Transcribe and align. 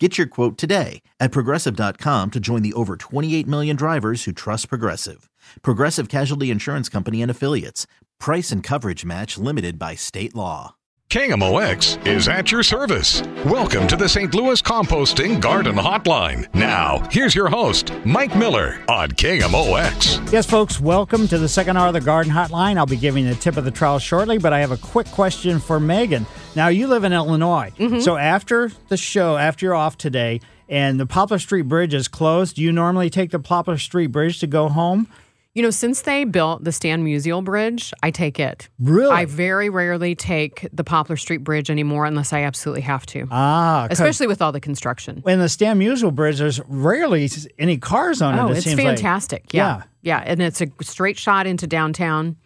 Get 0.00 0.18
your 0.18 0.26
quote 0.26 0.58
today 0.58 1.02
at 1.20 1.30
progressive.com 1.30 2.32
to 2.32 2.40
join 2.40 2.62
the 2.62 2.72
over 2.72 2.96
28 2.96 3.46
million 3.46 3.76
drivers 3.76 4.24
who 4.24 4.32
trust 4.32 4.68
Progressive. 4.68 5.30
Progressive 5.62 6.08
Casualty 6.08 6.50
Insurance 6.50 6.88
Company 6.88 7.22
and 7.22 7.30
Affiliates. 7.30 7.86
Price 8.18 8.50
and 8.50 8.60
coverage 8.60 9.04
match 9.04 9.38
limited 9.38 9.78
by 9.78 9.94
state 9.94 10.34
law. 10.34 10.74
KMOX 11.10 12.04
is 12.08 12.26
at 12.26 12.50
your 12.50 12.64
service. 12.64 13.22
Welcome 13.44 13.86
to 13.86 13.94
the 13.94 14.08
St. 14.08 14.34
Louis 14.34 14.60
Composting 14.60 15.40
Garden 15.40 15.76
Hotline. 15.76 16.52
Now, 16.54 17.06
here's 17.12 17.36
your 17.36 17.48
host, 17.48 17.92
Mike 18.04 18.34
Miller 18.34 18.82
on 18.88 19.10
KMOX. 19.10 20.32
Yes, 20.32 20.44
folks, 20.50 20.80
welcome 20.80 21.28
to 21.28 21.38
the 21.38 21.48
second 21.48 21.76
hour 21.76 21.88
of 21.88 21.92
the 21.92 22.00
Garden 22.00 22.32
Hotline. 22.32 22.78
I'll 22.78 22.86
be 22.86 22.96
giving 22.96 23.26
the 23.26 23.36
tip 23.36 23.56
of 23.56 23.64
the 23.64 23.70
trowel 23.70 24.00
shortly, 24.00 24.38
but 24.38 24.52
I 24.52 24.58
have 24.58 24.72
a 24.72 24.76
quick 24.76 25.06
question 25.12 25.60
for 25.60 25.78
Megan. 25.78 26.26
Now, 26.56 26.68
you 26.68 26.86
live 26.86 27.04
in 27.04 27.12
Illinois. 27.12 27.72
So 28.00 28.16
after 28.16 28.70
the 28.88 28.96
show, 28.96 29.36
after 29.36 29.66
you're 29.66 29.74
off 29.74 29.96
today, 29.98 30.40
and 30.68 30.98
the 31.00 31.06
Poplar 31.06 31.38
Street 31.38 31.62
Bridge 31.62 31.94
is 31.94 32.06
closed, 32.08 32.56
do 32.56 32.62
you 32.62 32.70
normally 32.72 33.10
take 33.10 33.30
the 33.32 33.38
Poplar 33.40 33.76
Street 33.76 34.08
Bridge 34.08 34.38
to 34.40 34.46
go 34.46 34.68
home? 34.68 35.08
You 35.54 35.62
know, 35.62 35.70
since 35.70 36.02
they 36.02 36.24
built 36.24 36.64
the 36.64 36.72
Stan 36.72 37.04
Musial 37.04 37.42
Bridge, 37.44 37.92
I 38.02 38.10
take 38.10 38.40
it. 38.40 38.68
Really? 38.80 39.12
I 39.12 39.24
very 39.24 39.68
rarely 39.68 40.14
take 40.16 40.66
the 40.72 40.82
Poplar 40.82 41.16
Street 41.16 41.44
Bridge 41.44 41.70
anymore 41.70 42.06
unless 42.06 42.32
I 42.32 42.42
absolutely 42.42 42.80
have 42.82 43.04
to. 43.06 43.28
Ah, 43.30 43.86
Especially 43.90 44.26
with 44.26 44.40
all 44.42 44.50
the 44.50 44.60
construction. 44.60 45.18
when 45.22 45.38
the 45.38 45.48
Stan 45.48 45.78
Musial 45.78 46.12
Bridge, 46.14 46.38
there's 46.38 46.60
rarely 46.66 47.28
any 47.58 47.76
cars 47.78 48.20
on 48.22 48.36
Oh, 48.38 48.48
it. 48.48 48.52
it 48.52 48.56
it's 48.58 48.64
seems 48.66 48.78
like. 48.78 48.86
fantastic. 48.96 49.52
Yeah. 49.52 49.82
yeah. 50.02 50.22
And 50.26 50.40
it's 50.42 50.60
a 50.60 50.66
straight 50.82 51.18
shot 51.18 51.46
into 51.46 51.66
downtown. 51.68 52.36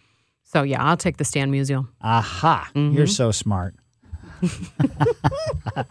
So, 0.44 0.62
yeah, 0.62 0.82
I'll 0.84 0.96
take 0.96 1.16
the 1.18 1.24
Stan 1.24 1.50
Musial. 1.52 1.88
Aha, 2.02 2.70
Mm-hmm. 2.74 2.96
you're 2.96 3.06
so 3.06 3.30
smart. 3.30 3.74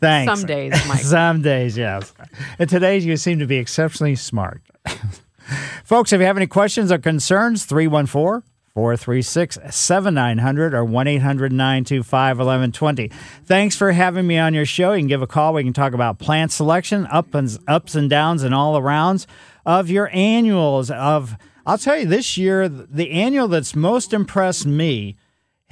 Thanks. 0.00 0.40
Some 0.40 0.46
days, 0.46 0.72
Mike. 0.88 1.00
Some 1.02 1.42
days, 1.42 1.76
yes. 1.76 2.14
And 2.58 2.70
today 2.70 2.98
you 2.98 3.16
seem 3.16 3.38
to 3.40 3.46
be 3.46 3.56
exceptionally 3.56 4.14
smart. 4.16 4.62
Folks, 5.84 6.12
if 6.12 6.20
you 6.20 6.26
have 6.26 6.36
any 6.36 6.46
questions 6.46 6.92
or 6.92 6.98
concerns, 6.98 7.64
314 7.64 8.42
436 8.74 9.58
7900 9.70 10.72
or 10.72 10.84
1 10.84 11.06
800 11.06 11.52
925 11.52 12.38
1120. 12.38 13.08
Thanks 13.44 13.76
for 13.76 13.92
having 13.92 14.26
me 14.26 14.38
on 14.38 14.54
your 14.54 14.64
show. 14.64 14.92
You 14.92 15.00
can 15.00 15.08
give 15.08 15.20
a 15.20 15.26
call. 15.26 15.52
We 15.52 15.64
can 15.64 15.74
talk 15.74 15.92
about 15.92 16.18
plant 16.18 16.52
selection, 16.52 17.06
up 17.08 17.34
and, 17.34 17.58
ups 17.68 17.94
and 17.94 18.08
downs, 18.08 18.42
and 18.42 18.54
all 18.54 18.80
arounds 18.80 19.26
of 19.66 19.90
your 19.90 20.08
annuals. 20.12 20.90
Of 20.90 21.36
I'll 21.66 21.78
tell 21.78 21.98
you, 21.98 22.06
this 22.06 22.38
year, 22.38 22.68
the 22.68 23.10
annual 23.10 23.46
that's 23.48 23.76
most 23.76 24.14
impressed 24.14 24.66
me 24.66 25.16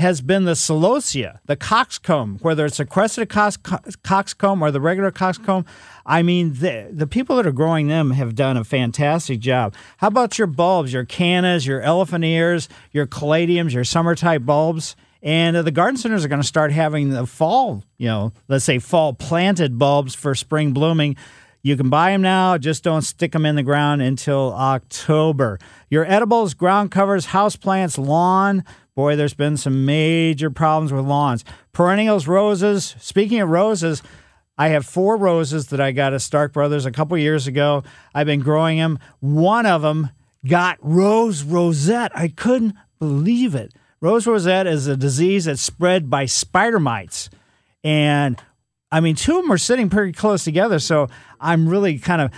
has 0.00 0.20
been 0.20 0.44
the 0.44 0.52
celosia, 0.52 1.38
the 1.46 1.56
coxcomb, 1.56 2.38
whether 2.40 2.66
it's 2.66 2.80
a 2.80 2.84
crested 2.84 3.28
cox, 3.28 3.56
coxcomb 4.02 4.62
or 4.62 4.70
the 4.70 4.80
regular 4.80 5.10
coxcomb. 5.10 5.64
I 6.04 6.22
mean, 6.22 6.54
the, 6.54 6.88
the 6.90 7.06
people 7.06 7.36
that 7.36 7.46
are 7.46 7.52
growing 7.52 7.88
them 7.88 8.10
have 8.12 8.34
done 8.34 8.56
a 8.56 8.64
fantastic 8.64 9.40
job. 9.40 9.74
How 9.98 10.08
about 10.08 10.38
your 10.38 10.46
bulbs, 10.46 10.92
your 10.92 11.04
cannas, 11.04 11.66
your 11.66 11.80
elephant 11.82 12.24
ears, 12.24 12.68
your 12.90 13.06
caladiums, 13.06 13.72
your 13.72 13.84
summer 13.84 14.14
type 14.14 14.44
bulbs? 14.44 14.96
And 15.22 15.56
uh, 15.56 15.62
the 15.62 15.70
garden 15.70 15.98
centers 15.98 16.24
are 16.24 16.28
going 16.28 16.40
to 16.40 16.46
start 16.46 16.72
having 16.72 17.10
the 17.10 17.26
fall, 17.26 17.84
you 17.98 18.06
know, 18.08 18.32
let's 18.48 18.64
say 18.64 18.78
fall 18.78 19.12
planted 19.12 19.78
bulbs 19.78 20.14
for 20.14 20.34
spring 20.34 20.72
blooming. 20.72 21.16
You 21.62 21.76
can 21.76 21.90
buy 21.90 22.12
them 22.12 22.22
now, 22.22 22.56
just 22.56 22.82
don't 22.82 23.02
stick 23.02 23.32
them 23.32 23.44
in 23.44 23.54
the 23.54 23.62
ground 23.62 24.00
until 24.00 24.54
October. 24.54 25.58
Your 25.90 26.10
edibles, 26.10 26.54
ground 26.54 26.90
covers, 26.90 27.26
house 27.26 27.54
plants, 27.54 27.98
lawn. 27.98 28.64
Boy, 29.00 29.16
there's 29.16 29.32
been 29.32 29.56
some 29.56 29.86
major 29.86 30.50
problems 30.50 30.92
with 30.92 31.06
lawns. 31.06 31.42
Perennials, 31.72 32.28
roses. 32.28 32.94
Speaking 33.00 33.40
of 33.40 33.48
roses, 33.48 34.02
I 34.58 34.68
have 34.68 34.84
four 34.84 35.16
roses 35.16 35.68
that 35.68 35.80
I 35.80 35.90
got 35.90 36.12
at 36.12 36.20
Stark 36.20 36.52
Brothers 36.52 36.84
a 36.84 36.90
couple 36.90 37.16
years 37.16 37.46
ago. 37.46 37.82
I've 38.14 38.26
been 38.26 38.40
growing 38.40 38.76
them. 38.76 38.98
One 39.20 39.64
of 39.64 39.80
them 39.80 40.10
got 40.46 40.76
rose 40.82 41.42
rosette. 41.42 42.12
I 42.14 42.28
couldn't 42.28 42.74
believe 42.98 43.54
it. 43.54 43.72
Rose 44.02 44.26
rosette 44.26 44.66
is 44.66 44.86
a 44.86 44.98
disease 44.98 45.46
that's 45.46 45.62
spread 45.62 46.10
by 46.10 46.26
spider 46.26 46.78
mites. 46.78 47.30
And 47.82 48.38
I 48.92 49.00
mean, 49.00 49.14
two 49.14 49.38
of 49.38 49.44
them 49.44 49.52
are 49.52 49.56
sitting 49.56 49.88
pretty 49.88 50.12
close 50.12 50.44
together. 50.44 50.78
So 50.78 51.08
I'm 51.40 51.70
really 51.70 51.98
kind 51.98 52.20
of 52.20 52.32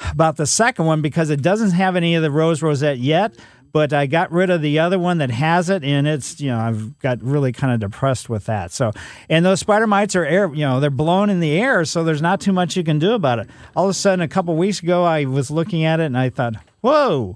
about 0.12 0.38
the 0.38 0.46
second 0.46 0.86
one 0.86 1.02
because 1.02 1.28
it 1.28 1.42
doesn't 1.42 1.72
have 1.72 1.94
any 1.94 2.14
of 2.14 2.22
the 2.22 2.30
rose 2.30 2.62
rosette 2.62 2.96
yet. 2.96 3.34
But 3.72 3.92
I 3.92 4.06
got 4.06 4.32
rid 4.32 4.50
of 4.50 4.62
the 4.62 4.78
other 4.78 4.98
one 4.98 5.18
that 5.18 5.30
has 5.30 5.70
it, 5.70 5.84
and 5.84 6.06
it's 6.06 6.40
you 6.40 6.48
know 6.50 6.58
I've 6.58 6.98
got 6.98 7.22
really 7.22 7.52
kind 7.52 7.72
of 7.72 7.80
depressed 7.80 8.28
with 8.28 8.46
that. 8.46 8.72
So, 8.72 8.92
and 9.28 9.44
those 9.44 9.60
spider 9.60 9.86
mites 9.86 10.16
are 10.16 10.24
air, 10.24 10.52
you 10.54 10.64
know, 10.64 10.80
they're 10.80 10.90
blown 10.90 11.30
in 11.30 11.40
the 11.40 11.52
air, 11.52 11.84
so 11.84 12.04
there's 12.04 12.22
not 12.22 12.40
too 12.40 12.52
much 12.52 12.76
you 12.76 12.84
can 12.84 12.98
do 12.98 13.12
about 13.12 13.38
it. 13.38 13.48
All 13.76 13.84
of 13.84 13.90
a 13.90 13.94
sudden, 13.94 14.20
a 14.20 14.28
couple 14.28 14.56
weeks 14.56 14.82
ago, 14.82 15.04
I 15.04 15.24
was 15.24 15.50
looking 15.50 15.84
at 15.84 16.00
it 16.00 16.04
and 16.04 16.18
I 16.18 16.30
thought, 16.30 16.54
whoa, 16.80 17.34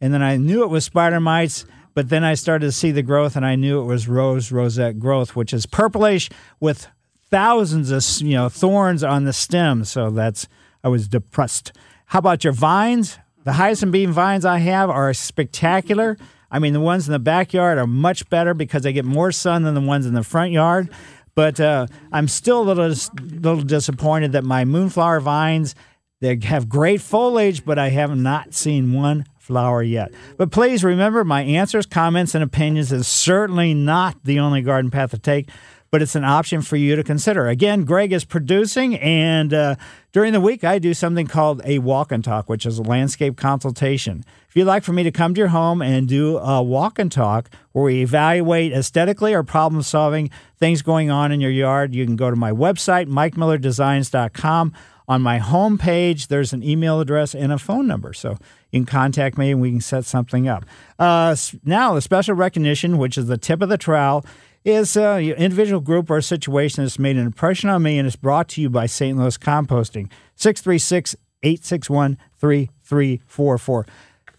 and 0.00 0.12
then 0.14 0.22
I 0.22 0.36
knew 0.36 0.62
it 0.62 0.70
was 0.70 0.84
spider 0.84 1.20
mites. 1.20 1.64
But 1.94 2.08
then 2.08 2.24
I 2.24 2.34
started 2.34 2.66
to 2.66 2.72
see 2.72 2.90
the 2.90 3.02
growth, 3.02 3.36
and 3.36 3.44
I 3.44 3.54
knew 3.54 3.80
it 3.80 3.84
was 3.84 4.08
rose 4.08 4.50
rosette 4.50 4.98
growth, 4.98 5.36
which 5.36 5.52
is 5.52 5.66
purplish 5.66 6.30
with 6.58 6.88
thousands 7.30 7.90
of 7.90 8.26
you 8.26 8.34
know 8.34 8.48
thorns 8.48 9.02
on 9.02 9.24
the 9.24 9.32
stem. 9.32 9.84
So 9.84 10.10
that's 10.10 10.46
I 10.82 10.88
was 10.88 11.08
depressed. 11.08 11.72
How 12.06 12.18
about 12.18 12.44
your 12.44 12.52
vines? 12.52 13.18
The 13.44 13.52
hyacinth 13.52 13.92
bean 13.92 14.12
vines 14.12 14.44
I 14.44 14.58
have 14.58 14.88
are 14.90 15.12
spectacular. 15.14 16.16
I 16.50 16.58
mean, 16.58 16.72
the 16.72 16.80
ones 16.80 17.08
in 17.08 17.12
the 17.12 17.18
backyard 17.18 17.78
are 17.78 17.86
much 17.86 18.28
better 18.28 18.54
because 18.54 18.82
they 18.82 18.92
get 18.92 19.04
more 19.04 19.32
sun 19.32 19.62
than 19.62 19.74
the 19.74 19.80
ones 19.80 20.06
in 20.06 20.14
the 20.14 20.22
front 20.22 20.52
yard. 20.52 20.90
But 21.34 21.58
uh, 21.58 21.86
I'm 22.12 22.28
still 22.28 22.60
a 22.60 22.64
little 22.64 22.94
little 23.20 23.62
disappointed 23.62 24.32
that 24.32 24.44
my 24.44 24.64
moonflower 24.64 25.20
vines 25.20 25.74
they 26.22 26.38
have 26.44 26.68
great 26.68 27.00
foliage, 27.00 27.64
but 27.64 27.80
I 27.80 27.88
have 27.88 28.16
not 28.16 28.54
seen 28.54 28.92
one 28.92 29.26
flower 29.38 29.82
yet. 29.82 30.12
But 30.36 30.52
please 30.52 30.84
remember, 30.84 31.24
my 31.24 31.42
answers, 31.42 31.84
comments, 31.84 32.36
and 32.36 32.44
opinions 32.44 32.92
is 32.92 33.08
certainly 33.08 33.74
not 33.74 34.22
the 34.22 34.38
only 34.38 34.62
garden 34.62 34.92
path 34.92 35.10
to 35.10 35.18
take, 35.18 35.48
but 35.92 36.00
it's 36.00 36.14
an 36.14 36.24
option 36.24 36.62
for 36.62 36.76
you 36.76 36.96
to 36.96 37.04
consider. 37.04 37.48
Again, 37.48 37.84
Greg 37.84 38.14
is 38.14 38.24
producing, 38.24 38.96
and 38.96 39.52
uh, 39.52 39.76
during 40.10 40.32
the 40.32 40.40
week, 40.40 40.64
I 40.64 40.78
do 40.78 40.94
something 40.94 41.26
called 41.26 41.60
a 41.66 41.80
walk 41.80 42.10
and 42.10 42.24
talk, 42.24 42.48
which 42.48 42.64
is 42.64 42.78
a 42.78 42.82
landscape 42.82 43.36
consultation. 43.36 44.24
If 44.48 44.56
you'd 44.56 44.64
like 44.64 44.84
for 44.84 44.94
me 44.94 45.02
to 45.02 45.10
come 45.10 45.34
to 45.34 45.38
your 45.38 45.48
home 45.48 45.82
and 45.82 46.08
do 46.08 46.38
a 46.38 46.62
walk 46.62 46.98
and 46.98 47.12
talk 47.12 47.50
where 47.72 47.84
we 47.84 48.00
evaluate 48.00 48.72
aesthetically 48.72 49.34
or 49.34 49.42
problem 49.42 49.82
solving 49.82 50.30
things 50.56 50.80
going 50.80 51.10
on 51.10 51.30
in 51.30 51.42
your 51.42 51.50
yard, 51.50 51.94
you 51.94 52.06
can 52.06 52.16
go 52.16 52.30
to 52.30 52.36
my 52.36 52.52
website, 52.52 53.06
mikemillerdesigns.com. 53.08 54.72
On 55.08 55.20
my 55.20 55.38
home 55.38 55.76
page, 55.76 56.28
there's 56.28 56.54
an 56.54 56.62
email 56.62 57.00
address 57.00 57.34
and 57.34 57.52
a 57.52 57.58
phone 57.58 57.86
number. 57.86 58.14
So 58.14 58.38
you 58.70 58.80
can 58.80 58.86
contact 58.86 59.36
me 59.36 59.50
and 59.50 59.60
we 59.60 59.70
can 59.70 59.80
set 59.82 60.06
something 60.06 60.48
up. 60.48 60.64
Uh, 60.98 61.36
now, 61.66 61.92
the 61.92 62.00
special 62.00 62.34
recognition, 62.34 62.96
which 62.96 63.18
is 63.18 63.26
the 63.26 63.36
tip 63.36 63.60
of 63.60 63.68
the 63.68 63.76
trowel, 63.76 64.24
is 64.64 64.96
uh, 64.96 65.16
individual 65.16 65.80
group 65.80 66.10
or 66.10 66.20
situation 66.20 66.84
that's 66.84 66.98
made 66.98 67.16
an 67.16 67.26
impression 67.26 67.68
on 67.68 67.82
me 67.82 67.98
and 67.98 68.06
is 68.06 68.16
brought 68.16 68.48
to 68.50 68.60
you 68.60 68.70
by 68.70 68.86
St. 68.86 69.18
Louis 69.18 69.36
Composting. 69.38 70.10
636 70.36 71.16
861 71.42 72.16
3344. 72.38 73.86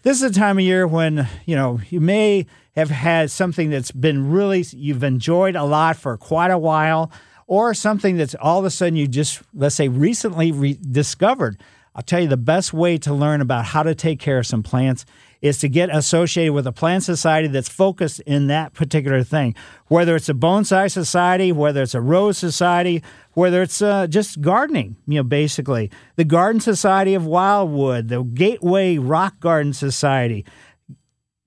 This 0.02 0.22
is 0.22 0.30
a 0.30 0.38
time 0.38 0.58
of 0.58 0.64
year 0.64 0.86
when, 0.86 1.28
you 1.46 1.56
know, 1.56 1.80
you 1.88 2.00
may 2.00 2.46
have 2.76 2.90
had 2.90 3.30
something 3.30 3.70
that's 3.70 3.90
been 3.90 4.30
really, 4.30 4.64
you've 4.72 5.04
enjoyed 5.04 5.56
a 5.56 5.64
lot 5.64 5.96
for 5.96 6.16
quite 6.16 6.50
a 6.50 6.58
while, 6.58 7.10
or 7.46 7.74
something 7.74 8.16
that's 8.16 8.34
all 8.36 8.58
of 8.58 8.64
a 8.64 8.70
sudden 8.70 8.96
you 8.96 9.06
just, 9.06 9.42
let's 9.54 9.74
say, 9.74 9.88
recently 9.88 10.52
re- 10.52 10.78
discovered. 10.90 11.60
I'll 11.94 12.02
tell 12.02 12.20
you 12.20 12.28
the 12.28 12.36
best 12.36 12.72
way 12.72 12.98
to 12.98 13.14
learn 13.14 13.40
about 13.40 13.66
how 13.66 13.82
to 13.82 13.94
take 13.94 14.18
care 14.18 14.38
of 14.38 14.46
some 14.46 14.62
plants 14.62 15.04
is 15.44 15.58
to 15.58 15.68
get 15.68 15.94
associated 15.94 16.54
with 16.54 16.66
a 16.66 16.72
plant 16.72 17.02
society 17.02 17.48
that's 17.48 17.68
focused 17.68 18.18
in 18.20 18.46
that 18.46 18.72
particular 18.72 19.22
thing. 19.22 19.54
Whether 19.88 20.16
it's 20.16 20.30
a 20.30 20.34
bonsai 20.34 20.90
society, 20.90 21.52
whether 21.52 21.82
it's 21.82 21.94
a 21.94 22.00
rose 22.00 22.38
society, 22.38 23.02
whether 23.34 23.60
it's 23.60 23.82
uh, 23.82 24.06
just 24.06 24.40
gardening, 24.40 24.96
you 25.06 25.16
know, 25.16 25.22
basically. 25.22 25.90
The 26.16 26.24
Garden 26.24 26.62
Society 26.62 27.12
of 27.12 27.26
Wildwood, 27.26 28.08
the 28.08 28.22
Gateway 28.22 28.96
Rock 28.96 29.38
Garden 29.38 29.74
Society, 29.74 30.46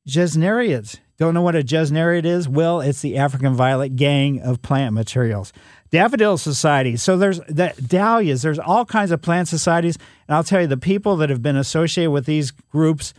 Gesneriads. 0.07 0.99
Don't 1.17 1.33
know 1.33 1.41
what 1.41 1.55
a 1.55 1.63
gesneriad 1.63 2.25
is? 2.25 2.47
Well, 2.47 2.81
it's 2.81 3.01
the 3.01 3.17
African 3.17 3.55
violet 3.55 3.95
gang 3.95 4.39
of 4.41 4.61
plant 4.61 4.93
materials. 4.93 5.51
Daffodil 5.89 6.37
Society. 6.37 6.97
So 6.97 7.17
there's 7.17 7.39
the 7.49 7.73
dahlias. 7.83 8.43
There's 8.43 8.59
all 8.59 8.85
kinds 8.85 9.09
of 9.09 9.23
plant 9.23 9.47
societies, 9.47 9.97
and 10.27 10.35
I'll 10.35 10.43
tell 10.43 10.61
you, 10.61 10.67
the 10.67 10.77
people 10.77 11.15
that 11.15 11.31
have 11.31 11.41
been 11.41 11.55
associated 11.55 12.11
with 12.11 12.27
these 12.27 12.51
groups 12.51 13.15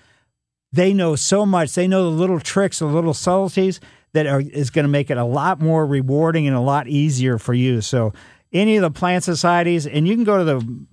they 0.73 0.93
know 0.93 1.17
so 1.17 1.47
much. 1.47 1.75
They 1.75 1.89
know 1.89 2.05
the 2.05 2.17
little 2.17 2.41
tricks, 2.41 2.79
the 2.79 2.87
little 2.87 3.15
subtleties 3.15 3.81
that 4.13 4.27
are, 4.27 4.41
is 4.41 4.71
going 4.71 4.85
to 4.85 4.91
make 4.91 5.11
it 5.11 5.19
a 5.19 5.25
lot 5.25 5.61
more 5.61 5.87
rewarding 5.87 6.47
and 6.47 6.57
a 6.57 6.61
lot 6.61 6.89
easier 6.89 7.39
for 7.39 7.55
you. 7.55 7.81
So, 7.81 8.13
any 8.51 8.77
of 8.77 8.83
the 8.83 8.91
plant 8.91 9.25
societies, 9.25 9.87
and 9.87 10.09
you 10.09 10.15
can 10.15 10.25
go 10.25 10.39
to 10.39 10.45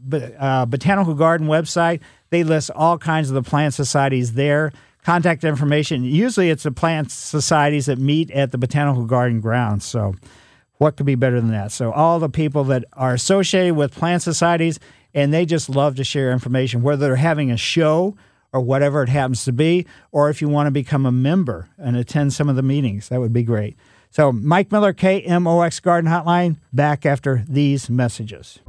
the 0.07 0.43
uh, 0.43 0.65
Botanical 0.65 1.13
Garden 1.13 1.47
website. 1.47 2.01
They 2.29 2.43
list 2.43 2.69
all 2.75 2.97
kinds 2.97 3.29
of 3.29 3.35
the 3.35 3.49
plant 3.49 3.73
societies 3.73 4.33
there. 4.33 4.73
Contact 5.03 5.43
information. 5.45 6.03
Usually, 6.03 6.49
it's 6.49 6.63
the 6.63 6.71
plant 6.71 7.11
societies 7.11 7.85
that 7.85 7.97
meet 7.97 8.29
at 8.31 8.51
the 8.51 8.57
Botanical 8.57 9.05
Garden 9.05 9.39
grounds. 9.39 9.85
So, 9.85 10.15
what 10.79 10.97
could 10.97 11.05
be 11.05 11.15
better 11.15 11.39
than 11.39 11.51
that? 11.51 11.71
So, 11.71 11.93
all 11.93 12.19
the 12.19 12.29
people 12.29 12.65
that 12.65 12.83
are 12.93 13.13
associated 13.13 13.75
with 13.75 13.93
plant 13.93 14.21
societies, 14.21 14.79
and 15.13 15.33
they 15.33 15.45
just 15.45 15.69
love 15.69 15.95
to 15.95 16.03
share 16.03 16.33
information, 16.33 16.81
whether 16.81 17.05
they're 17.05 17.15
having 17.15 17.51
a 17.51 17.57
show 17.57 18.17
or 18.55 18.61
whatever 18.61 19.03
it 19.03 19.09
happens 19.09 19.43
to 19.43 19.51
be, 19.51 19.85
or 20.13 20.29
if 20.29 20.41
you 20.41 20.47
want 20.47 20.67
to 20.67 20.71
become 20.71 21.05
a 21.05 21.11
member 21.11 21.67
and 21.77 21.97
attend 21.97 22.31
some 22.31 22.47
of 22.47 22.55
the 22.55 22.63
meetings, 22.63 23.09
that 23.09 23.19
would 23.19 23.33
be 23.33 23.43
great. 23.43 23.75
So, 24.09 24.31
Mike 24.31 24.71
Miller, 24.71 24.93
KMOX 24.93 25.81
Garden 25.81 26.09
Hotline, 26.09 26.55
back 26.71 27.05
after 27.05 27.43
these 27.49 27.89
messages. 27.89 28.59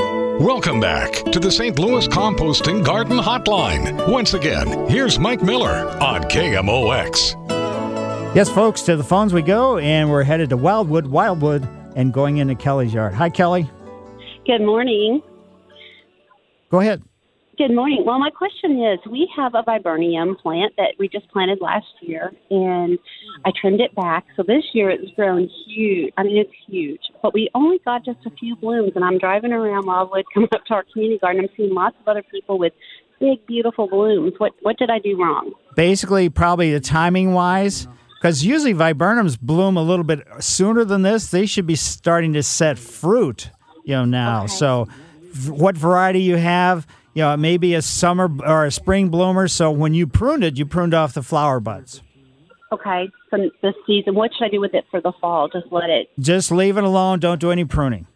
Welcome 0.00 0.80
back 0.80 1.12
to 1.30 1.38
the 1.38 1.52
St. 1.52 1.78
Louis 1.78 2.08
Composting 2.08 2.84
Garden 2.84 3.18
Hotline. 3.18 4.10
Once 4.10 4.34
again, 4.34 4.88
here's 4.88 5.16
Mike 5.16 5.42
Miller 5.42 5.88
on 6.00 6.24
KMOX. 6.24 7.36
Yes, 8.34 8.48
folks, 8.48 8.82
to 8.82 8.96
the 8.96 9.04
phones 9.04 9.32
we 9.32 9.42
go, 9.42 9.78
and 9.78 10.10
we're 10.10 10.24
headed 10.24 10.50
to 10.50 10.56
Wildwood, 10.56 11.06
Wildwood, 11.06 11.68
and 11.94 12.12
going 12.12 12.38
into 12.38 12.56
Kelly's 12.56 12.92
yard. 12.92 13.14
Hi, 13.14 13.30
Kelly. 13.30 13.70
Good 14.44 14.62
morning. 14.62 15.22
Go 16.68 16.80
ahead. 16.80 17.04
Good 17.58 17.74
morning. 17.74 18.04
Well, 18.06 18.18
my 18.18 18.30
question 18.30 18.82
is 18.82 18.98
we 19.10 19.30
have 19.36 19.54
a 19.54 19.62
viburnum 19.62 20.36
plant 20.36 20.72
that 20.78 20.94
we 20.98 21.06
just 21.06 21.28
planted 21.28 21.60
last 21.60 21.86
year, 22.00 22.32
and 22.50 22.98
I 23.44 23.52
trimmed 23.60 23.80
it 23.82 23.94
back. 23.94 24.24
So 24.36 24.42
this 24.42 24.64
year 24.72 24.88
it's 24.90 25.12
grown 25.14 25.50
huge. 25.66 26.14
I 26.16 26.22
mean, 26.22 26.38
it's 26.38 26.52
huge. 26.66 27.00
But 27.22 27.34
we 27.34 27.50
only 27.54 27.78
got 27.84 28.06
just 28.06 28.24
a 28.24 28.30
few 28.30 28.56
blooms, 28.56 28.92
and 28.94 29.04
I'm 29.04 29.18
driving 29.18 29.52
around 29.52 29.84
Wildwood, 29.84 30.24
coming 30.34 30.48
up 30.54 30.64
to 30.66 30.74
our 30.74 30.84
community 30.92 31.18
garden. 31.18 31.42
I'm 31.42 31.50
seeing 31.54 31.74
lots 31.74 31.94
of 32.00 32.08
other 32.08 32.22
people 32.22 32.58
with 32.58 32.72
big, 33.20 33.46
beautiful 33.46 33.86
blooms. 33.86 34.32
What, 34.38 34.52
what 34.62 34.78
did 34.78 34.88
I 34.88 34.98
do 34.98 35.20
wrong? 35.20 35.52
Basically, 35.76 36.30
probably 36.30 36.72
the 36.72 36.80
timing 36.80 37.34
wise, 37.34 37.86
because 38.18 38.42
usually 38.46 38.72
viburnums 38.72 39.38
bloom 39.38 39.76
a 39.76 39.82
little 39.82 40.04
bit 40.06 40.26
sooner 40.40 40.86
than 40.86 41.02
this. 41.02 41.30
They 41.30 41.44
should 41.44 41.66
be 41.66 41.76
starting 41.76 42.32
to 42.32 42.42
set 42.42 42.78
fruit, 42.78 43.50
you 43.84 43.94
know, 43.94 44.06
now. 44.06 44.44
Okay. 44.44 44.46
So, 44.48 44.88
v- 45.20 45.50
what 45.50 45.76
variety 45.76 46.22
you 46.22 46.36
have? 46.36 46.86
You 47.14 47.22
know, 47.22 47.34
it 47.34 47.38
may 47.38 47.56
be 47.58 47.74
a 47.74 47.82
summer 47.82 48.30
or 48.46 48.64
a 48.64 48.70
spring 48.70 49.08
bloomer. 49.08 49.46
So 49.48 49.70
when 49.70 49.92
you 49.94 50.06
pruned 50.06 50.44
it, 50.44 50.56
you 50.56 50.64
pruned 50.64 50.94
off 50.94 51.12
the 51.14 51.22
flower 51.22 51.60
buds. 51.60 52.02
Okay, 52.72 53.10
from 53.28 53.50
this 53.60 53.74
season, 53.86 54.14
what 54.14 54.30
should 54.34 54.46
I 54.46 54.48
do 54.48 54.58
with 54.60 54.72
it 54.72 54.86
for 54.90 55.00
the 55.02 55.12
fall? 55.20 55.46
Just 55.48 55.66
let 55.70 55.90
it, 55.90 56.08
Just 56.18 56.50
leave 56.50 56.78
it 56.78 56.84
alone. 56.84 57.20
Don't 57.20 57.38
do 57.40 57.50
any 57.50 57.64
pruning. 57.66 58.06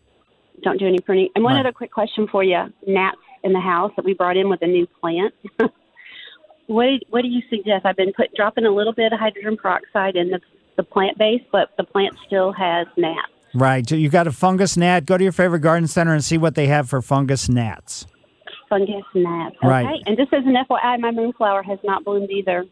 don't 0.63 0.79
do 0.79 0.87
any 0.87 0.99
pruning. 0.99 1.29
And 1.35 1.45
one 1.45 1.55
Right. 1.55 1.61
other 1.61 1.73
quick 1.73 1.93
question 1.93 2.27
for 2.33 2.43
you 2.43 2.57
gnats 2.87 3.19
in 3.45 3.53
the 3.53 3.61
house 3.61 3.93
that 3.97 4.05
we 4.07 4.15
brought 4.15 4.39
in 4.39 4.49
with 4.49 4.63
a 4.63 4.67
new 4.67 4.87
plant. 5.01 5.35
what, 6.67 6.89
what 7.11 7.23
do 7.23 7.29
you 7.29 7.43
suggest? 7.51 7.85
I've 7.85 7.97
been 7.97 8.13
put 8.15 8.35
dropping 8.35 8.65
a 8.65 8.71
little 8.71 8.95
bit 8.95 9.13
of 9.13 9.19
hydrogen 9.19 9.57
peroxide 9.59 10.17
in 10.17 10.31
the, 10.31 10.41
the 10.77 10.83
plant 10.83 11.19
base, 11.19 11.43
but 11.53 11.71
the 11.77 11.85
plant 11.85 12.15
still 12.27 12.53
has 12.53 12.87
gnats. 12.97 13.21
Right. 13.55 13.87
So 13.89 13.95
you 13.95 14.09
got 14.09 14.27
a 14.27 14.33
fungus 14.33 14.77
gnat. 14.77 15.05
Go 15.07 15.17
to 15.19 15.23
your 15.23 15.33
favorite 15.33 15.61
garden 15.61 15.87
center 15.87 16.15
and 16.15 16.25
see 16.25 16.39
what 16.39 16.55
they 16.55 16.67
have 16.67 16.89
for 16.89 17.01
fungus 17.03 17.49
gnats. 17.49 18.07
Fungus 18.69 19.05
gnats. 19.15 19.57
Okay. 19.59 19.69
Right. 19.69 20.03
And 20.07 20.17
just 20.17 20.33
as 20.33 20.45
an 20.45 20.55
FYI, 20.69 21.01
my 21.01 21.11
moonflower 21.11 21.63
has 21.63 21.79
not 21.85 22.05
bloomed 22.05 22.31
either. 22.31 22.67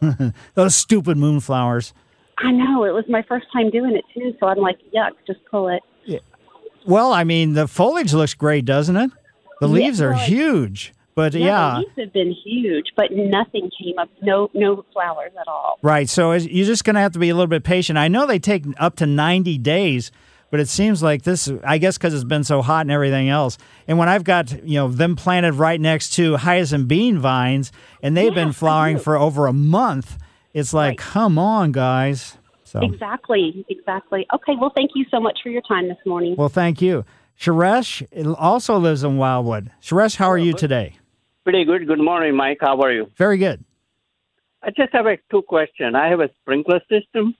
Those 0.54 0.74
stupid 0.74 1.16
moonflowers. 1.16 1.92
I 2.38 2.52
know 2.52 2.84
it 2.84 2.92
was 2.92 3.04
my 3.08 3.22
first 3.22 3.46
time 3.52 3.70
doing 3.70 3.96
it 3.96 4.04
too, 4.14 4.34
so 4.38 4.46
I'm 4.46 4.58
like, 4.58 4.78
yuck, 4.94 5.10
just 5.26 5.40
pull 5.50 5.68
it. 5.68 5.82
Well, 6.86 7.12
I 7.12 7.24
mean, 7.24 7.52
the 7.52 7.68
foliage 7.68 8.14
looks 8.14 8.32
great, 8.34 8.64
doesn't 8.64 8.96
it? 8.96 9.10
The 9.60 9.66
Yeah, 9.68 9.74
leaves 9.74 10.00
are 10.00 10.14
huge. 10.14 10.94
But 11.14 11.34
Yeah, 11.34 11.46
yeah, 11.46 11.70
the 11.74 11.78
leaves 11.80 11.92
have 11.98 12.12
been 12.12 12.32
huge, 12.44 12.86
but 12.96 13.10
nothing 13.10 13.70
came 13.78 13.98
up. 13.98 14.08
No, 14.22 14.48
no 14.54 14.84
flowers 14.92 15.32
at 15.38 15.48
all. 15.48 15.78
right. 15.82 16.08
So 16.08 16.32
you're 16.32 16.64
just 16.64 16.84
going 16.84 16.94
to 16.94 17.00
have 17.00 17.12
to 17.12 17.18
be 17.18 17.28
a 17.28 17.34
little 17.34 17.48
bit 17.48 17.64
patient. 17.64 17.98
I 17.98 18.06
know 18.08 18.24
they 18.26 18.38
take 18.38 18.64
up 18.78 18.94
to 18.96 19.06
90 19.06 19.58
days, 19.58 20.12
but 20.50 20.60
it 20.60 20.68
seems 20.68 21.02
like 21.02 21.22
this, 21.22 21.50
I 21.64 21.78
guess 21.78 21.98
because 21.98 22.14
it's 22.14 22.24
been 22.24 22.44
so 22.44 22.62
hot 22.62 22.82
and 22.82 22.90
everything 22.90 23.28
else. 23.28 23.58
And 23.86 23.98
when 23.98 24.08
I've 24.08 24.24
got, 24.24 24.64
you 24.64 24.76
know, 24.76 24.88
them 24.88 25.14
planted 25.16 25.54
right 25.54 25.80
next 25.80 26.10
to 26.14 26.36
hyacinth 26.36 26.88
bean 26.88 27.18
vines 27.18 27.70
and 28.02 28.16
they've 28.16 28.34
been 28.34 28.48
Yeah, 28.48 28.50
I 28.50 28.52
flowering 28.52 28.98
for 28.98 29.16
over 29.16 29.46
a 29.46 29.52
month, 29.52 30.18
it's 30.54 30.72
like, 30.72 30.90
Right. 30.90 30.98
come 30.98 31.38
on, 31.38 31.72
guys. 31.72 32.38
So, 32.64 32.80
Exactly, 32.82 33.64
exactly. 33.68 34.26
Okay, 34.34 34.52
well, 34.60 34.72
thank 34.76 34.90
you 34.94 35.04
so 35.10 35.20
much 35.20 35.38
for 35.42 35.48
your 35.50 35.62
time 35.62 35.88
this 35.88 35.98
morning. 36.06 36.34
well, 36.36 36.48
thank 36.48 36.82
you. 36.82 37.04
Sharesh 37.38 38.04
also 38.38 38.78
lives 38.78 39.04
in 39.04 39.16
Wildwood. 39.16 39.70
Sharesh, 39.80 40.16
how 40.16 40.28
are 40.30 40.36
you 40.38 40.52
today? 40.52 40.96
Pretty 41.44 41.64
good. 41.64 41.86
Good 41.86 42.00
morning, 42.00 42.34
Mike. 42.36 42.58
How 42.60 42.78
are 42.80 42.92
you? 42.92 43.10
Very 43.16 43.38
good. 43.38 43.64
I 44.62 44.70
just 44.70 44.92
have 44.92 45.06
a 45.06 45.16
two 45.30 45.42
question. 45.42 45.94
I 45.94 46.08
have 46.08 46.20
a 46.20 46.28
sprinkler 46.40 46.80
system, 46.90 47.34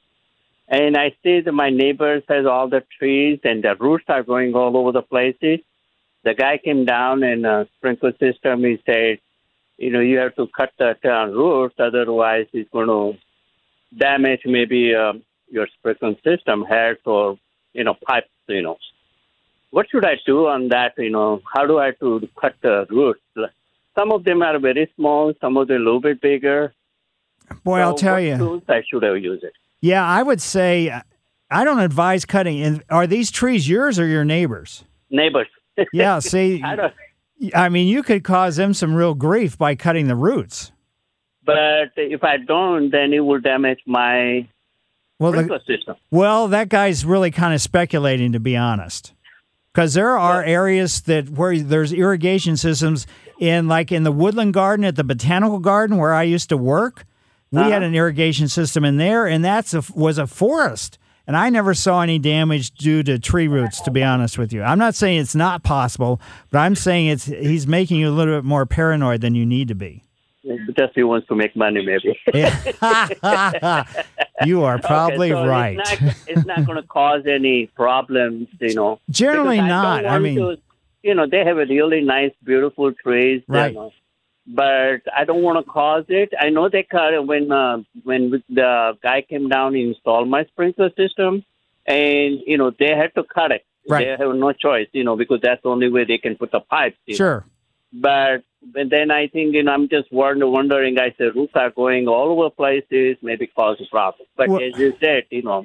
and 0.68 0.96
I 0.96 1.16
see 1.22 1.40
that 1.40 1.52
my 1.52 1.70
neighbors 1.70 2.22
has 2.28 2.44
all 2.44 2.68
the 2.68 2.84
trees 2.98 3.40
and 3.42 3.64
the 3.64 3.74
roots 3.76 4.04
are 4.08 4.22
going 4.22 4.54
all 4.54 4.76
over 4.76 4.92
the 4.92 5.02
places. 5.02 5.60
The 6.24 6.34
guy 6.34 6.58
came 6.58 6.84
down 6.84 7.22
and 7.22 7.46
uh, 7.46 7.64
sprinkler 7.76 8.12
system. 8.18 8.64
He 8.64 8.78
said, 8.84 9.18
you 9.78 9.90
know, 9.90 10.00
you 10.00 10.18
have 10.18 10.34
to 10.36 10.46
cut 10.54 10.72
the 10.78 10.94
uh, 11.04 11.26
roots, 11.26 11.76
otherwise 11.78 12.46
it's 12.52 12.70
going 12.70 12.88
to 12.88 13.18
damage 13.96 14.42
maybe 14.44 14.94
um, 14.94 15.22
your 15.50 15.68
sprinkler 15.78 16.14
system 16.22 16.64
heads 16.64 17.00
or 17.06 17.38
you 17.72 17.84
know 17.84 17.94
pipes. 18.06 18.28
You 18.46 18.62
know, 18.62 18.76
what 19.70 19.88
should 19.88 20.04
I 20.04 20.16
do 20.26 20.48
on 20.48 20.68
that? 20.68 20.94
You 20.98 21.10
know, 21.10 21.40
how 21.54 21.66
do 21.66 21.78
I 21.78 21.92
to 21.92 22.28
cut 22.38 22.56
the 22.60 22.86
roots? 22.90 23.20
Some 23.94 24.12
of 24.12 24.24
them 24.24 24.42
are 24.42 24.58
very 24.58 24.90
small, 24.96 25.32
some 25.40 25.56
of 25.56 25.68
them 25.68 25.82
a 25.82 25.84
little 25.84 26.00
bit 26.00 26.20
bigger. 26.20 26.74
Boy, 27.64 27.80
I'll 27.80 27.94
tell 27.94 28.20
you. 28.20 28.36
Tools 28.36 28.62
I 28.68 28.82
should 28.88 29.02
have 29.02 29.16
used 29.16 29.44
it. 29.44 29.54
Yeah, 29.80 30.04
I 30.04 30.22
would 30.22 30.40
say 30.40 30.92
I 31.50 31.64
don't 31.64 31.80
advise 31.80 32.24
cutting. 32.24 32.60
And 32.62 32.82
are 32.90 33.06
these 33.06 33.30
trees 33.30 33.68
yours 33.68 33.98
or 33.98 34.06
your 34.06 34.24
neighbors? 34.24 34.84
Neighbors. 35.10 35.46
Yeah, 35.92 36.18
see, 36.18 36.60
I 36.60 36.74
don't. 36.74 36.92
I 37.54 37.68
mean, 37.68 37.86
you 37.86 38.02
could 38.02 38.24
cause 38.24 38.56
them 38.56 38.74
some 38.74 38.94
real 38.94 39.14
grief 39.14 39.56
by 39.56 39.76
cutting 39.76 40.08
the 40.08 40.16
roots. 40.16 40.72
But 41.44 41.92
if 41.96 42.24
I 42.24 42.38
don't, 42.38 42.90
then 42.90 43.12
it 43.12 43.20
will 43.20 43.40
damage 43.40 43.78
my 43.86 44.48
Well, 45.20 45.30
the, 45.30 45.60
system. 45.64 45.94
well, 46.10 46.48
that 46.48 46.68
guy's 46.68 47.04
really 47.04 47.30
kind 47.30 47.54
of 47.54 47.60
speculating, 47.62 48.32
to 48.32 48.40
be 48.40 48.56
honest, 48.56 49.14
because 49.72 49.94
there 49.94 50.18
are 50.18 50.42
areas 50.42 51.02
that 51.02 51.30
where 51.30 51.56
there's 51.60 51.92
irrigation 51.92 52.56
systems 52.56 53.06
in, 53.38 53.68
like 53.68 53.92
in 53.92 54.02
the 54.02 54.10
woodland 54.10 54.52
garden 54.54 54.84
at 54.84 54.96
the 54.96 55.04
botanical 55.04 55.60
garden 55.60 55.96
where 55.96 56.12
I 56.12 56.24
used 56.24 56.48
to 56.48 56.56
work. 56.56 57.06
We 57.50 57.60
had 57.60 57.72
uh-huh. 57.72 57.86
an 57.86 57.94
irrigation 57.94 58.48
system 58.48 58.84
in 58.84 58.96
there, 58.98 59.26
and 59.26 59.44
that's 59.44 59.72
a, 59.74 59.82
was 59.94 60.18
a 60.18 60.26
forest. 60.26 60.98
And 61.26 61.36
I 61.36 61.50
never 61.50 61.74
saw 61.74 62.00
any 62.02 62.18
damage 62.18 62.70
due 62.72 63.02
to 63.02 63.18
tree 63.18 63.48
roots, 63.48 63.80
to 63.82 63.90
be 63.90 64.02
honest 64.02 64.38
with 64.38 64.52
you. 64.52 64.62
I'm 64.62 64.78
not 64.78 64.94
saying 64.94 65.20
it's 65.20 65.34
not 65.34 65.62
possible, 65.62 66.20
but 66.50 66.58
I'm 66.58 66.74
saying 66.74 67.08
it's 67.08 67.26
he's 67.26 67.66
making 67.66 67.98
you 67.98 68.08
a 68.08 68.12
little 68.12 68.36
bit 68.36 68.44
more 68.44 68.64
paranoid 68.64 69.20
than 69.20 69.34
you 69.34 69.44
need 69.44 69.68
to 69.68 69.74
be. 69.74 70.04
Just 70.78 70.94
he 70.94 71.02
wants 71.02 71.28
to 71.28 71.34
make 71.34 71.54
money, 71.54 71.84
maybe. 71.84 72.18
You 74.46 74.62
are 74.62 74.78
probably 74.78 75.32
Okay, 75.32 75.42
so 75.42 75.48
right. 75.48 75.78
It's 75.78 76.00
not, 76.00 76.14
it's 76.28 76.46
not 76.46 76.64
going 76.64 76.80
to 76.80 76.86
cause 76.86 77.24
any 77.26 77.66
problems, 77.66 78.46
you 78.60 78.74
know. 78.74 79.00
Generally 79.10 79.56
Because 79.56 79.68
not. 79.68 80.06
I 80.06 80.18
mean- 80.18 80.36
to- 80.36 80.58
you 81.02 81.14
know, 81.14 81.26
they 81.28 81.44
have 81.44 81.58
a 81.58 81.64
really 81.66 82.00
nice, 82.00 82.32
beautiful 82.44 82.92
trees. 82.92 83.42
you 83.48 83.54
Right. 83.54 83.72
know, 83.74 83.92
but 84.54 85.02
I 85.14 85.24
don't 85.24 85.42
want 85.42 85.64
to 85.64 85.70
cause 85.70 86.04
it. 86.08 86.32
I 86.38 86.48
know 86.50 86.68
they 86.68 86.82
cut 86.82 87.12
it 87.14 87.26
when 87.26 87.52
uh, 87.52 87.78
when 88.04 88.42
the 88.48 88.96
guy 89.02 89.22
came 89.22 89.48
down 89.48 89.74
and 89.74 89.88
installed 89.94 90.28
my 90.28 90.44
sprinkler 90.46 90.90
system, 90.96 91.44
and 91.86 92.40
you 92.46 92.56
know 92.58 92.70
they 92.78 92.94
had 92.96 93.14
to 93.14 93.24
cut 93.24 93.52
it. 93.52 93.64
Right. 93.88 94.04
They 94.04 94.24
have 94.24 94.34
no 94.36 94.52
choice, 94.52 94.88
you 94.92 95.04
know, 95.04 95.16
because 95.16 95.40
that's 95.42 95.62
the 95.62 95.68
only 95.70 95.88
way 95.90 96.04
they 96.04 96.18
can 96.18 96.36
put 96.36 96.50
the 96.50 96.60
pipes. 96.60 96.96
know. 97.06 97.14
Sure. 97.14 97.44
But 97.92 98.42
but 98.74 98.90
then 98.90 99.10
I 99.10 99.28
think, 99.28 99.54
you 99.54 99.62
know, 99.62 99.72
I'm 99.72 99.88
just 99.88 100.12
wonder, 100.12 100.46
wondering, 100.46 100.98
I 100.98 101.14
said, 101.16 101.34
roots 101.34 101.52
are 101.54 101.70
going 101.70 102.06
all 102.08 102.32
over 102.38 102.50
places, 102.50 103.16
maybe 103.22 103.46
cause 103.46 103.80
a 103.80 103.88
problem. 103.90 104.26
But 104.36 104.48
Well- 104.48 104.60
as 104.62 104.78
you 104.78 104.94
said, 105.00 105.24
you 105.30 105.42
know, 105.42 105.64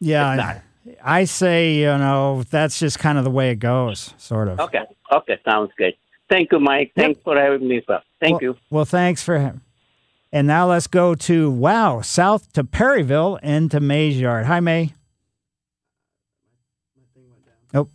Yeah. 0.00 0.60
I 1.02 1.24
say, 1.24 1.74
you 1.74 1.86
know, 1.96 2.42
that's 2.50 2.78
just 2.80 2.98
kind 2.98 3.16
of 3.16 3.22
the 3.24 3.30
way 3.30 3.52
it 3.52 3.60
goes, 3.60 4.12
sort 4.18 4.48
of. 4.48 4.58
okay, 4.60 4.82
okay, 5.12 5.38
sounds 5.44 5.70
good. 5.78 5.94
Thank 6.32 6.50
you, 6.50 6.60
Mike. 6.60 6.92
Thanks 6.96 7.20
for 7.22 7.38
having 7.38 7.68
me, 7.68 7.82
sir. 7.86 8.00
Thank 8.18 8.40
well, 8.40 8.42
you. 8.42 8.56
Well, 8.70 8.84
thanks 8.86 9.22
for 9.22 9.38
him. 9.38 9.60
And 10.32 10.46
now 10.46 10.66
let's 10.66 10.86
go 10.86 11.14
to, 11.14 11.50
wow, 11.50 12.00
south 12.00 12.50
to 12.54 12.64
Perryville 12.64 13.38
and 13.42 13.70
to 13.70 13.80
May's 13.80 14.18
Yard. 14.18 14.46
Hi, 14.46 14.58
May. 14.58 14.94
Nope. 17.74 17.90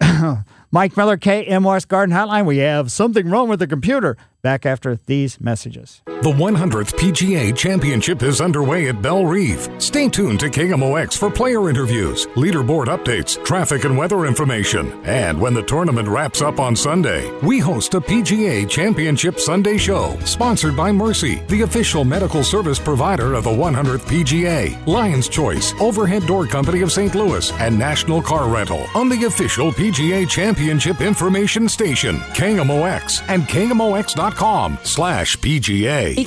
Mike 0.70 0.96
Miller, 0.96 1.18
KMOX 1.18 1.86
Garden 1.86 2.16
Hotline. 2.16 2.46
We 2.46 2.56
have 2.58 2.90
something 2.90 3.28
wrong 3.28 3.50
with 3.50 3.58
the 3.58 3.66
computer. 3.66 4.16
Back 4.42 4.66
after 4.66 4.98
these 5.06 5.40
messages. 5.40 6.02
The 6.06 6.32
100th 6.32 6.94
PGA 6.96 7.56
Championship 7.56 8.24
is 8.24 8.40
underway 8.40 8.88
at 8.88 9.00
Bellerive. 9.00 9.68
Stay 9.80 10.08
tuned 10.08 10.40
to 10.40 10.46
KMOX 10.46 11.16
for 11.16 11.30
player 11.30 11.70
interviews, 11.70 12.26
leaderboard 12.34 12.86
updates, 12.86 13.42
traffic 13.44 13.84
and 13.84 13.96
weather 13.96 14.26
information. 14.26 14.92
And 15.04 15.40
when 15.40 15.54
the 15.54 15.62
tournament 15.62 16.08
wraps 16.08 16.42
up 16.42 16.58
on 16.58 16.74
Sunday, 16.74 17.30
we 17.40 17.60
host 17.60 17.94
a 17.94 18.00
PGA 18.00 18.68
Championship 18.68 19.38
Sunday 19.38 19.78
show 19.78 20.18
sponsored 20.24 20.76
by 20.76 20.90
Mercy, 20.90 21.36
the 21.46 21.62
official 21.62 22.04
medical 22.04 22.42
service 22.42 22.80
provider 22.80 23.34
of 23.34 23.44
the 23.44 23.50
100th 23.50 24.06
PGA, 24.06 24.86
Lion's 24.88 25.28
Choice, 25.28 25.72
Overhead 25.80 26.26
Door 26.26 26.48
Company 26.48 26.82
of 26.82 26.90
St. 26.90 27.14
Louis, 27.14 27.52
and 27.60 27.78
National 27.78 28.20
Car 28.20 28.48
Rental 28.48 28.84
on 28.96 29.08
the 29.08 29.24
official 29.24 29.70
PGA 29.70 30.28
Championship 30.28 31.00
information 31.00 31.68
station, 31.68 32.16
KMOX, 32.34 33.22
and 33.28 33.42
KMOX.com 33.44 34.31
slash 34.36 35.36
PGA. 35.38 36.24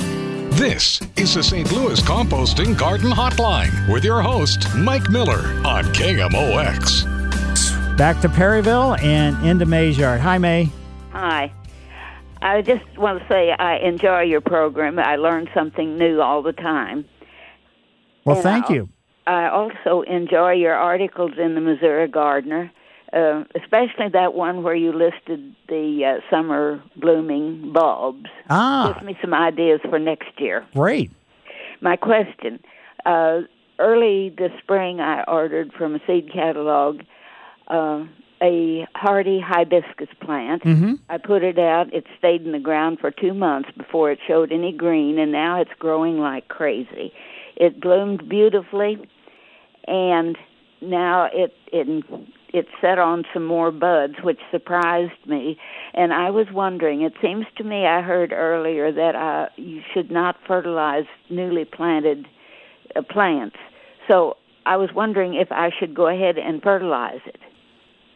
This 0.52 1.02
is 1.18 1.34
the 1.34 1.44
St. 1.44 1.72
Louis 1.72 2.00
Composting 2.02 2.78
Garden 2.78 3.10
Hotline 3.12 3.92
with 3.92 4.06
your 4.06 4.22
host, 4.22 4.74
Mike 4.76 5.10
Miller 5.10 5.40
on 5.66 5.84
KMOX. 5.86 7.06
Back 7.98 8.22
to 8.22 8.30
Perryville 8.30 8.96
and 8.96 9.46
into 9.46 9.66
May's 9.66 9.98
yard. 9.98 10.22
Hi, 10.22 10.38
May. 10.38 10.70
Hi. 11.12 11.52
I 12.42 12.62
just 12.62 12.86
want 12.98 13.22
to 13.22 13.28
say 13.28 13.52
I 13.52 13.78
enjoy 13.78 14.22
your 14.22 14.42
program. 14.42 15.00
I 15.00 15.16
learn 15.16 15.50
something 15.54 15.98
new 15.98 16.22
all 16.22 16.42
the 16.44 16.54
time. 16.54 17.06
Well, 18.24 18.36
And 18.36 18.44
thank 18.44 18.70
I- 18.70 18.74
you. 18.76 18.90
I 19.28 19.48
also 19.50 20.02
enjoy 20.04 20.52
your 20.52 20.76
articles 20.76 21.32
in 21.40 21.56
the 21.56 21.62
Missouri 21.62 22.08
Gardener, 22.08 22.70
uh, 23.16 23.44
especially 23.56 24.10
that 24.12 24.34
one 24.34 24.62
where 24.62 24.76
you 24.76 24.92
listed 24.92 25.56
the 25.70 26.04
uh, 26.06 26.30
summer 26.30 26.84
blooming 26.98 27.72
bulbs. 27.72 28.30
Ah, 28.50 28.94
Gives 28.94 29.06
me 29.06 29.18
some 29.22 29.34
ideas 29.34 29.80
for 29.90 29.98
next 29.98 30.40
year. 30.40 30.66
great. 30.74 31.12
My 31.82 31.96
question: 31.96 32.60
uh, 33.06 33.42
Early 33.80 34.34
this 34.38 34.52
spring, 34.62 35.00
I 35.02 35.24
ordered 35.28 35.74
from 35.74 35.96
a 35.96 36.00
seed 36.08 36.32
catalog 36.32 37.02
uh, 37.68 38.06
a 38.42 38.86
hardy 38.96 39.40
hibiscus 39.40 40.10
plant. 40.22 40.64
Mm-hmm. 40.64 40.94
I 41.10 41.18
put 41.18 41.44
it 41.44 41.58
out. 41.58 41.94
It 41.94 42.06
stayed 42.18 42.42
in 42.44 42.52
the 42.52 42.60
ground 42.60 43.00
for 43.00 43.12
two 43.12 43.34
months 43.34 43.70
before 43.78 44.12
it 44.12 44.20
showed 44.28 44.52
any 44.52 44.72
green, 44.72 45.18
and 45.20 45.32
now 45.32 45.60
it's 45.62 45.72
growing 45.80 46.20
like 46.20 46.48
crazy. 46.48 47.14
It 47.56 47.80
bloomed 47.80 48.28
beautifully, 48.28 48.98
and 49.88 50.38
now 50.82 51.30
it 51.34 51.54
it 51.72 51.88
it 52.56 52.68
set 52.80 52.98
on 52.98 53.26
some 53.34 53.46
more 53.46 53.72
buds, 53.72 54.16
which 54.24 54.40
surprised 54.50 55.28
me. 55.28 55.58
And 55.94 56.14
I 56.14 56.30
was 56.30 56.48
wondering. 56.54 57.02
It 57.02 57.14
seems 57.22 57.46
to 57.58 57.64
me 57.64 57.86
I 57.86 58.02
heard 58.02 58.32
earlier 58.32 58.92
that 58.92 59.16
uh, 59.16 59.50
you 59.58 59.82
should 59.94 60.10
not 60.10 60.38
fertilize 60.48 61.06
newly 61.30 61.66
planted 61.66 62.28
uh, 62.96 63.02
plants. 63.02 63.58
So 64.08 64.38
I 64.66 64.78
was 64.78 64.90
wondering 64.96 65.34
if 65.34 65.52
I 65.52 65.70
should 65.78 65.94
go 65.94 66.08
ahead 66.08 66.38
and 66.38 66.62
fertilize 66.62 67.22
it. 67.26 67.40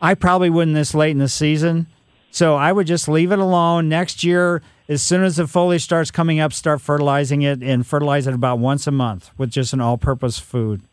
I 0.01 0.15
probably 0.15 0.49
wouldn't 0.49 0.75
this 0.75 0.95
late 0.95 1.11
in 1.11 1.17
the 1.17 1.27
season. 1.27 1.87
So 2.31 2.55
I 2.55 2.71
would 2.71 2.87
just 2.87 3.09
leave 3.09 3.31
it 3.31 3.39
alone. 3.39 3.89
Next 3.89 4.23
year, 4.23 4.61
as 4.87 5.01
soon 5.01 5.23
as 5.23 5.35
the 5.35 5.47
foliage 5.47 5.83
starts 5.83 6.11
coming 6.11 6.39
up, 6.39 6.53
start 6.53 6.79
fertilizing 6.79 7.41
it 7.41 7.61
and 7.61 7.85
fertilize 7.85 8.27
it 8.27 8.33
about 8.33 8.59
once 8.59 8.87
a 8.87 8.91
month 8.91 9.31
with 9.37 9.49
just 9.49 9.73
an 9.73 9.81
all 9.81 9.97
purpose 9.97 10.39
food. 10.39 10.83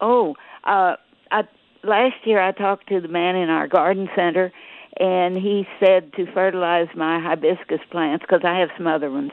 Oh, 0.00 0.34
uh, 0.64 0.96
I, 1.30 1.42
last 1.86 2.16
year 2.24 2.40
I 2.40 2.52
talked 2.52 2.88
to 2.88 3.00
the 3.00 3.08
man 3.08 3.36
in 3.36 3.48
our 3.48 3.68
garden 3.68 4.08
center, 4.14 4.52
and 4.98 5.36
he 5.36 5.66
said 5.80 6.12
to 6.14 6.30
fertilize 6.32 6.88
my 6.94 7.20
hibiscus 7.20 7.80
plants 7.90 8.24
because 8.26 8.42
I 8.44 8.58
have 8.60 8.70
some 8.76 8.86
other 8.86 9.10
ones 9.10 9.32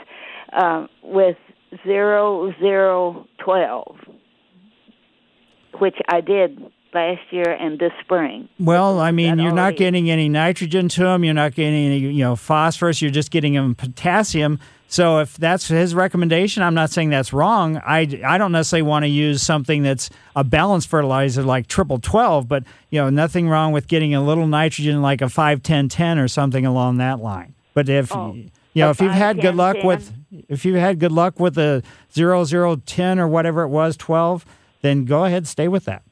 uh, 0.52 0.88
with 1.02 1.38
zero 1.86 2.54
zero 2.60 3.28
twelve, 3.44 3.98
which 5.80 5.96
I 6.08 6.22
did 6.22 6.60
last 6.94 7.22
year 7.32 7.52
and 7.52 7.80
this 7.80 7.92
spring. 8.04 8.48
Well, 8.60 9.00
I 9.00 9.12
mean, 9.12 9.38
That 9.38 9.44
you're 9.44 9.52
not 9.52 9.76
getting 9.76 10.10
any 10.12 10.30
nitrogen 10.30 10.90
to 10.90 11.04
them. 11.04 11.24
You're 11.24 11.34
not 11.34 11.56
getting 11.56 11.74
any, 11.74 11.98
you 11.98 12.24
know, 12.24 12.36
phosphorus. 12.36 13.02
You're 13.02 13.12
just 13.12 13.32
getting 13.32 13.54
them 13.54 13.76
potassium. 13.76 14.60
So 14.94 15.18
if 15.18 15.38
that's 15.38 15.70
his 15.70 15.96
recommendation, 15.96 16.62
I'm 16.62 16.76
not 16.76 16.92
saying 16.92 17.10
that's 17.10 17.34
wrong. 17.34 17.78
I, 17.78 18.02
I 18.24 18.38
don't 18.38 18.52
necessarily 18.52 18.84
want 18.84 19.06
to 19.06 19.10
use 19.10 19.42
something 19.42 19.82
that's 19.82 20.12
a 20.36 20.44
balanced 20.44 20.88
fertilizer 20.88 21.42
like 21.42 21.66
triple 21.66 21.98
12, 21.98 22.48
but, 22.48 22.64
you 22.92 23.02
know, 23.02 23.10
nothing 23.10 23.50
wrong 23.50 23.72
with 23.72 23.88
getting 23.88 24.14
a 24.14 24.24
little 24.24 24.46
nitrogen 24.46 25.02
like 25.02 25.24
a 25.24 25.30
5 25.30 25.64
10 25.64 25.90
10 25.90 26.20
or 26.20 26.28
something 26.28 26.64
along 26.64 26.98
that 26.98 27.20
line. 27.20 27.56
But 27.74 27.90
if, 27.90 28.16
Oh, 28.16 28.36
you 28.36 28.52
know, 28.76 28.92
if 28.92 29.02
you've 29.02 29.12
had 29.12 29.38
5, 29.38 29.42
good 29.42 29.56
luck 29.56 29.78
10. 29.78 29.86
with, 29.88 30.14
if 30.48 30.64
you've 30.64 30.76
had 30.76 31.00
good 31.00 31.12
luck 31.12 31.40
with 31.40 31.56
the 31.56 31.82
00, 32.14 32.76
10 32.76 33.20
or 33.20 33.28
whatever 33.28 33.64
it 33.64 33.70
was, 33.70 33.98
12, 33.98 34.46
then 34.84 35.06
go 35.06 35.26
ahead, 35.26 35.48
stay 35.48 35.68
with 35.68 35.86
that. 35.86 36.04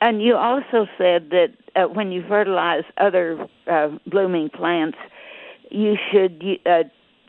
And 0.00 0.22
you 0.22 0.36
also 0.36 0.86
said 0.96 1.28
that 1.32 1.48
uh, 1.74 1.82
when 1.82 2.12
you 2.12 2.24
fertilize 2.26 2.84
other 2.96 3.46
uh, 3.66 3.88
blooming 4.06 4.48
plants, 4.48 4.96
you 5.70 5.96
should 6.10 6.42
uh, 6.64 6.84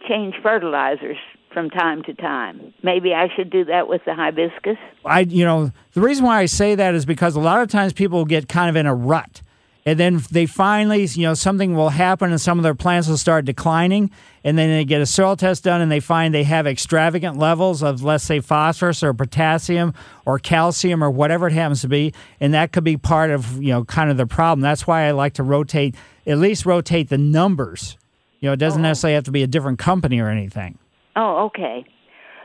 change 0.07 0.35
fertilizers 0.41 1.17
from 1.53 1.69
time 1.69 2.03
to 2.03 2.13
time. 2.13 2.73
Maybe 2.83 3.13
I 3.13 3.27
should 3.35 3.49
do 3.49 3.65
that 3.65 3.87
with 3.87 4.01
the 4.05 4.13
hibiscus. 4.13 4.77
I, 5.05 5.21
you 5.21 5.45
know, 5.45 5.71
the 5.93 6.01
reason 6.01 6.25
why 6.25 6.39
I 6.39 6.45
say 6.45 6.75
that 6.75 6.93
is 6.93 7.05
because 7.05 7.35
a 7.35 7.39
lot 7.39 7.61
of 7.61 7.69
times 7.69 7.93
people 7.93 8.25
get 8.25 8.47
kind 8.47 8.69
of 8.69 8.75
in 8.75 8.85
a 8.85 8.93
rut. 8.93 9.41
And 9.87 9.97
then 9.97 10.21
they 10.31 10.45
finally, 10.45 11.05
you 11.05 11.23
know, 11.23 11.33
something 11.33 11.73
will 11.73 11.89
happen 11.89 12.29
and 12.29 12.41
some 12.41 12.59
of 12.59 12.63
their 12.63 12.75
plants 12.75 13.07
will 13.07 13.15
start 13.15 13.45
declining. 13.45 14.11
And 14.43 14.57
then 14.57 14.69
they 14.69 14.83
get 14.83 14.99
a 14.99 15.05
soil 15.05 15.37
test 15.37 15.63
done 15.63 15.79
and 15.79 15.89
they 15.89 16.01
find 16.01 16.33
they 16.33 16.43
have 16.43 16.67
extravagant 16.67 17.37
levels 17.37 17.81
of, 17.81 18.03
let's 18.03 18.25
say, 18.25 18.41
phosphorus 18.41 19.01
or 19.01 19.13
potassium 19.13 19.93
or 20.25 20.39
calcium 20.39 21.01
or 21.01 21.09
whatever 21.09 21.47
it 21.47 21.53
happens 21.53 21.81
to 21.81 21.87
be. 21.87 22.13
And 22.41 22.53
that 22.53 22.73
could 22.73 22.83
be 22.83 22.97
part 22.97 23.31
of, 23.31 23.63
you 23.63 23.69
know, 23.69 23.85
kind 23.85 24.11
of 24.11 24.17
the 24.17 24.27
problem. 24.27 24.59
That's 24.59 24.85
why 24.85 25.03
I 25.03 25.11
like 25.11 25.35
to 25.35 25.43
rotate, 25.43 25.95
at 26.25 26.37
least 26.37 26.65
rotate 26.65 27.07
the 27.07 27.17
numbers. 27.17 27.97
You 28.39 28.49
know, 28.49 28.53
it 28.53 28.57
doesn't 28.57 28.81
necessarily 28.81 29.15
have 29.15 29.23
to 29.25 29.31
be 29.31 29.43
a 29.43 29.47
different 29.47 29.79
company 29.79 30.19
or 30.19 30.29
anything. 30.29 30.77
Oh, 31.15 31.45
okay. 31.45 31.85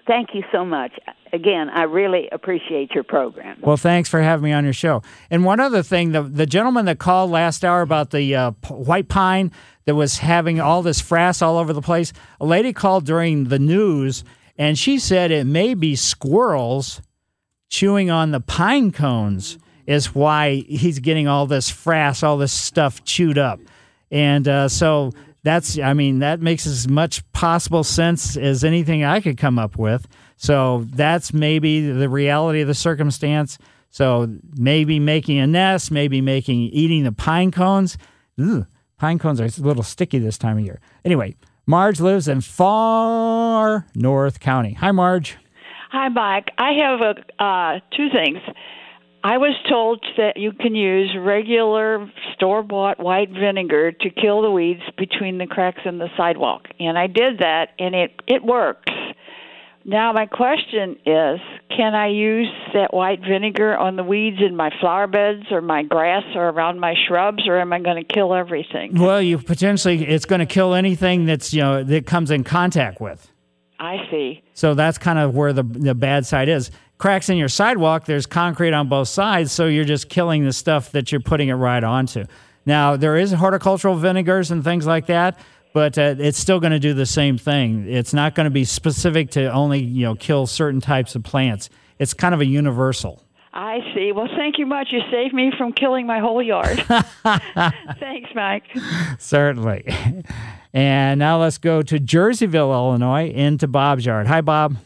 Thank 0.07 0.31
you 0.35 0.43
so 0.51 0.65
much. 0.65 0.93
Again, 1.33 1.69
I 1.69 1.85
really 1.85 2.29
appreciate 2.33 2.91
your 2.91 3.05
program. 3.05 3.59
Well, 3.63 3.77
thanks 3.77 4.09
for 4.09 4.21
having 4.21 4.45
me 4.45 4.53
on 4.53 4.65
your 4.65 4.73
show. 4.73 5.03
And 5.31 5.45
one 5.45 5.61
other 5.61 5.83
thing, 5.83 6.13
the 6.13 6.23
the 6.23 6.47
gentleman 6.47 6.87
that 6.87 6.99
called 6.99 7.31
last 7.31 7.65
hour 7.65 7.83
about 7.83 8.11
the 8.11 8.35
uh, 8.35 8.51
p- 8.51 8.75
white 8.75 9.09
pine 9.09 9.53
that 9.85 9.95
was 9.95 10.19
having 10.19 10.61
all 10.61 10.83
this 10.83 11.01
frass 11.01 11.41
all 11.41 11.57
over 11.57 11.73
the 11.73 11.83
place, 11.83 12.13
a 12.41 12.47
lady 12.47 12.73
called 12.73 13.07
during 13.07 13.45
the 13.45 13.59
news, 13.59 14.25
and 14.59 14.79
she 14.79 14.99
said 14.99 15.31
it 15.31 15.47
may 15.47 15.75
be 15.75 15.95
squirrels 15.95 17.01
chewing 17.69 18.11
on 18.11 18.33
the 18.33 18.41
pine 18.41 18.93
cones 18.93 19.59
is 19.87 20.15
why 20.15 20.57
he's 20.69 20.99
getting 20.99 21.27
all 21.27 21.47
this 21.47 21.71
frass, 21.71 22.23
all 22.23 22.37
this 22.37 22.53
stuff 22.53 23.03
chewed 23.05 23.39
up. 23.39 23.61
And 24.11 24.47
uh, 24.47 24.69
so 24.69 25.13
that's, 25.45 25.79
I 25.79 25.93
mean, 25.93 26.21
that 26.21 26.41
makes 26.41 26.67
as 26.67 26.89
much 26.89 27.31
possible 27.33 27.85
sense 27.85 28.37
as 28.37 28.63
anything 28.65 29.05
I 29.05 29.21
could 29.21 29.37
come 29.37 29.59
up 29.59 29.77
with. 29.77 30.07
So 30.37 30.87
that's 30.91 31.33
maybe 31.33 31.91
the 31.91 32.09
reality 32.09 32.61
of 32.61 32.69
the 32.69 32.75
circumstance. 32.75 33.59
So 33.91 34.29
maybe 34.57 34.99
making 34.99 35.39
a 35.39 35.47
nest, 35.47 35.91
maybe 35.91 36.21
making 36.21 36.63
eating 36.63 37.05
the 37.05 37.13
pine 37.13 37.51
cones. 37.51 37.99
Ugh, 38.41 38.67
pine 38.99 39.19
cones 39.19 39.41
are 39.41 39.45
a 39.45 39.51
little 39.59 39.83
sticky 39.83 40.19
this 40.19 40.39
time 40.39 40.59
of 40.59 40.65
year. 40.65 40.81
Anyway, 41.05 41.37
Marge 41.67 42.01
lives 42.01 42.29
in 42.29 42.41
far 42.41 43.87
North 43.95 44.41
County. 44.41 44.73
Hi, 44.75 44.93
Marge. 44.93 45.37
Hi, 45.91 46.09
Mike. 46.09 46.51
I 46.57 46.73
have 46.73 47.01
a, 47.01 47.45
uh, 47.45 47.81
two 47.97 48.09
things. 48.11 48.39
I 49.25 49.39
was 49.39 49.55
told 49.69 50.05
that 50.17 50.37
you 50.37 50.53
can 50.53 50.75
use 50.75 51.15
regular 51.19 52.11
store 52.35 52.63
bought 52.63 52.99
white 52.99 53.31
vinegar 53.31 53.93
to 53.93 54.11
kill 54.11 54.43
the 54.43 54.51
weeds 54.51 54.83
between 54.99 55.39
the 55.39 55.47
cracks 55.47 55.83
in 55.85 55.99
the 55.99 56.09
sidewalk. 56.17 56.67
And 56.81 56.99
I 56.99 57.07
did 57.07 57.39
that, 57.39 57.69
and 57.79 57.95
it, 57.95 58.21
it 58.27 58.43
works. 58.43 58.91
Now, 59.85 60.13
my 60.13 60.27
question 60.27 60.97
is 61.07 61.41
can 61.77 61.95
I 61.95 62.09
use 62.09 62.49
that 62.75 62.93
white 62.93 63.21
vinegar 63.21 63.77
on 63.77 63.97
the 63.97 64.05
weeds 64.05 64.39
in 64.41 64.55
my 64.55 64.71
flower 64.81 65.07
beds 65.07 65.45
or 65.51 65.61
my 65.61 65.83
grass 65.83 66.23
or 66.35 66.49
around 66.49 66.79
my 66.79 66.95
shrubs, 67.09 67.49
or 67.49 67.59
am 67.59 67.73
I 67.73 67.81
going 67.81 68.05
to 68.05 68.13
kill 68.13 68.35
everything? 68.35 68.99
Well, 68.99 69.21
you 69.21 69.39
potentially 69.39 70.07
it's 70.07 70.25
going 70.25 70.41
to 70.41 70.47
kill 70.47 70.75
anything 70.75 71.25
that's 71.25 71.53
you 71.53 71.63
know 71.63 71.83
that 71.83 72.07
comes 72.07 72.31
in 72.31 72.45
contact 72.45 73.01
with. 73.01 73.29
I 73.81 73.97
see. 74.11 74.45
So 74.55 74.75
that's 74.75 74.99
kind 74.99 75.19
of 75.19 75.35
where 75.35 75.53
the 75.53 75.65
the 75.65 75.95
bad 75.95 76.27
side 76.27 76.49
is. 76.49 76.71
Cracks 76.99 77.29
in 77.29 77.37
your 77.37 77.49
sidewalk, 77.49 78.05
there's 78.05 78.27
concrete 78.27 78.73
on 78.73 78.89
both 78.89 79.09
sides, 79.09 79.51
so 79.51 79.67
you're 79.67 79.85
just 79.85 80.09
killing 80.09 80.45
the 80.45 80.53
stuff 80.53 80.93
that 80.93 81.11
you're 81.11 81.21
putting 81.21 81.49
it 81.49 81.55
right 81.55 81.83
onto. 81.83 82.25
Now, 82.65 82.97
there 82.97 83.17
is 83.17 83.33
horticultural 83.33 83.97
vinegars 83.97 84.53
and 84.53 84.63
things 84.63 84.87
like 84.87 85.07
that, 85.07 85.39
but 85.73 85.99
uh, 85.99 86.15
it's 86.19 86.39
still 86.39 86.61
going 86.61 86.73
to 86.73 86.79
do 86.79 86.95
the 86.95 87.07
same 87.07 87.39
thing. 87.39 87.87
It's 87.89 88.15
not 88.15 88.37
going 88.37 88.45
to 88.45 88.51
be 88.51 88.65
specific 88.65 89.31
to 89.33 89.53
only, 89.53 89.81
you 89.81 90.05
know, 90.05 90.15
kill 90.15 90.47
certain 90.47 90.81
types 90.81 91.17
of 91.17 91.25
plants. 91.25 91.71
It's 91.99 92.15
kind 92.15 92.35
of 92.35 92.41
a 92.41 92.47
universal. 92.47 93.25
I 93.55 93.81
see. 93.95 94.13
Well, 94.13 94.29
thank 94.35 94.59
you 94.59 94.65
much. 94.65 94.89
You 94.93 95.01
saved 95.11 95.35
me 95.35 95.53
from 95.59 95.73
killing 95.73 96.07
my 96.07 96.21
whole 96.21 96.43
yard. 96.43 96.79
Thanks, 98.01 98.31
Mike. 98.35 98.65
Certainly. 99.19 99.85
And 100.75 101.19
now 101.19 101.39
let's 101.39 101.59
go 101.59 101.83
to 101.83 101.99
Jerseyville, 101.99 102.73
Illinois, 102.73 103.29
into 103.29 103.69
Bob's 103.69 104.07
yard. 104.07 104.27
Hi, 104.27 104.41
Bob. 104.41 104.77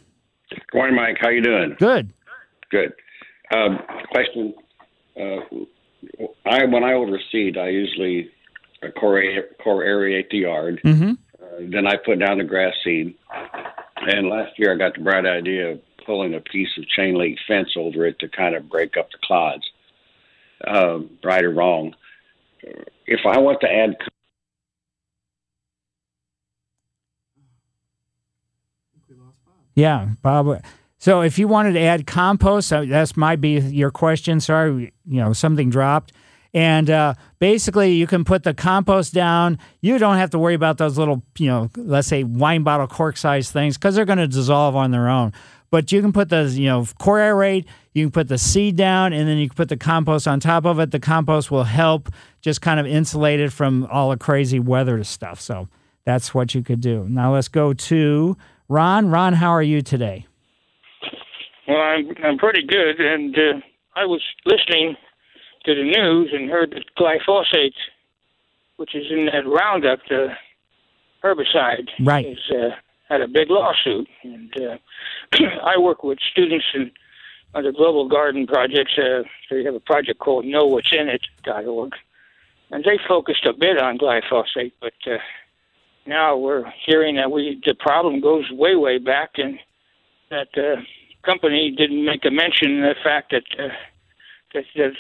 Good 0.51 0.63
morning, 0.75 0.97
Mike. 0.97 1.17
How 1.21 1.31
you 1.31 1.43
doing? 1.43 1.77
Good. 1.79 2.13
Good. 2.71 2.93
Um, 3.55 3.79
question: 4.11 4.55
uh, 5.17 5.41
I 6.45 6.65
when 6.65 6.85
I 6.85 6.93
overseed, 6.93 7.59
I 7.59 7.69
usually 7.69 8.31
uh, 8.83 8.91
core, 8.99 9.23
core 9.63 9.85
aerate 9.85 10.31
the 10.31 10.39
yard. 10.39 10.81
Mm-hmm. 10.85 11.13
Uh, 11.43 11.71
then 11.71 11.87
I 11.87 11.97
put 11.97 12.19
down 12.19 12.39
the 12.39 12.45
grass 12.45 12.75
seed. 12.85 13.15
And 13.99 14.29
last 14.29 14.53
year, 14.59 14.73
I 14.73 14.77
got 14.77 14.95
the 14.95 15.03
bright 15.03 15.27
idea 15.27 15.73
of 15.73 15.81
pulling 16.05 16.35
a 16.35 16.41
piece 16.41 16.69
of 16.79 16.87
chain 16.89 17.15
link 17.15 17.39
fence 17.49 17.71
over 17.77 18.07
it 18.07 18.19
to 18.21 18.29
kind 18.29 18.55
of 18.55 18.69
break 18.69 18.97
up 18.97 19.11
the 19.11 19.19
clods. 19.25 19.65
Um, 20.67 21.11
right 21.25 21.45
or 21.45 21.51
wrong, 21.51 21.95
if 23.07 23.21
I 23.27 23.39
want 23.39 23.61
to 23.61 23.71
add 23.71 23.97
Yeah, 29.77 30.09
Bob. 30.23 30.63
So 30.99 31.21
if 31.21 31.39
you 31.39 31.47
wanted 31.47 31.75
to 31.75 31.81
add 31.81 32.07
compost, 32.07 32.73
uh, 32.73 32.85
that's 32.85 33.17
might 33.17 33.41
be 33.41 33.61
your 33.61 33.93
question. 33.93 34.41
Sorry, 34.41 34.93
you 35.07 35.21
know 35.21 35.33
something 35.33 35.71
dropped. 35.71 36.13
And 36.55 36.89
uh, 36.89 37.15
basically, 37.39 37.93
you 37.93 38.07
can 38.07 38.25
put 38.25 38.43
the 38.43 38.55
compost 38.55 39.13
down. 39.13 39.59
You 39.83 39.99
don't 39.99 40.17
have 40.17 40.31
to 40.31 40.39
worry 40.39 40.55
about 40.55 40.79
those 40.79 40.97
little, 40.97 41.23
you 41.39 41.49
know, 41.49 41.71
let's 41.77 42.09
say 42.09 42.25
wine 42.25 42.63
bottle 42.63 42.87
cork 42.87 43.19
size 43.19 43.51
things 43.51 43.77
because 43.77 43.95
they're 43.95 44.07
going 44.07 44.19
to 44.19 44.27
dissolve 44.27 44.75
on 44.75 44.91
their 44.91 45.09
own. 45.09 45.35
But 45.71 45.93
you 45.93 46.01
can 46.01 46.15
put 46.15 46.31
the, 46.31 46.45
you 46.45 46.67
know, 46.67 46.87
core 46.99 47.19
aerate. 47.19 47.67
You 47.93 48.07
can 48.07 48.11
put 48.11 48.29
the 48.29 48.39
seed 48.39 48.77
down, 48.77 49.13
and 49.13 49.29
then 49.29 49.37
you 49.37 49.51
can 49.51 49.57
put 49.57 49.69
the 49.69 49.77
compost 49.77 50.27
on 50.27 50.41
top 50.41 50.65
of 50.65 50.79
it. 50.81 50.93
The 50.93 51.01
compost 51.01 51.51
will 51.51 51.65
help 51.65 52.09
just 52.41 52.63
kind 52.63 52.81
of 52.81 52.87
insulate 52.87 53.41
it 53.41 53.53
from 53.53 53.87
all 53.91 54.09
the 54.09 54.17
crazy 54.17 54.59
weather 54.59 55.05
stuff. 55.05 55.41
So 55.41 55.69
that's 56.07 56.33
what 56.33 56.55
you 56.55 56.63
could 56.63 56.81
do. 56.81 57.07
Now 57.07 57.35
let's 57.35 57.49
go 57.49 57.75
to 57.75 58.37
Ron. 58.69 59.11
Ron, 59.11 59.35
how 59.35 59.51
are 59.51 59.63
you 59.63 59.83
today? 59.83 60.27
Well, 61.69 61.79
I'm 61.79 62.15
I'm 62.25 62.39
pretty 62.39 62.65
good, 62.67 63.01
and 63.01 63.37
uh, 63.37 63.61
I 63.95 64.05
was 64.07 64.23
listening 64.45 64.97
to 65.65 65.75
the 65.75 65.83
news 65.83 66.31
and 66.33 66.49
heard 66.51 66.71
that 66.73 66.85
glyphosate, 66.99 67.75
which 68.77 68.95
is 68.95 69.07
in 69.11 69.27
that 69.27 69.47
Roundup, 69.47 70.01
the 70.09 70.29
herbicide, 71.23 71.89
right, 72.01 72.27
is, 72.27 72.39
uh, 72.51 72.71
had 73.09 73.21
a 73.21 73.29
big 73.29 73.51
lawsuit. 73.51 74.09
And 74.23 74.53
uh, 74.57 74.77
I 75.65 75.79
work 75.79 76.03
with 76.03 76.19
students 76.33 76.67
in 76.75 76.91
under 77.55 77.73
Global 77.73 78.09
Garden 78.09 78.47
projects. 78.47 78.93
Uh, 78.99 79.23
they 79.51 79.65
have 79.65 79.75
a 79.75 79.81
project 79.81 80.19
called 80.19 80.45
KnowWhat'sInIt.org, 80.45 81.93
and 82.71 82.85
they 82.85 82.99
focused 83.09 83.47
a 83.47 83.53
bit 83.53 83.81
on 83.81 83.99
glyphosate, 83.99 84.73
but 84.81 84.93
uh, 85.07 85.17
now 86.07 86.37
we're 86.37 86.65
hearing 86.87 87.17
that 87.17 87.31
we 87.31 87.61
the 87.65 87.75
problem 87.75 88.21
goes 88.21 88.45
way 88.51 88.77
way 88.77 88.99
back, 88.99 89.33
and 89.37 89.59
that 90.31 90.49
the 90.55 90.75
uh, 90.75 90.77
company 91.25 91.75
didn't 91.77 92.05
make 92.05 92.25
a 92.25 92.31
mention 92.31 92.83
of 92.83 92.95
the 92.95 93.03
fact 93.03 93.33
that 93.33 93.45
uh, 93.59 93.69
that, 94.55 94.65
that 94.77 94.93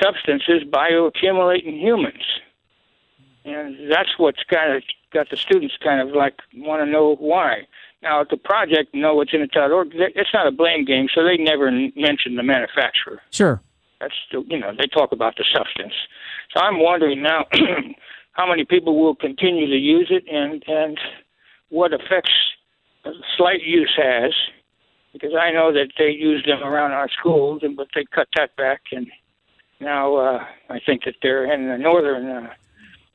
substances 0.00 0.62
bioaccumulate 0.70 1.64
in 1.64 1.78
humans, 1.78 2.22
and 3.44 3.90
that's 3.90 4.10
what's 4.18 4.42
kind 4.44 4.74
of 4.76 4.82
got 5.12 5.28
the 5.30 5.36
students 5.36 5.74
kind 5.82 6.00
of 6.00 6.14
like 6.14 6.34
want 6.54 6.84
to 6.84 6.90
know 6.90 7.16
why. 7.16 7.66
Now, 8.02 8.22
at 8.22 8.30
the 8.30 8.38
project, 8.38 8.94
know 8.94 9.14
what's 9.14 9.34
in 9.34 9.42
it.org, 9.42 9.90
it's 9.92 10.30
not 10.32 10.46
a 10.46 10.50
blame 10.50 10.86
game, 10.86 11.08
so 11.14 11.22
they 11.22 11.36
never 11.36 11.70
mention 11.70 12.36
the 12.36 12.42
manufacturer. 12.42 13.20
Sure. 13.30 13.60
That's 14.00 14.14
the, 14.32 14.42
you 14.48 14.58
know, 14.58 14.72
they 14.72 14.86
talk 14.86 15.12
about 15.12 15.36
the 15.36 15.44
substance. 15.54 15.92
So 16.54 16.60
I'm 16.62 16.80
wondering 16.80 17.22
now 17.22 17.44
how 18.32 18.48
many 18.48 18.64
people 18.64 18.98
will 19.00 19.14
continue 19.14 19.66
to 19.66 19.76
use 19.76 20.08
it 20.10 20.24
and, 20.32 20.62
and 20.66 20.98
what 21.68 21.92
effects 21.92 22.32
slight 23.36 23.62
use 23.62 23.92
has, 23.96 24.32
because 25.12 25.32
I 25.38 25.50
know 25.50 25.72
that 25.72 25.88
they 25.98 26.10
use 26.10 26.44
them 26.46 26.62
around 26.62 26.92
our 26.92 27.08
schools, 27.18 27.62
and 27.62 27.76
but 27.76 27.88
they 27.94 28.04
cut 28.14 28.28
that 28.36 28.54
back, 28.56 28.82
and 28.92 29.06
now 29.80 30.16
uh, 30.16 30.44
I 30.68 30.80
think 30.84 31.04
that 31.04 31.14
they're 31.22 31.52
in 31.52 31.68
the 31.68 31.78
northern 31.78 32.28
uh, 32.28 32.50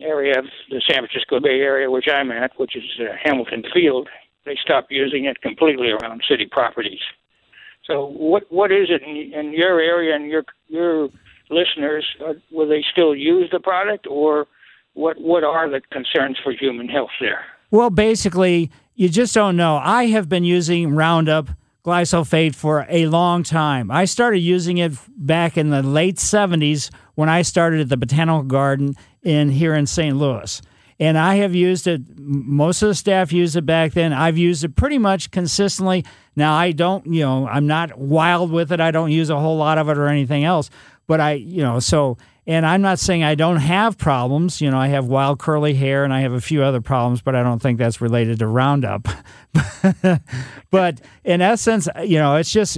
area 0.01 0.37
of 0.39 0.45
the 0.69 0.81
San 0.89 1.05
Francisco 1.05 1.39
Bay 1.39 1.61
Area, 1.61 1.89
which 1.89 2.07
I'm 2.11 2.31
at, 2.31 2.51
which 2.57 2.75
is 2.75 2.83
uh, 2.99 3.15
Hamilton 3.23 3.63
Field. 3.73 4.09
They 4.45 4.57
stopped 4.61 4.91
using 4.91 5.25
it 5.25 5.41
completely 5.41 5.89
around 5.89 6.23
city 6.27 6.47
properties. 6.49 6.99
So, 7.85 8.05
what 8.05 8.43
what 8.51 8.71
is 8.71 8.87
it 8.89 9.03
in, 9.03 9.33
in 9.33 9.53
your 9.53 9.79
area 9.79 10.15
and 10.15 10.27
your 10.27 10.43
your 10.67 11.09
listeners? 11.49 12.05
Uh, 12.25 12.33
will 12.51 12.67
they 12.67 12.83
still 12.91 13.15
use 13.15 13.49
the 13.51 13.59
product, 13.59 14.07
or 14.09 14.47
what 14.95 15.21
what 15.21 15.43
are 15.43 15.69
the 15.69 15.81
concerns 15.91 16.37
for 16.43 16.51
human 16.51 16.89
health 16.89 17.11
there? 17.21 17.45
Well, 17.69 17.89
basically, 17.89 18.71
you 18.95 19.09
just 19.09 19.33
don't 19.33 19.55
know. 19.55 19.77
I 19.77 20.07
have 20.07 20.27
been 20.27 20.43
using 20.43 20.95
Roundup 20.95 21.49
glyphosate 21.85 22.55
for 22.55 22.87
a 22.89 23.05
long 23.05 23.43
time. 23.43 23.91
I 23.91 24.05
started 24.05 24.39
using 24.39 24.79
it 24.79 24.93
back 25.15 25.55
in 25.55 25.69
the 25.69 25.83
late 25.83 26.15
70s 26.15 26.89
when 27.13 27.29
I 27.29 27.43
started 27.43 27.81
at 27.81 27.89
the 27.89 27.97
Botanical 27.97 28.43
Garden 28.43 28.95
in 29.21 29.49
here 29.49 29.75
in 29.75 29.85
St. 29.85 30.15
Louis. 30.17 30.61
And 30.99 31.17
I 31.17 31.35
have 31.35 31.53
used 31.53 31.85
it, 31.87 32.01
most 32.17 32.81
of 32.81 32.87
the 32.87 32.95
staff 32.95 33.31
used 33.33 33.55
it 33.55 33.65
back 33.65 33.91
then. 33.91 34.13
I've 34.13 34.37
used 34.37 34.63
it 34.63 34.75
pretty 34.75 34.97
much 34.97 35.29
consistently. 35.29 36.05
Now, 36.35 36.55
I 36.55 36.71
don't, 36.71 37.05
you 37.05 37.21
know, 37.21 37.47
I'm 37.47 37.67
not 37.67 37.97
wild 37.99 38.49
with 38.49 38.71
it. 38.71 38.79
I 38.79 38.91
don't 38.91 39.11
use 39.11 39.29
a 39.29 39.39
whole 39.39 39.57
lot 39.57 39.77
of 39.77 39.89
it 39.89 39.97
or 39.97 40.07
anything 40.07 40.43
else. 40.43 40.69
But 41.05 41.19
I, 41.19 41.33
you 41.33 41.61
know, 41.61 41.79
so 41.79 42.17
and 42.47 42.65
I'm 42.65 42.81
not 42.81 42.99
saying 42.99 43.23
I 43.23 43.35
don't 43.35 43.57
have 43.57 43.97
problems. 43.97 44.61
You 44.61 44.69
know, 44.69 44.77
I 44.77 44.87
have 44.87 45.05
wild 45.05 45.39
curly 45.39 45.73
hair 45.73 46.03
and 46.03 46.13
I 46.13 46.21
have 46.21 46.33
a 46.33 46.41
few 46.41 46.63
other 46.63 46.81
problems, 46.81 47.21
but 47.21 47.35
I 47.35 47.41
don't 47.41 47.59
think 47.59 47.79
that's 47.79 48.01
related 48.01 48.39
to 48.39 48.47
Roundup. 48.47 49.07
but 50.71 51.01
in 51.23 51.41
essence, 51.41 51.87
you 52.03 52.19
know, 52.19 52.35
it's 52.35 52.51
just, 52.51 52.77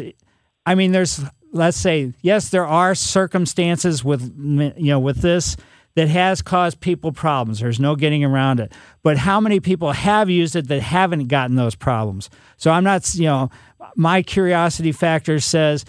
I 0.66 0.76
mean, 0.76 0.94
there's, 0.94 1.22
let's 1.52 1.78
say, 1.78 2.14
yes, 2.22 2.50
there 2.50 2.66
are 2.66 2.96
circumstances 2.96 4.06
with, 4.06 4.34
you 4.38 4.90
know, 4.92 5.00
with 5.00 5.22
this 5.22 5.58
that 5.96 6.08
has 6.08 6.42
caused 6.42 6.80
people 6.80 7.12
problems. 7.12 7.60
There's 7.60 7.80
no 7.80 7.96
getting 7.96 8.24
around 8.24 8.60
it. 8.60 8.72
But 9.02 9.18
how 9.18 9.42
many 9.42 9.60
people 9.60 9.92
have 9.92 10.30
used 10.30 10.56
it 10.56 10.68
that 10.68 10.82
haven't 10.82 11.28
gotten 11.28 11.56
those 11.56 11.76
problems? 11.76 12.30
So 12.56 12.72
I'm 12.72 12.84
not, 12.84 13.16
you 13.16 13.26
know, 13.26 13.50
my 13.96 14.22
curiosity 14.22 14.92
factor 14.92 15.40
says, 15.40 15.84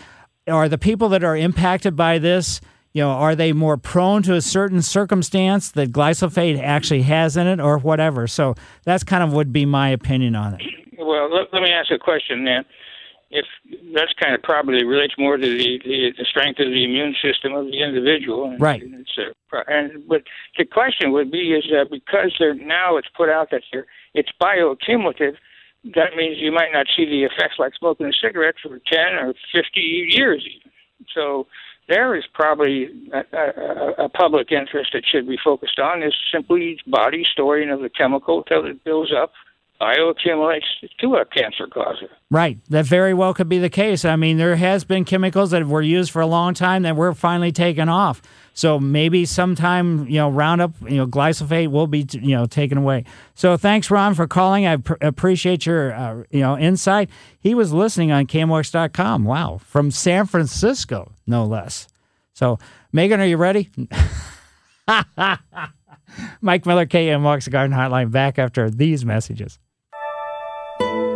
are 0.48 0.68
the 0.68 0.78
people 0.78 1.10
that 1.10 1.22
are 1.22 1.36
impacted 1.36 1.94
by 1.94 2.18
this, 2.18 2.60
you 2.92 3.02
know, 3.02 3.10
are 3.10 3.34
they 3.34 3.52
more 3.52 3.76
prone 3.76 4.22
to 4.24 4.34
a 4.34 4.40
certain 4.40 4.82
circumstance 4.82 5.70
that 5.72 5.92
glyphosate 5.92 6.60
actually 6.62 7.02
has 7.02 7.36
in 7.36 7.46
it 7.46 7.60
or 7.60 7.78
whatever? 7.78 8.26
So 8.26 8.54
that's 8.84 9.04
kind 9.04 9.22
of 9.22 9.32
would 9.32 9.52
be 9.52 9.66
my 9.66 9.90
opinion 9.90 10.34
on 10.34 10.54
it. 10.54 10.62
Well, 10.98 11.32
let, 11.32 11.52
let 11.52 11.62
me 11.62 11.70
ask 11.70 11.90
a 11.90 11.98
question 11.98 12.44
then. 12.44 12.64
If 13.30 13.44
that's 13.94 14.14
kind 14.14 14.34
of 14.34 14.42
probably 14.42 14.84
relates 14.84 15.12
more 15.18 15.36
to 15.36 15.46
the, 15.46 15.78
the, 15.84 16.12
the 16.16 16.24
strength 16.24 16.60
of 16.60 16.68
the 16.68 16.82
immune 16.82 17.14
system 17.22 17.52
of 17.52 17.66
the 17.66 17.82
individual, 17.82 18.46
and, 18.46 18.58
right? 18.58 18.80
And, 18.80 19.06
a, 19.18 19.70
and 19.70 20.08
but 20.08 20.22
the 20.56 20.64
question 20.64 21.12
would 21.12 21.30
be 21.30 21.52
is 21.52 21.64
that 21.70 21.90
because 21.90 22.34
they're 22.38 22.54
now 22.54 22.96
it's 22.96 23.08
put 23.14 23.28
out 23.28 23.50
that 23.50 23.60
they're, 23.70 23.84
it's 24.14 24.30
bioaccumulative, 24.40 25.34
that 25.94 26.16
means 26.16 26.38
you 26.38 26.50
might 26.50 26.72
not 26.72 26.86
see 26.96 27.04
the 27.04 27.24
effects 27.24 27.56
like 27.58 27.74
smoking 27.78 28.06
a 28.06 28.12
cigarette 28.12 28.54
for 28.62 28.80
ten 28.90 29.14
or 29.20 29.34
fifty 29.52 30.08
years. 30.08 30.48
So 31.14 31.46
there 31.88 32.14
is 32.14 32.24
probably 32.32 32.88
a, 33.12 33.36
a, 33.36 34.04
a, 34.04 34.08
public 34.08 34.52
interest 34.52 34.90
that 34.92 35.04
should 35.06 35.26
be 35.26 35.38
focused 35.42 35.78
on 35.78 36.02
is 36.02 36.14
simply 36.32 36.78
body 36.86 37.24
storing 37.32 37.70
of 37.70 37.80
the 37.80 37.88
chemical 37.88 38.38
until 38.38 38.66
it 38.66 38.84
builds 38.84 39.12
up, 39.12 39.32
bioaccumulates 39.80 40.64
to 41.00 41.14
a 41.14 41.24
cancer 41.24 41.66
causer. 41.66 42.08
Right. 42.30 42.58
That 42.68 42.84
very 42.84 43.14
well 43.14 43.32
could 43.32 43.48
be 43.48 43.58
the 43.58 43.70
case. 43.70 44.04
I 44.04 44.16
mean, 44.16 44.36
there 44.36 44.56
has 44.56 44.84
been 44.84 45.04
chemicals 45.04 45.50
that 45.52 45.66
were 45.66 45.82
used 45.82 46.10
for 46.10 46.20
a 46.20 46.26
long 46.26 46.54
time 46.54 46.82
that 46.82 46.96
were 46.96 47.14
finally 47.14 47.52
taken 47.52 47.88
off. 47.88 48.20
So 48.54 48.80
maybe 48.80 49.24
sometime, 49.24 50.08
you 50.08 50.16
know, 50.16 50.28
Roundup, 50.28 50.72
you 50.82 50.96
know, 50.96 51.06
glyphosate 51.06 51.68
will 51.68 51.86
be, 51.86 52.06
you 52.10 52.36
know, 52.36 52.46
taken 52.46 52.76
away. 52.76 53.04
So 53.34 53.56
thanks, 53.56 53.88
Ron, 53.90 54.14
for 54.14 54.26
calling. 54.26 54.66
I 54.66 54.78
pr- 54.78 54.94
appreciate 55.00 55.64
your, 55.64 55.94
uh, 55.94 56.24
you 56.30 56.40
know, 56.40 56.58
insight. 56.58 57.08
He 57.38 57.54
was 57.54 57.72
listening 57.72 58.10
on 58.10 58.26
KMOX.com. 58.26 59.24
Wow. 59.24 59.58
From 59.64 59.92
San 59.92 60.26
Francisco, 60.26 61.12
no 61.26 61.44
less. 61.44 61.86
So, 62.32 62.58
Megan, 62.92 63.20
are 63.20 63.26
you 63.26 63.36
ready? 63.36 63.70
Mike 66.40 66.66
Miller, 66.66 66.86
KMOX 66.86 67.50
Garden 67.50 67.76
Hotline, 67.76 68.10
back 68.10 68.38
after 68.38 68.70
these 68.70 69.04
messages. 69.04 69.58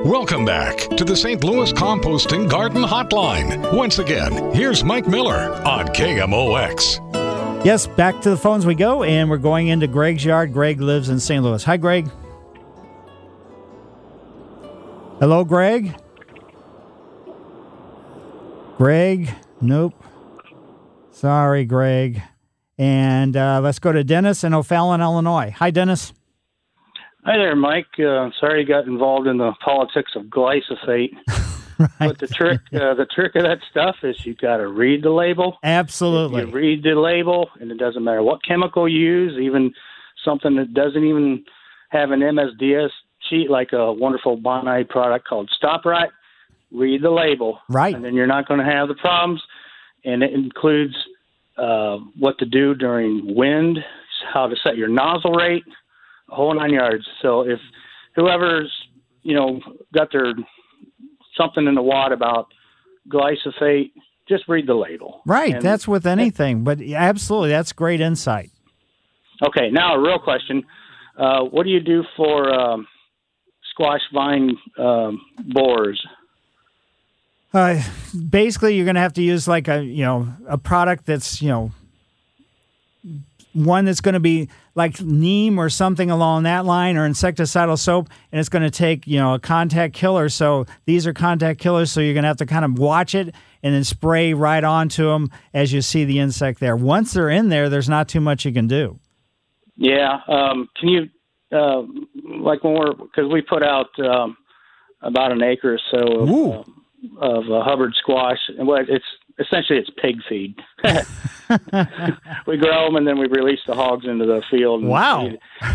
Welcome 0.04 0.44
back 0.44 0.88
to 0.96 1.04
the 1.04 1.14
St. 1.14 1.44
Louis 1.44 1.72
Composting 1.72 2.50
Garden 2.50 2.82
Hotline. 2.82 3.72
Once 3.72 4.00
again, 4.00 4.52
here's 4.52 4.82
Mike 4.82 5.06
Miller 5.06 5.52
on 5.64 5.86
KMOX. 5.86 7.64
Yes, 7.64 7.86
back 7.86 8.20
to 8.22 8.30
the 8.30 8.36
phones 8.36 8.66
we 8.66 8.74
go, 8.74 9.04
and 9.04 9.30
we're 9.30 9.36
going 9.36 9.68
into 9.68 9.86
Greg's 9.86 10.24
yard. 10.24 10.52
Greg 10.52 10.80
lives 10.80 11.08
in 11.08 11.20
St. 11.20 11.44
Louis. 11.44 11.62
Hi, 11.62 11.76
Greg. 11.76 12.10
Hello, 15.20 15.44
Greg. 15.44 15.94
Greg. 18.78 19.32
Nope. 19.60 19.94
Sorry, 21.12 21.64
Greg. 21.64 22.20
And 22.76 23.36
uh, 23.36 23.60
let's 23.62 23.78
go 23.78 23.92
to 23.92 24.02
Dennis 24.02 24.42
in 24.42 24.52
O'Fallon, 24.52 25.00
Illinois. 25.00 25.54
Hi, 25.58 25.70
Dennis. 25.70 26.12
Hi 27.24 27.36
there, 27.36 27.54
Mike. 27.54 27.86
Uh, 28.00 28.30
sorry 28.40 28.62
you 28.62 28.66
got 28.66 28.86
involved 28.86 29.28
in 29.28 29.38
the 29.38 29.52
politics 29.64 30.12
of 30.16 30.24
glyphosate. 30.24 31.12
right. 31.78 31.90
But 32.00 32.18
the 32.18 32.26
trick, 32.26 32.60
uh, 32.74 32.94
the 32.94 33.06
trick 33.14 33.36
of 33.36 33.44
that 33.44 33.58
stuff 33.70 33.94
is 34.02 34.26
you 34.26 34.34
got 34.34 34.56
to 34.56 34.66
read 34.66 35.04
the 35.04 35.10
label. 35.10 35.56
Absolutely. 35.62 36.46
Read 36.46 36.82
the 36.82 36.96
label, 36.96 37.48
and 37.60 37.70
it 37.70 37.78
doesn't 37.78 38.02
matter 38.02 38.24
what 38.24 38.44
chemical 38.44 38.88
you 38.88 38.98
use, 38.98 39.38
even 39.40 39.72
something 40.24 40.56
that 40.56 40.74
doesn't 40.74 41.04
even 41.04 41.44
have 41.90 42.10
an 42.10 42.20
MSDS 42.20 42.90
sheet 43.30 43.48
like 43.48 43.72
a 43.72 43.92
wonderful 43.92 44.36
Bonide 44.36 44.88
product 44.88 45.28
called 45.28 45.48
StopRite. 45.62 46.10
Read 46.72 47.02
the 47.02 47.10
label, 47.10 47.60
right, 47.68 47.94
and 47.94 48.04
then 48.04 48.14
you're 48.14 48.26
not 48.26 48.48
going 48.48 48.58
to 48.58 48.66
have 48.66 48.88
the 48.88 48.94
problems. 48.94 49.40
And 50.04 50.24
it 50.24 50.32
includes 50.32 50.96
uh, 51.56 51.98
what 52.18 52.36
to 52.38 52.46
do 52.46 52.74
during 52.74 53.36
wind, 53.36 53.78
how 54.34 54.48
to 54.48 54.56
set 54.64 54.76
your 54.76 54.88
nozzle 54.88 55.34
rate, 55.34 55.62
whole 56.32 56.54
nine 56.54 56.72
yards. 56.72 57.06
So 57.20 57.42
if 57.42 57.58
whoever's 58.16 58.72
you 59.22 59.34
know 59.34 59.60
got 59.94 60.10
their 60.12 60.32
something 61.36 61.66
in 61.66 61.74
the 61.74 61.82
wad 61.82 62.12
about 62.12 62.46
glyphosate, 63.08 63.92
just 64.28 64.44
read 64.48 64.66
the 64.66 64.74
label. 64.74 65.22
Right, 65.26 65.54
And- 65.54 65.62
that's 65.62 65.88
with 65.88 66.06
anything, 66.06 66.64
but 66.64 66.80
absolutely, 66.80 67.50
that's 67.50 67.72
great 67.72 68.00
insight. 68.00 68.50
Okay, 69.46 69.70
now 69.70 69.94
a 69.94 70.00
real 70.00 70.18
question: 70.18 70.62
uh, 71.18 71.40
What 71.42 71.64
do 71.64 71.70
you 71.70 71.80
do 71.80 72.04
for 72.16 72.52
um, 72.52 72.86
squash 73.70 74.00
vine 74.14 74.56
um, 74.78 75.20
borers? 75.52 76.00
Uh, 77.52 77.82
basically, 78.30 78.76
you're 78.76 78.84
going 78.86 78.94
to 78.94 79.00
have 79.00 79.12
to 79.14 79.22
use 79.22 79.46
like 79.46 79.68
a 79.68 79.82
you 79.82 80.04
know 80.04 80.28
a 80.48 80.56
product 80.56 81.06
that's 81.06 81.42
you 81.42 81.48
know 81.48 81.72
one 83.52 83.84
that's 83.84 84.00
going 84.00 84.14
to 84.14 84.20
be 84.20 84.48
like 84.74 85.00
neem 85.00 85.58
or 85.58 85.68
something 85.68 86.10
along 86.10 86.44
that 86.44 86.64
line 86.64 86.96
or 86.96 87.08
insecticidal 87.08 87.78
soap 87.78 88.08
and 88.30 88.40
it's 88.40 88.48
going 88.48 88.62
to 88.62 88.70
take 88.70 89.06
you 89.06 89.18
know 89.18 89.34
a 89.34 89.38
contact 89.38 89.94
killer. 89.94 90.28
So 90.28 90.66
these 90.86 91.06
are 91.06 91.12
contact 91.12 91.60
killers 91.60 91.90
so 91.90 92.00
you're 92.00 92.14
going 92.14 92.24
to 92.24 92.28
have 92.28 92.38
to 92.38 92.46
kind 92.46 92.64
of 92.64 92.78
watch 92.78 93.14
it 93.14 93.34
and 93.62 93.74
then 93.74 93.84
spray 93.84 94.34
right 94.34 94.64
onto 94.64 95.08
them 95.08 95.30
as 95.52 95.72
you 95.72 95.82
see 95.82 96.04
the 96.04 96.18
insect 96.18 96.60
there. 96.60 96.76
Once 96.76 97.12
they're 97.12 97.30
in 97.30 97.48
there 97.48 97.68
there's 97.68 97.88
not 97.88 98.08
too 98.08 98.20
much 98.20 98.44
you 98.44 98.52
can 98.52 98.66
do. 98.66 98.98
Yeah, 99.76 100.20
um, 100.28 100.68
can 100.78 100.88
you 100.88 101.08
uh, 101.52 101.82
like 102.40 102.64
when 102.64 102.74
we're 102.74 102.94
because 102.94 103.30
we 103.30 103.42
put 103.42 103.62
out 103.62 103.88
um, 103.98 104.36
about 105.02 105.32
an 105.32 105.42
acre 105.42 105.74
or 105.74 105.80
so 105.90 106.20
of, 106.20 106.28
uh, 106.28 107.24
of 107.24 107.44
uh, 107.50 107.64
Hubbard 107.64 107.94
squash, 107.98 108.38
and 108.58 108.66
what 108.66 108.88
it's 108.88 109.04
essentially 109.38 109.78
it's 109.78 109.90
pig 110.00 110.16
feed. 110.28 110.56
we 112.46 112.56
grow 112.56 112.86
them 112.86 112.96
and 112.96 113.06
then 113.06 113.18
we 113.18 113.26
release 113.26 113.60
the 113.66 113.74
hogs 113.74 114.06
into 114.06 114.26
the 114.26 114.42
field. 114.50 114.82
and 114.82 114.90
Wow. 114.90 115.30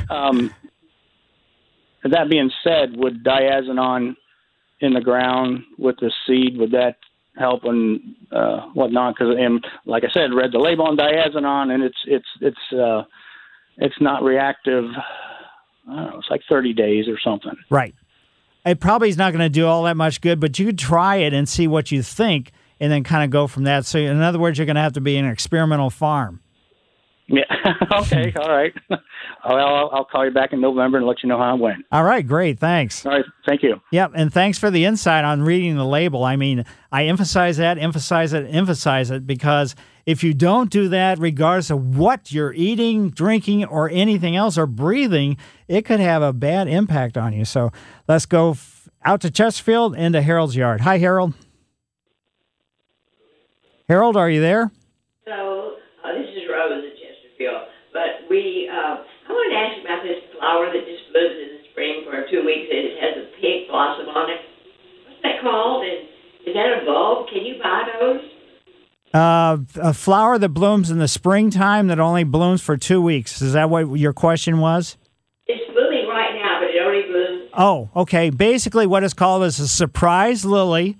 Um, 0.09 0.53
that 2.03 2.29
being 2.29 2.51
said, 2.63 2.95
would 2.95 3.23
diazinon 3.23 4.15
in 4.79 4.93
the 4.93 5.01
ground 5.01 5.63
with 5.77 5.97
the 5.99 6.11
seed 6.25 6.57
would 6.57 6.71
that 6.71 6.97
help 7.37 7.63
and 7.63 8.15
uh, 8.31 8.61
whatnot? 8.73 9.15
Because 9.17 9.35
and 9.37 9.65
like 9.85 10.03
I 10.03 10.11
said, 10.13 10.33
read 10.33 10.51
the 10.51 10.59
label 10.59 10.85
on 10.85 10.97
diazinon 10.97 11.73
and 11.73 11.83
it's 11.83 11.97
it's 12.05 12.27
it's 12.41 12.73
uh, 12.73 13.03
it's 13.77 13.99
not 13.99 14.23
reactive. 14.23 14.85
I 15.89 15.95
don't 15.95 16.11
know. 16.11 16.19
It's 16.19 16.29
like 16.29 16.41
thirty 16.49 16.73
days 16.73 17.07
or 17.07 17.19
something. 17.19 17.55
right 17.69 17.95
it 18.65 18.81
probably 18.81 19.07
is 19.07 19.15
not 19.15 19.31
going 19.31 19.39
to 19.39 19.49
do 19.49 19.65
all 19.65 19.83
that 19.83 19.95
much 19.95 20.19
good 20.19 20.39
but 20.41 20.59
you 20.59 20.65
could 20.65 20.77
try 20.77 21.15
it 21.17 21.33
and 21.33 21.47
see 21.47 21.67
what 21.67 21.89
you 21.89 22.03
think 22.03 22.51
and 22.79 22.91
then 22.91 23.03
kind 23.03 23.23
of 23.23 23.29
go 23.29 23.47
from 23.47 23.63
that 23.63 23.85
so 23.85 23.97
in 23.99 24.21
other 24.21 24.39
words 24.39 24.57
you're 24.57 24.65
going 24.65 24.75
to 24.75 24.81
have 24.81 24.93
to 24.93 25.01
be 25.01 25.17
an 25.17 25.25
experimental 25.25 25.89
farm 25.89 26.41
Yeah. 27.27 27.43
okay. 28.01 28.33
All 28.39 28.49
right. 28.49 28.73
well, 28.89 28.99
I'll, 29.43 29.89
I'll 29.91 30.05
call 30.05 30.23
you 30.25 30.31
back 30.31 30.53
in 30.53 30.61
November 30.61 30.97
and 30.97 31.05
let 31.07 31.21
you 31.23 31.29
know 31.29 31.37
how 31.37 31.55
it 31.55 31.59
went. 31.59 31.85
all 31.91 32.03
right 32.03 32.25
great 32.25 32.59
thanks 32.59 33.05
All 33.05 33.11
right. 33.11 33.25
Thank 33.45 33.63
you. 33.63 33.81
Yep, 33.91 34.11
and 34.15 34.33
thanks 34.33 34.57
for 34.59 34.69
the 34.69 34.83
insight 34.85 35.23
on 35.23 35.41
reading 35.41 35.77
the 35.77 35.85
label. 35.85 36.23
I 36.25 36.35
mean, 36.35 36.65
I 36.91 37.05
emphasize 37.05 37.55
that, 37.57 37.77
emphasize 37.77 38.33
it, 38.33 38.45
emphasize 38.53 39.09
it 39.09 39.25
because 39.25 39.73
if 40.05 40.21
you 40.23 40.33
don't 40.33 40.69
do 40.69 40.89
that, 40.89 41.17
regardless 41.19 41.69
of 41.69 41.97
what 41.97 42.31
you're 42.31 42.53
eating, 42.53 43.09
drinking, 43.09 43.63
or 43.65 43.89
anything 43.89 44.35
else, 44.35 44.57
or 44.57 44.65
breathing, 44.65 45.37
it 45.69 45.83
could 45.85 45.99
have 46.01 46.21
a 46.21 46.33
bad 46.33 46.67
impact 46.67 47.17
on 47.17 47.31
you. 47.33 47.43
So 47.45 47.71
let's 48.07 48.25
go 48.25 48.51
f- 48.51 48.89
out 49.05 49.21
to 49.21 49.31
Chesterfield 49.31 49.95
into 49.95 50.21
Harold's 50.21 50.55
yard. 50.57 50.81
Hi, 50.81 50.97
Harold. 50.97 51.33
Harold, 53.89 54.17
are 54.17 54.29
you 54.29 54.41
there? 54.41 54.69
So 55.25 55.75
uh, 56.03 56.11
this 56.13 56.27
is 56.35 56.43
Rose 56.51 56.83
in 56.83 56.91
Chesterfield. 56.99 57.71
But 57.93 58.27
we, 58.29 58.69
uh, 58.71 58.99
I 58.99 59.29
wanted 59.31 59.55
to 59.55 59.59
ask 59.59 59.77
you 59.77 59.83
about 59.87 60.03
this 60.03 60.19
flower 60.37 60.67
that 60.67 60.83
just 60.85 61.07
blooms 61.11 61.37
in 61.39 61.49
the 61.55 61.61
spring 61.71 62.03
for 62.03 62.27
two 62.29 62.43
weeks. 62.45 62.67
and 62.69 62.79
It 62.83 62.99
has 62.99 63.15
a 63.23 63.25
pink 63.39 63.69
blossom 63.69 64.07
on 64.09 64.29
it. 64.29 64.41
What's 65.07 65.21
that 65.23 65.41
called? 65.41 65.85
And 65.87 66.03
is 66.45 66.53
that 66.53 66.83
a 66.83 66.85
bulb? 66.85 67.29
Can 67.29 67.45
you 67.45 67.55
buy 67.63 67.87
those? 67.99 68.21
Uh, 69.13 69.57
a 69.81 69.93
flower 69.93 70.37
that 70.37 70.49
blooms 70.49 70.91
in 70.91 70.99
the 70.99 71.07
springtime 71.07 71.87
that 71.87 71.99
only 71.99 72.25
blooms 72.25 72.61
for 72.61 72.75
two 72.75 73.01
weeks. 73.01 73.41
Is 73.41 73.53
that 73.53 73.69
what 73.69 73.97
your 73.97 74.11
question 74.13 74.59
was? 74.59 74.97
It's 75.47 75.63
blooming 75.71 76.07
right 76.09 76.35
now, 76.35 76.59
but 76.59 76.69
it 76.75 76.81
only 76.83 77.07
blooms. 77.07 77.49
Oh, 77.53 77.89
okay. 77.95 78.29
Basically, 78.31 78.85
what 78.85 79.03
it's 79.03 79.13
called 79.13 79.43
is 79.43 79.59
a 79.61 79.67
surprise 79.67 80.43
lily. 80.43 80.97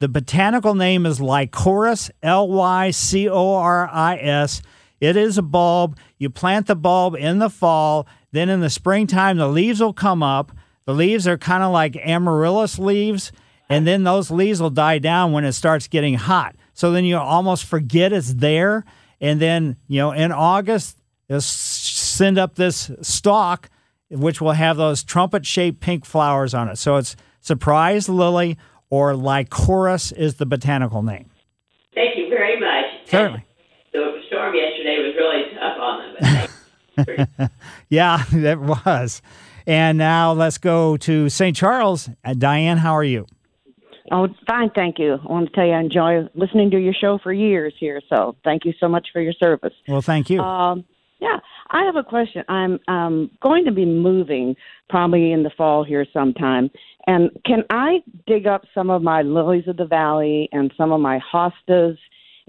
The 0.00 0.08
botanical 0.08 0.76
name 0.76 1.06
is 1.06 1.18
Lycoris, 1.18 2.08
L 2.22 2.48
Y 2.48 2.92
C 2.92 3.28
O 3.28 3.54
R 3.54 3.88
I 3.92 4.16
S. 4.16 4.62
It 5.00 5.16
is 5.16 5.38
a 5.38 5.42
bulb. 5.42 5.98
You 6.18 6.30
plant 6.30 6.68
the 6.68 6.76
bulb 6.76 7.16
in 7.16 7.40
the 7.40 7.50
fall. 7.50 8.06
Then 8.30 8.48
in 8.48 8.60
the 8.60 8.70
springtime, 8.70 9.38
the 9.38 9.48
leaves 9.48 9.80
will 9.80 9.92
come 9.92 10.22
up. 10.22 10.52
The 10.84 10.94
leaves 10.94 11.26
are 11.26 11.36
kind 11.36 11.64
of 11.64 11.72
like 11.72 11.96
amaryllis 11.96 12.78
leaves. 12.78 13.32
And 13.68 13.86
then 13.86 14.04
those 14.04 14.30
leaves 14.30 14.62
will 14.62 14.70
die 14.70 14.98
down 14.98 15.32
when 15.32 15.44
it 15.44 15.52
starts 15.52 15.88
getting 15.88 16.14
hot. 16.14 16.54
So 16.74 16.92
then 16.92 17.04
you 17.04 17.16
almost 17.16 17.64
forget 17.64 18.12
it's 18.12 18.34
there. 18.34 18.84
And 19.20 19.40
then, 19.40 19.76
you 19.88 19.98
know, 19.98 20.12
in 20.12 20.30
August, 20.30 20.96
they'll 21.26 21.40
send 21.40 22.38
up 22.38 22.54
this 22.54 22.90
stalk 23.02 23.68
which 24.10 24.40
will 24.40 24.52
have 24.52 24.76
those 24.76 25.04
trumpet 25.04 25.44
shaped 25.44 25.80
pink 25.80 26.04
flowers 26.04 26.54
on 26.54 26.68
it. 26.68 26.76
So 26.76 26.96
it's 26.96 27.14
surprise 27.40 28.08
lily 28.08 28.56
or 28.90 29.12
lycoris 29.12 30.12
is 30.16 30.36
the 30.36 30.46
botanical 30.46 31.02
name. 31.02 31.30
Thank 31.94 32.16
you 32.16 32.28
very 32.28 32.58
much. 32.58 33.08
Certainly. 33.08 33.44
The 33.92 34.20
storm 34.28 34.54
yesterday 34.54 34.98
was 34.98 35.14
really 35.16 35.54
tough 35.54 35.78
on 35.80 36.14
them. 36.20 36.48
Yeah, 37.88 38.24
that 38.32 38.58
was. 38.60 39.22
And 39.66 39.98
now 39.98 40.32
let's 40.32 40.58
go 40.58 40.96
to 40.98 41.28
St. 41.28 41.56
Charles. 41.56 42.08
Uh, 42.24 42.34
Diane, 42.34 42.78
how 42.78 42.92
are 42.92 43.04
you? 43.04 43.26
Oh, 44.10 44.28
fine, 44.46 44.70
thank 44.74 44.98
you. 44.98 45.14
I 45.22 45.30
want 45.32 45.48
to 45.48 45.54
tell 45.54 45.66
you 45.66 45.72
I 45.72 45.80
enjoy 45.80 46.28
listening 46.34 46.70
to 46.70 46.78
your 46.78 46.94
show 46.94 47.18
for 47.22 47.32
years 47.32 47.74
here, 47.78 48.00
so 48.08 48.36
thank 48.42 48.64
you 48.64 48.72
so 48.80 48.88
much 48.88 49.08
for 49.12 49.20
your 49.20 49.34
service. 49.34 49.74
Well, 49.86 50.00
thank 50.00 50.30
you. 50.30 50.40
Um, 50.40 50.84
yeah, 51.20 51.38
I 51.70 51.84
have 51.84 51.96
a 51.96 52.02
question. 52.02 52.44
I'm 52.48 52.78
um, 52.88 53.30
going 53.42 53.64
to 53.64 53.72
be 53.72 53.84
moving 53.84 54.56
probably 54.88 55.32
in 55.32 55.42
the 55.42 55.50
fall 55.56 55.84
here 55.84 56.06
sometime, 56.12 56.70
and 57.06 57.30
can 57.44 57.64
I 57.70 57.98
dig 58.26 58.46
up 58.46 58.62
some 58.74 58.90
of 58.90 59.02
my 59.02 59.22
lilies 59.22 59.68
of 59.68 59.76
the 59.76 59.86
valley 59.86 60.48
and 60.52 60.72
some 60.76 60.92
of 60.92 61.00
my 61.00 61.20
hostas 61.32 61.96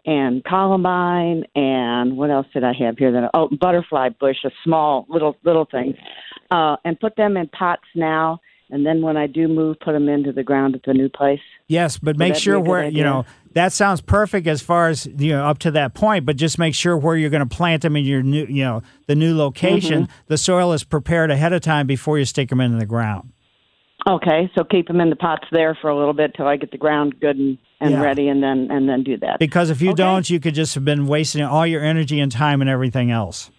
and 0.05 0.43
columbine 0.45 1.43
and 1.55 2.15
what 2.15 2.29
else 2.29 2.47
did 2.53 2.63
I 2.63 2.73
have 2.79 2.97
here? 2.97 3.11
That 3.11 3.31
oh, 3.33 3.49
butterfly 3.59 4.09
bush, 4.19 4.37
a 4.45 4.49
small 4.63 5.05
little 5.09 5.35
little 5.43 5.65
thing, 5.65 5.93
uh, 6.51 6.77
and 6.85 6.99
put 6.99 7.15
them 7.15 7.37
in 7.37 7.47
pots 7.49 7.83
now. 7.95 8.39
And 8.71 8.85
then 8.85 9.01
when 9.01 9.17
I 9.17 9.27
do 9.27 9.47
move, 9.47 9.79
put 9.79 9.93
them 9.93 10.07
into 10.07 10.31
the 10.31 10.43
ground 10.43 10.75
at 10.75 10.83
the 10.83 10.93
new 10.93 11.09
place. 11.09 11.39
Yes, 11.67 11.97
but 11.97 12.09
Would 12.09 12.19
make 12.19 12.35
sure 12.35 12.59
where, 12.59 12.87
you 12.87 13.03
know, 13.03 13.25
that 13.53 13.73
sounds 13.73 13.99
perfect 13.99 14.45
as 14.45 14.61
far 14.61 14.89
as, 14.89 15.07
you 15.07 15.31
know, 15.31 15.45
up 15.45 15.57
to 15.59 15.71
that 15.71 15.95
point, 15.95 16.25
but 16.25 16.35
just 16.35 16.59
make 16.59 16.75
sure 16.75 16.95
where 16.95 17.17
you're 17.17 17.31
going 17.31 17.47
to 17.47 17.55
plant 17.55 17.81
them 17.81 17.95
in 17.95 18.05
your 18.05 18.21
new, 18.21 18.45
you 18.45 18.63
know, 18.63 18.83
the 19.07 19.15
new 19.15 19.35
location. 19.35 20.03
Mhm. 20.03 20.09
The 20.27 20.37
soil 20.37 20.71
is 20.73 20.83
prepared 20.83 21.31
ahead 21.31 21.51
of 21.51 21.61
time 21.61 21.87
before 21.87 22.19
you 22.19 22.25
stick 22.25 22.49
them 22.49 22.59
into 22.61 22.77
the 22.77 22.85
ground. 22.85 23.29
Okay, 24.07 24.49
so 24.55 24.63
keep 24.63 24.87
them 24.87 25.01
in 25.01 25.09
the 25.09 25.15
pots 25.15 25.45
there 25.51 25.75
for 25.81 25.89
a 25.89 25.97
little 25.97 26.13
bit 26.13 26.33
till 26.35 26.47
I 26.47 26.55
get 26.55 26.71
the 26.71 26.77
ground 26.77 27.19
good 27.19 27.37
and, 27.37 27.57
and 27.81 27.91
Yeah. 27.91 28.01
ready, 28.01 28.29
and 28.29 28.41
then 28.41 28.69
and 28.71 28.87
then 28.87 29.03
do 29.03 29.17
that. 29.17 29.39
Because 29.39 29.69
if 29.69 29.81
you 29.81 29.93
don't, 29.93 30.29
you 30.29 30.39
could 30.39 30.55
just 30.55 30.73
have 30.75 30.85
been 30.85 31.05
wasting 31.05 31.43
all 31.43 31.67
your 31.67 31.83
energy 31.83 32.19
and 32.19 32.31
time 32.31 32.61
and 32.61 32.69
everything 32.69 33.11
else. 33.11 33.51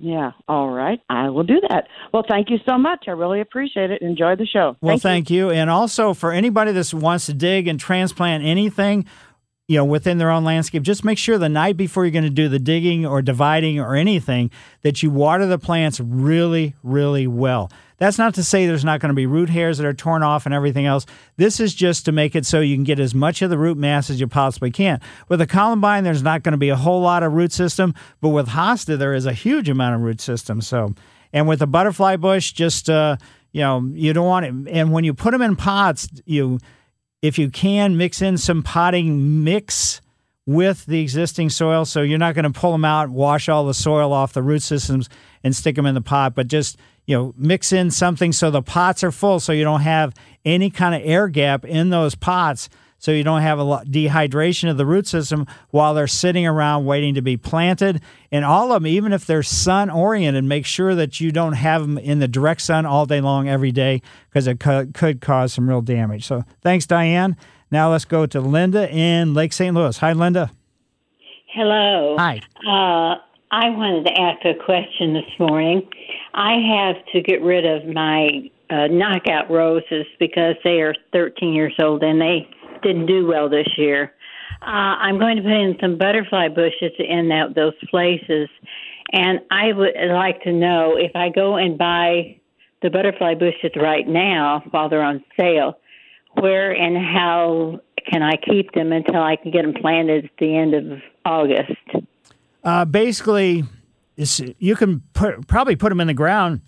Yeah, 0.00 0.30
all 0.46 0.70
right, 0.70 1.00
I 1.10 1.28
will 1.30 1.42
do 1.42 1.60
that. 1.68 1.88
Well, 2.12 2.24
thank 2.28 2.50
you 2.50 2.58
so 2.64 2.78
much. 2.78 3.04
I 3.08 3.10
really 3.10 3.40
appreciate 3.40 3.90
it. 3.90 4.00
Enjoy 4.00 4.36
the 4.36 4.46
show. 4.46 4.76
Well, 4.80 4.96
Thank 4.96 4.98
you. 4.98 5.00
thank 5.02 5.30
you. 5.30 5.50
And 5.50 5.70
also 5.70 6.14
for 6.14 6.30
anybody 6.30 6.70
that 6.72 6.94
wants 6.94 7.26
to 7.26 7.34
dig 7.34 7.66
and 7.66 7.80
transplant 7.80 8.44
anything, 8.44 9.06
you 9.68 9.76
know, 9.76 9.84
within 9.84 10.16
their 10.16 10.30
own 10.30 10.44
landscape, 10.44 10.82
just 10.82 11.04
make 11.04 11.18
sure 11.18 11.36
the 11.36 11.48
night 11.48 11.76
before 11.76 12.04
you're 12.04 12.10
going 12.10 12.24
to 12.24 12.30
do 12.30 12.48
the 12.48 12.58
digging 12.58 13.04
or 13.04 13.20
dividing 13.20 13.78
or 13.78 13.94
anything 13.94 14.50
that 14.80 15.02
you 15.02 15.10
water 15.10 15.44
the 15.44 15.58
plants 15.58 16.00
really, 16.00 16.74
really 16.82 17.26
well. 17.26 17.70
That's 17.98 18.16
not 18.16 18.34
to 18.34 18.44
say 18.44 18.66
there's 18.66 18.84
not 18.84 19.00
going 19.00 19.10
to 19.10 19.14
be 19.14 19.26
root 19.26 19.50
hairs 19.50 19.76
that 19.76 19.86
are 19.86 19.92
torn 19.92 20.22
off 20.22 20.46
and 20.46 20.54
everything 20.54 20.86
else. 20.86 21.04
This 21.36 21.60
is 21.60 21.74
just 21.74 22.06
to 22.06 22.12
make 22.12 22.34
it 22.34 22.46
so 22.46 22.60
you 22.60 22.76
can 22.76 22.84
get 22.84 22.98
as 22.98 23.14
much 23.14 23.42
of 23.42 23.50
the 23.50 23.58
root 23.58 23.76
mass 23.76 24.08
as 24.08 24.18
you 24.18 24.26
possibly 24.26 24.70
can. 24.70 25.00
With 25.28 25.40
a 25.42 25.46
columbine, 25.46 26.02
there's 26.02 26.22
not 26.22 26.42
going 26.42 26.52
to 26.52 26.58
be 26.58 26.70
a 26.70 26.76
whole 26.76 27.02
lot 27.02 27.22
of 27.22 27.34
root 27.34 27.52
system, 27.52 27.94
but 28.22 28.30
with 28.30 28.48
hosta, 28.48 28.96
there 28.96 29.14
is 29.14 29.26
a 29.26 29.32
huge 29.34 29.68
amount 29.68 29.96
of 29.96 30.00
root 30.00 30.22
system. 30.22 30.62
So, 30.62 30.94
and 31.32 31.46
with 31.46 31.60
a 31.60 31.66
butterfly 31.66 32.16
bush, 32.16 32.52
just 32.52 32.88
uh, 32.88 33.18
you 33.52 33.60
know, 33.60 33.90
you 33.92 34.14
don't 34.14 34.26
want 34.26 34.46
it. 34.46 34.72
And 34.72 34.92
when 34.92 35.04
you 35.04 35.12
put 35.12 35.32
them 35.32 35.42
in 35.42 35.56
pots, 35.56 36.08
you 36.24 36.58
if 37.22 37.38
you 37.38 37.50
can 37.50 37.96
mix 37.96 38.22
in 38.22 38.38
some 38.38 38.62
potting 38.62 39.44
mix 39.44 40.00
with 40.48 40.86
the 40.86 41.02
existing 41.02 41.50
soil. 41.50 41.84
So 41.84 42.00
you're 42.00 42.18
not 42.18 42.34
going 42.34 42.50
to 42.50 42.58
pull 42.58 42.72
them 42.72 42.84
out, 42.84 43.10
wash 43.10 43.50
all 43.50 43.66
the 43.66 43.74
soil 43.74 44.14
off 44.14 44.32
the 44.32 44.42
root 44.42 44.62
systems, 44.62 45.10
and 45.44 45.54
stick 45.54 45.76
them 45.76 45.84
in 45.84 45.94
the 45.94 46.00
pot, 46.00 46.34
but 46.34 46.48
just 46.48 46.78
you 47.06 47.16
know 47.16 47.34
mix 47.36 47.72
in 47.72 47.90
something 47.90 48.32
so 48.32 48.50
the 48.50 48.62
pots 48.62 49.04
are 49.04 49.12
full, 49.12 49.40
so 49.40 49.52
you 49.52 49.62
don't 49.62 49.82
have 49.82 50.14
any 50.44 50.70
kind 50.70 50.94
of 50.94 51.02
air 51.04 51.28
gap 51.28 51.64
in 51.64 51.90
those 51.90 52.14
pots. 52.14 52.68
So 52.98 53.12
you 53.12 53.22
don't 53.22 53.42
have 53.42 53.58
a 53.58 53.62
lot 53.62 53.86
dehydration 53.86 54.68
of 54.70 54.76
the 54.76 54.84
root 54.84 55.06
system 55.06 55.46
while 55.70 55.94
they're 55.94 56.06
sitting 56.06 56.46
around 56.46 56.84
waiting 56.84 57.14
to 57.14 57.22
be 57.22 57.36
planted. 57.36 58.02
And 58.32 58.44
all 58.44 58.72
of 58.72 58.82
them, 58.82 58.86
even 58.88 59.12
if 59.12 59.24
they're 59.24 59.42
sun 59.42 59.88
oriented, 59.88 60.44
make 60.44 60.66
sure 60.66 60.94
that 60.96 61.20
you 61.20 61.30
don't 61.30 61.52
have 61.52 61.82
them 61.82 61.96
in 61.96 62.18
the 62.18 62.28
direct 62.28 62.60
sun 62.60 62.86
all 62.86 63.06
day 63.06 63.20
long 63.20 63.48
every 63.48 63.72
day 63.72 64.02
because 64.28 64.46
it 64.46 64.58
co- 64.58 64.88
could 64.92 65.20
cause 65.20 65.52
some 65.52 65.68
real 65.68 65.80
damage. 65.80 66.26
So 66.26 66.44
thanks, 66.60 66.86
Diane. 66.86 67.36
Now 67.70 67.90
let's 67.90 68.04
go 68.04 68.26
to 68.26 68.40
Linda 68.40 68.90
in 68.92 69.34
Lake 69.34 69.52
St. 69.52 69.74
Louis. 69.74 69.96
Hi, 69.98 70.12
Linda. 70.12 70.50
Hello. 71.52 72.16
Hi. 72.18 72.40
Uh, 72.66 73.20
I 73.50 73.70
wanted 73.70 74.06
to 74.06 74.20
ask 74.20 74.44
a 74.44 74.54
question 74.64 75.14
this 75.14 75.38
morning. 75.38 75.88
I 76.34 76.56
have 76.76 76.96
to 77.12 77.22
get 77.22 77.42
rid 77.42 77.64
of 77.64 77.86
my 77.86 78.50
uh, 78.70 78.86
knockout 78.88 79.50
roses 79.50 80.06
because 80.18 80.56
they 80.64 80.80
are 80.80 80.94
13 81.12 81.54
years 81.54 81.74
old 81.80 82.02
and 82.02 82.20
they 82.20 82.48
didn't 82.82 83.06
do 83.06 83.26
well 83.26 83.48
this 83.48 83.68
year. 83.76 84.12
Uh, 84.62 84.64
I'm 84.64 85.18
going 85.18 85.36
to 85.36 85.42
put 85.42 85.52
in 85.52 85.76
some 85.80 85.98
butterfly 85.98 86.48
bushes 86.48 86.92
in 86.98 87.28
that, 87.28 87.54
those 87.54 87.74
places, 87.90 88.48
and 89.12 89.40
I 89.50 89.72
would 89.72 89.94
like 90.10 90.42
to 90.42 90.52
know 90.52 90.96
if 90.96 91.12
I 91.14 91.28
go 91.28 91.56
and 91.56 91.78
buy 91.78 92.40
the 92.82 92.90
butterfly 92.90 93.34
bushes 93.34 93.72
right 93.76 94.06
now 94.06 94.62
while 94.70 94.88
they're 94.88 95.02
on 95.02 95.24
sale, 95.38 95.78
where 96.34 96.72
and 96.72 96.96
how 96.96 97.80
can 98.10 98.22
I 98.22 98.36
keep 98.36 98.72
them 98.72 98.92
until 98.92 99.22
I 99.22 99.36
can 99.36 99.50
get 99.50 99.62
them 99.62 99.74
planted 99.74 100.26
at 100.26 100.30
the 100.38 100.56
end 100.56 100.74
of 100.74 101.00
August? 101.24 101.72
Uh, 102.64 102.84
basically, 102.84 103.64
you 104.16 104.76
can 104.76 105.02
put, 105.12 105.46
probably 105.46 105.76
put 105.76 105.90
them 105.90 106.00
in 106.00 106.06
the 106.06 106.14
ground 106.14 106.60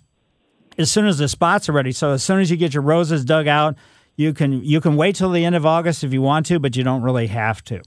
as 0.77 0.91
soon 0.91 1.05
as 1.05 1.17
the 1.17 1.27
spots 1.27 1.69
are 1.69 1.73
ready. 1.73 1.91
So 1.91 2.11
as 2.11 2.23
soon 2.23 2.39
as 2.39 2.49
you 2.49 2.57
get 2.57 2.73
your 2.73 2.83
roses 2.83 3.25
dug 3.25 3.47
out, 3.47 3.75
you 4.21 4.33
can 4.33 4.63
you 4.63 4.79
can 4.79 4.95
wait 4.95 5.15
till 5.15 5.31
the 5.31 5.43
end 5.43 5.55
of 5.55 5.65
August 5.65 6.03
if 6.03 6.13
you 6.13 6.21
want 6.21 6.45
to, 6.45 6.59
but 6.59 6.75
you 6.75 6.83
don't 6.83 7.01
really 7.01 7.27
have 7.27 7.63
to. 7.65 7.81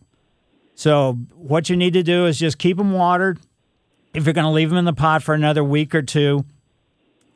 So 0.75 1.13
what 1.35 1.71
you 1.71 1.77
need 1.77 1.93
to 1.93 2.03
do 2.03 2.27
is 2.27 2.39
just 2.39 2.59
keep 2.59 2.77
them 2.77 2.93
watered. 2.93 3.39
If 4.13 4.27
you're 4.27 4.33
going 4.33 4.45
to 4.45 4.51
leave 4.51 4.69
them 4.69 4.79
in 4.79 4.85
the 4.85 4.93
pot 4.93 5.23
for 5.23 5.35
another 5.35 5.63
week 5.63 5.95
or 5.95 6.03
two, 6.03 6.45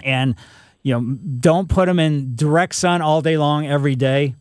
and 0.02 0.34
you 0.82 0.92
know 0.92 1.16
don't 1.40 1.68
put 1.68 1.86
them 1.86 2.00
in 2.00 2.34
direct 2.34 2.74
sun 2.74 3.00
all 3.00 3.22
day 3.22 3.38
long 3.38 3.66
every 3.66 3.94
day. 3.94 4.34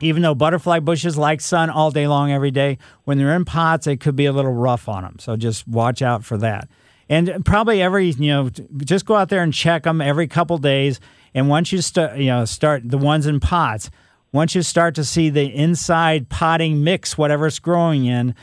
Even 0.00 0.20
though 0.22 0.34
butterfly 0.34 0.80
bushes 0.80 1.16
like 1.16 1.40
sun 1.40 1.70
all 1.70 1.90
day 1.92 2.08
long 2.08 2.32
every 2.32 2.50
day, 2.50 2.76
when 3.04 3.18
they're 3.18 3.36
in 3.36 3.44
pots, 3.44 3.86
it 3.86 4.00
could 4.00 4.16
be 4.16 4.26
a 4.26 4.32
little 4.32 4.52
rough 4.52 4.88
on 4.88 5.04
them. 5.04 5.16
So 5.20 5.36
just 5.36 5.66
watch 5.66 6.02
out 6.02 6.24
for 6.24 6.36
that. 6.38 6.68
And 7.08 7.44
probably 7.44 7.80
every 7.80 8.10
you 8.10 8.28
know 8.28 8.50
just 8.50 9.06
go 9.06 9.14
out 9.14 9.30
there 9.30 9.42
and 9.42 9.54
check 9.54 9.84
them 9.84 10.02
every 10.02 10.26
couple 10.26 10.58
days 10.58 11.00
and 11.34 11.48
once 11.48 11.72
you 11.72 11.80
start, 11.80 12.18
you 12.18 12.26
know, 12.26 12.44
start 12.44 12.88
the 12.88 12.98
ones 12.98 13.26
in 13.26 13.40
pots, 13.40 13.90
once 14.32 14.54
you 14.54 14.62
start 14.62 14.94
to 14.94 15.04
see 15.04 15.30
the 15.30 15.54
inside 15.54 16.28
potting 16.28 16.82
mix, 16.82 17.16
whatever 17.18 17.46
it's 17.46 17.58
growing 17.58 18.04
in, 18.06 18.34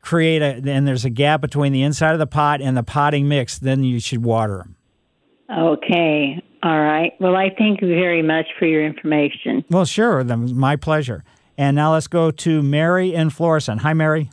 create 0.00 0.42
a, 0.42 0.70
and 0.70 0.86
there's 0.86 1.04
a 1.04 1.10
gap 1.10 1.40
between 1.40 1.72
the 1.72 1.82
inside 1.82 2.12
of 2.12 2.18
the 2.18 2.26
pot 2.26 2.60
and 2.60 2.76
the 2.76 2.82
potting 2.82 3.28
mix, 3.28 3.58
then 3.58 3.84
you 3.84 4.00
should 4.00 4.22
water 4.22 4.58
them. 4.58 4.76
Okay. 5.50 6.42
All 6.62 6.80
right. 6.80 7.12
Well, 7.20 7.34
I 7.34 7.50
thank 7.58 7.82
you 7.82 7.88
very 7.88 8.22
much 8.22 8.46
for 8.58 8.66
your 8.66 8.84
information. 8.86 9.64
Well, 9.68 9.84
sure. 9.84 10.22
That 10.22 10.36
my 10.36 10.76
pleasure. 10.76 11.24
And 11.58 11.76
now 11.76 11.92
let's 11.92 12.06
go 12.06 12.30
to 12.30 12.62
Mary 12.62 13.14
in 13.14 13.30
Florissant. 13.30 13.80
Hi, 13.82 13.92
Mary. 13.92 14.30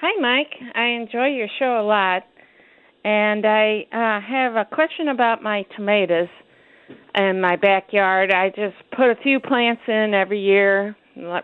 Hi, 0.00 0.20
Mike. 0.20 0.54
I 0.74 0.86
enjoy 1.00 1.26
your 1.28 1.48
show 1.58 1.80
a 1.80 1.86
lot. 1.86 2.24
And 3.04 3.46
I 3.46 3.86
uh, 3.92 4.20
have 4.20 4.56
a 4.56 4.64
question 4.64 5.08
about 5.08 5.42
my 5.42 5.64
tomatoes 5.76 6.28
in 7.14 7.40
my 7.40 7.56
backyard. 7.56 8.32
I 8.32 8.50
just 8.50 8.76
put 8.96 9.10
a 9.10 9.16
few 9.22 9.40
plants 9.40 9.82
in 9.88 10.12
every 10.14 10.40
year 10.40 10.96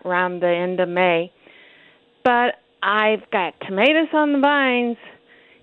around 0.05 0.41
the 0.41 0.47
end 0.47 0.79
of 0.79 0.89
May. 0.89 1.31
But 2.23 2.55
I've 2.81 3.29
got 3.31 3.53
tomatoes 3.67 4.09
on 4.13 4.33
the 4.33 4.39
vines, 4.39 4.97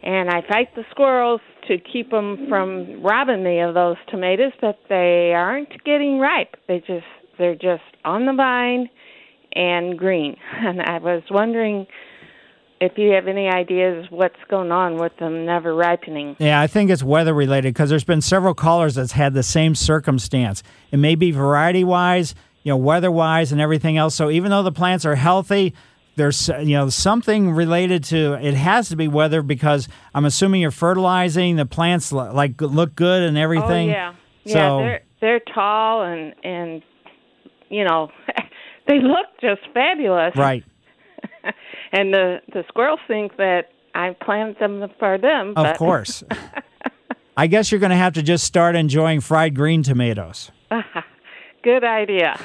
and 0.02 0.28
I 0.30 0.42
fight 0.48 0.74
the 0.74 0.84
squirrels 0.90 1.40
to 1.68 1.78
keep 1.78 2.10
them 2.10 2.46
from 2.48 3.02
robbing 3.02 3.44
me 3.44 3.60
of 3.60 3.74
those 3.74 3.96
tomatoes, 4.08 4.52
but 4.60 4.78
they 4.88 5.32
aren't 5.34 5.84
getting 5.84 6.18
ripe. 6.18 6.56
They 6.66 6.78
just 6.80 7.04
they're 7.38 7.54
just 7.54 7.82
on 8.04 8.26
the 8.26 8.34
vine 8.34 8.90
and 9.52 9.98
green. 9.98 10.36
And 10.60 10.80
I 10.80 10.98
was 10.98 11.22
wondering 11.30 11.86
if 12.80 12.96
you 12.96 13.10
have 13.10 13.28
any 13.28 13.48
ideas 13.48 14.06
what's 14.10 14.42
going 14.48 14.72
on 14.72 14.96
with 14.96 15.14
them 15.18 15.44
never 15.44 15.74
ripening. 15.74 16.36
Yeah, 16.38 16.60
I 16.60 16.66
think 16.66 16.90
it's 16.90 17.02
weather 17.02 17.34
related 17.34 17.74
because 17.74 17.90
there's 17.90 18.04
been 18.04 18.22
several 18.22 18.54
callers 18.54 18.94
that's 18.94 19.12
had 19.12 19.34
the 19.34 19.42
same 19.42 19.74
circumstance. 19.74 20.62
It 20.90 20.96
may 20.96 21.14
be 21.14 21.30
variety 21.30 21.84
wise, 21.84 22.34
you 22.62 22.70
know, 22.70 22.78
weather 22.78 23.10
wise, 23.10 23.52
and 23.52 23.60
everything 23.60 23.98
else. 23.98 24.14
So 24.14 24.30
even 24.30 24.50
though 24.50 24.62
the 24.62 24.72
plants 24.72 25.04
are 25.04 25.14
healthy, 25.14 25.74
there's 26.16 26.48
you 26.48 26.76
know 26.76 26.88
something 26.88 27.52
related 27.52 28.04
to 28.04 28.34
it 28.34 28.54
has 28.54 28.88
to 28.88 28.96
be 28.96 29.08
weather 29.08 29.42
because 29.42 29.88
I'm 30.14 30.24
assuming 30.24 30.62
you're 30.62 30.70
fertilizing 30.70 31.56
the 31.56 31.66
plants 31.66 32.12
like 32.12 32.60
look 32.60 32.94
good 32.94 33.22
and 33.22 33.36
oh, 33.36 33.42
everything. 33.42 33.90
Oh 33.90 33.92
yeah, 33.92 34.14
yeah. 34.44 34.52
So, 34.52 34.78
they're 34.78 35.02
they're 35.20 35.40
tall 35.54 36.02
and 36.02 36.34
and 36.42 36.82
you 37.68 37.84
know 37.84 38.10
they 38.88 39.00
look 39.00 39.26
just 39.40 39.62
fabulous. 39.74 40.34
Right. 40.34 40.64
and 41.92 42.12
the 42.12 42.40
the 42.52 42.64
squirrels 42.68 43.00
think 43.06 43.36
that 43.36 43.70
I 43.94 44.16
planted 44.20 44.58
them 44.58 44.88
for 44.98 45.18
them. 45.18 45.54
Of 45.56 45.76
course. 45.76 46.22
I 47.36 47.46
guess 47.46 47.70
you're 47.72 47.80
going 47.80 47.90
to 47.90 47.96
have 47.96 48.14
to 48.14 48.22
just 48.22 48.44
start 48.44 48.76
enjoying 48.76 49.20
fried 49.20 49.54
green 49.54 49.82
tomatoes. 49.82 50.50
Good 51.62 51.84
idea. 51.84 52.38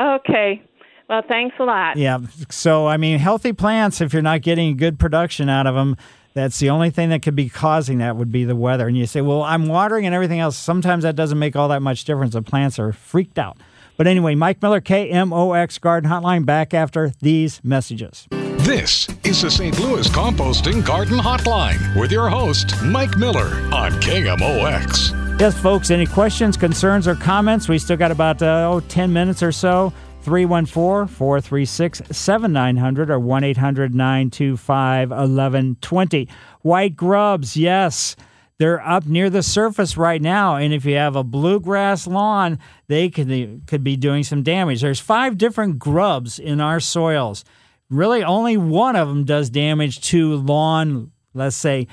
okay. 0.00 0.62
Well, 1.08 1.22
thanks 1.26 1.56
a 1.58 1.64
lot. 1.64 1.96
Yeah. 1.96 2.18
So, 2.50 2.86
I 2.86 2.96
mean, 2.96 3.18
healthy 3.18 3.52
plants, 3.52 4.00
if 4.00 4.12
you're 4.12 4.22
not 4.22 4.42
getting 4.42 4.76
good 4.76 4.98
production 4.98 5.48
out 5.48 5.66
of 5.66 5.74
them, 5.74 5.96
that's 6.32 6.58
the 6.58 6.70
only 6.70 6.90
thing 6.90 7.10
that 7.10 7.22
could 7.22 7.36
be 7.36 7.48
causing 7.48 7.98
that 7.98 8.16
would 8.16 8.32
be 8.32 8.44
the 8.44 8.56
weather. 8.56 8.88
And 8.88 8.96
you 8.96 9.06
say, 9.06 9.20
well, 9.20 9.42
I'm 9.42 9.66
watering 9.66 10.06
and 10.06 10.14
everything 10.14 10.40
else. 10.40 10.56
Sometimes 10.56 11.04
that 11.04 11.14
doesn't 11.14 11.38
make 11.38 11.56
all 11.56 11.68
that 11.68 11.82
much 11.82 12.04
difference. 12.04 12.32
The 12.32 12.42
plants 12.42 12.78
are 12.78 12.92
freaked 12.92 13.38
out. 13.38 13.58
But 13.96 14.06
anyway, 14.06 14.34
Mike 14.34 14.60
Miller, 14.60 14.80
KMOX 14.80 15.80
Garden 15.80 16.10
Hotline, 16.10 16.44
back 16.44 16.74
after 16.74 17.12
these 17.20 17.62
messages. 17.62 18.26
This 18.30 19.08
is 19.24 19.42
the 19.42 19.50
St. 19.50 19.78
Louis 19.78 20.08
Composting 20.08 20.84
Garden 20.84 21.18
Hotline 21.18 22.00
with 22.00 22.10
your 22.10 22.28
host, 22.28 22.74
Mike 22.82 23.16
Miller 23.18 23.48
on 23.74 23.92
KMOX. 24.00 25.38
Yes, 25.38 25.58
folks, 25.60 25.90
any 25.90 26.06
questions, 26.06 26.56
concerns, 26.56 27.06
or 27.06 27.14
comments? 27.14 27.68
We 27.68 27.78
still 27.78 27.96
got 27.96 28.10
about 28.10 28.40
uh, 28.40 28.70
oh, 28.72 28.80
10 28.80 29.12
minutes 29.12 29.42
or 29.42 29.52
so. 29.52 29.92
314 30.22 31.14
436 31.14 32.02
7900 32.10 33.10
or 33.10 33.18
1 33.18 33.44
800 33.44 33.94
925 33.94 35.10
1120. 35.10 36.28
White 36.62 36.96
grubs, 36.96 37.56
yes. 37.58 38.16
They're 38.58 38.86
up 38.86 39.06
near 39.06 39.30
the 39.30 39.42
surface 39.42 39.96
right 39.96 40.22
now, 40.22 40.56
and 40.56 40.72
if 40.72 40.84
you 40.84 40.94
have 40.94 41.16
a 41.16 41.24
bluegrass 41.24 42.06
lawn, 42.06 42.60
they 42.86 43.10
could, 43.10 43.62
could 43.66 43.82
be 43.82 43.96
doing 43.96 44.22
some 44.22 44.44
damage. 44.44 44.80
There's 44.80 45.00
five 45.00 45.36
different 45.36 45.80
grubs 45.80 46.38
in 46.38 46.60
our 46.60 46.78
soils. 46.78 47.44
Really, 47.90 48.22
only 48.22 48.56
one 48.56 48.94
of 48.94 49.08
them 49.08 49.24
does 49.24 49.50
damage 49.50 50.00
to 50.02 50.36
lawn, 50.36 51.10
let's 51.34 51.56
say, 51.56 51.88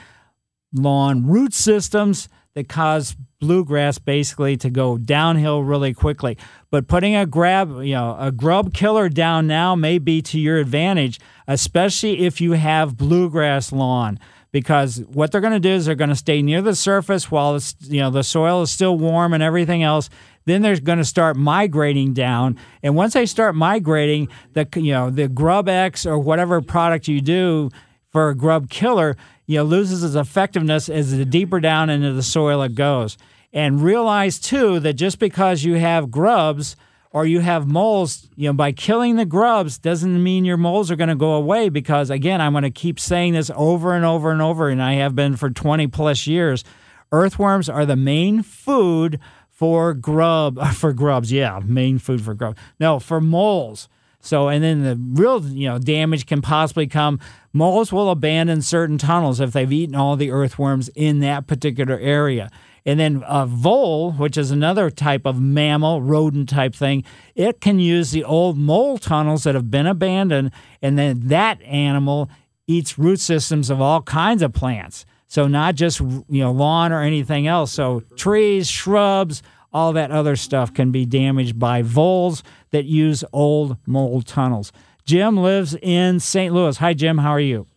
lawn 0.74 1.26
root 1.26 1.54
systems 1.54 2.30
that 2.54 2.70
cause 2.70 3.16
bluegrass 3.40 3.98
basically 3.98 4.56
to 4.58 4.70
go 4.70 5.00
downhill 5.00 5.64
really 5.64 5.94
quickly. 5.94 6.38
But 6.70 6.88
putting 6.88 7.16
a 7.16 7.26
grab, 7.26 7.70
you 7.82 7.94
know, 7.94 8.16
a 8.20 8.32
grub 8.32 8.74
killer 8.74 9.10
down 9.10 9.48
now 9.48 9.76
may 9.76 9.98
be 9.98 10.22
to 10.24 10.40
your 10.40 10.60
advantage, 10.60 11.20
especially 11.48 12.20
if 12.26 12.40
you 12.40 12.52
have 12.54 12.98
bluegrass 12.98 13.72
lawn 13.72 14.20
because 14.52 14.98
what 15.08 15.32
they're 15.32 15.42
going 15.42 15.54
to 15.54 15.60
do 15.60 15.70
is 15.70 15.86
they're 15.86 15.96
going 15.96 16.10
to 16.10 16.16
stay 16.16 16.42
near 16.42 16.62
the 16.62 16.76
surface 16.76 17.32
while 17.32 17.56
it's, 17.56 17.76
you 17.82 18.00
know 18.00 18.10
the 18.10 18.24
soil 18.24 18.62
is 18.62 18.72
still 18.72 18.98
warm 18.98 19.34
and 19.34 19.42
everything 19.42 19.84
else. 19.84 20.10
then 20.46 20.62
they're 20.62 20.80
going 20.80 20.98
to 20.98 21.06
start 21.06 21.38
migrating 21.38 22.14
down. 22.14 22.58
And 22.82 22.96
once 22.96 23.14
they 23.14 23.26
start 23.26 23.56
migrating, 23.56 24.28
the 24.54 24.68
you 24.76 24.92
know 24.92 25.10
the 25.10 25.28
GrubEx 25.28 26.06
or 26.06 26.18
whatever 26.18 26.62
product 26.62 27.08
you 27.08 27.22
do 27.22 27.70
for 28.10 28.30
a 28.30 28.36
grub 28.36 28.70
killer, 28.70 29.16
you 29.46 29.58
know, 29.58 29.64
loses 29.64 30.04
its 30.04 30.16
effectiveness 30.16 30.90
as 30.90 31.12
the 31.16 31.26
deeper 31.26 31.60
down 31.60 31.90
into 31.90 32.12
the 32.14 32.24
soil 32.24 32.62
it 32.62 32.76
goes. 32.76 33.18
And 33.54 33.82
realize 33.82 34.40
too 34.40 34.80
that 34.82 34.94
just 34.94 35.20
because 35.20 35.64
you 35.64 35.76
have 35.76 36.12
grubs 36.12 36.76
or 37.14 37.26
you 37.26 37.42
have 37.42 37.68
moles, 37.68 38.30
you 38.36 38.48
know, 38.48 38.54
by 38.54 38.72
killing 38.72 39.18
the 39.18 39.26
grubs 39.26 39.78
doesn't 39.78 40.24
mean 40.24 40.46
your 40.46 40.58
moles 40.58 40.90
are 40.90 40.96
going 40.96 41.10
to 41.10 41.16
go 41.16 41.34
away 41.34 41.70
because 41.70 42.10
again, 42.10 42.40
I'm 42.40 42.54
going 42.54 42.64
to 42.64 42.72
keep 42.72 43.00
saying 43.00 43.34
this 43.34 43.52
over 43.56 43.94
and 43.94 44.06
over 44.06 44.32
and 44.32 44.42
over 44.42 44.70
and 44.70 44.82
I 44.82 44.94
have 44.94 45.16
been 45.16 45.36
for 45.36 45.50
20 45.50 45.88
plus 45.88 46.26
years. 46.26 46.64
Earthworms 47.12 47.68
are 47.68 47.86
the 47.86 47.98
main 47.98 48.42
food 48.42 49.20
for 49.50 49.94
grub 49.94 50.60
for 50.74 50.94
grubs. 50.94 51.32
Yeah, 51.32 51.60
main 51.64 52.00
food 52.00 52.22
for 52.22 52.34
grubs. 52.34 52.58
No, 52.80 53.00
for 53.00 53.20
moles. 53.20 53.90
So, 54.24 54.50
and 54.50 54.64
then 54.64 54.84
the 54.84 54.96
real, 55.20 55.44
you 55.44 55.68
know, 55.68 55.80
damage 55.80 56.28
can 56.28 56.42
possibly 56.42 56.88
come. 56.88 57.20
Moles 57.54 57.92
will 57.92 58.10
abandon 58.12 58.62
certain 58.62 58.98
tunnels 58.98 59.40
if 59.40 59.52
they've 59.52 59.72
eaten 59.72 59.96
all 59.96 60.16
the 60.16 60.32
earthworms 60.32 60.90
in 60.90 61.20
that 61.20 61.48
particular 61.48 61.98
area. 62.00 62.52
And 62.86 63.00
then 63.00 63.24
a 63.28 63.46
vole, 63.46 64.14
which 64.14 64.38
is 64.38 64.50
another 64.50 64.90
type 64.90 65.26
of 65.26 65.40
mammal, 65.40 66.02
rodent 66.02 66.50
type 66.50 66.74
thing, 66.74 67.04
it 67.36 67.62
can 67.62 67.80
use 67.80 68.12
the 68.12 68.24
old 68.24 68.58
mole 68.58 68.98
tunnels 68.98 69.44
that 69.44 69.54
have 69.54 69.70
been 69.70 69.86
abandoned, 69.86 70.52
and 70.82 70.98
then 70.98 71.28
that 71.28 71.62
animal 71.62 72.30
eats 72.68 72.98
root 72.98 73.20
systems 73.20 73.70
of 73.70 73.82
all 73.82 74.02
kinds 74.02 74.42
of 74.42 74.54
plants. 74.54 75.06
So 75.28 75.48
not 75.48 75.76
just 75.76 76.00
you 76.00 76.24
know 76.30 76.52
lawn 76.52 76.92
or 76.92 77.02
anything 77.02 77.48
else. 77.48 77.72
So 77.72 78.02
trees, 78.16 78.70
shrubs, 78.70 79.42
all 79.72 79.94
that 79.94 80.12
other 80.12 80.36
stuff 80.36 80.74
can 80.74 80.92
be 80.92 81.06
damaged 81.06 81.58
by 81.58 81.82
voles 81.82 82.44
that 82.72 82.86
use 82.86 83.24
old 83.32 83.78
mole 83.86 84.22
tunnels. 84.22 84.72
Jim 85.06 85.38
lives 85.38 85.76
in 85.82 86.20
St. 86.20 86.54
Louis. 86.54 86.78
Hi, 86.78 86.94
Jim. 86.94 87.18
How 87.18 87.32
are 87.32 87.40
you? 87.40 87.68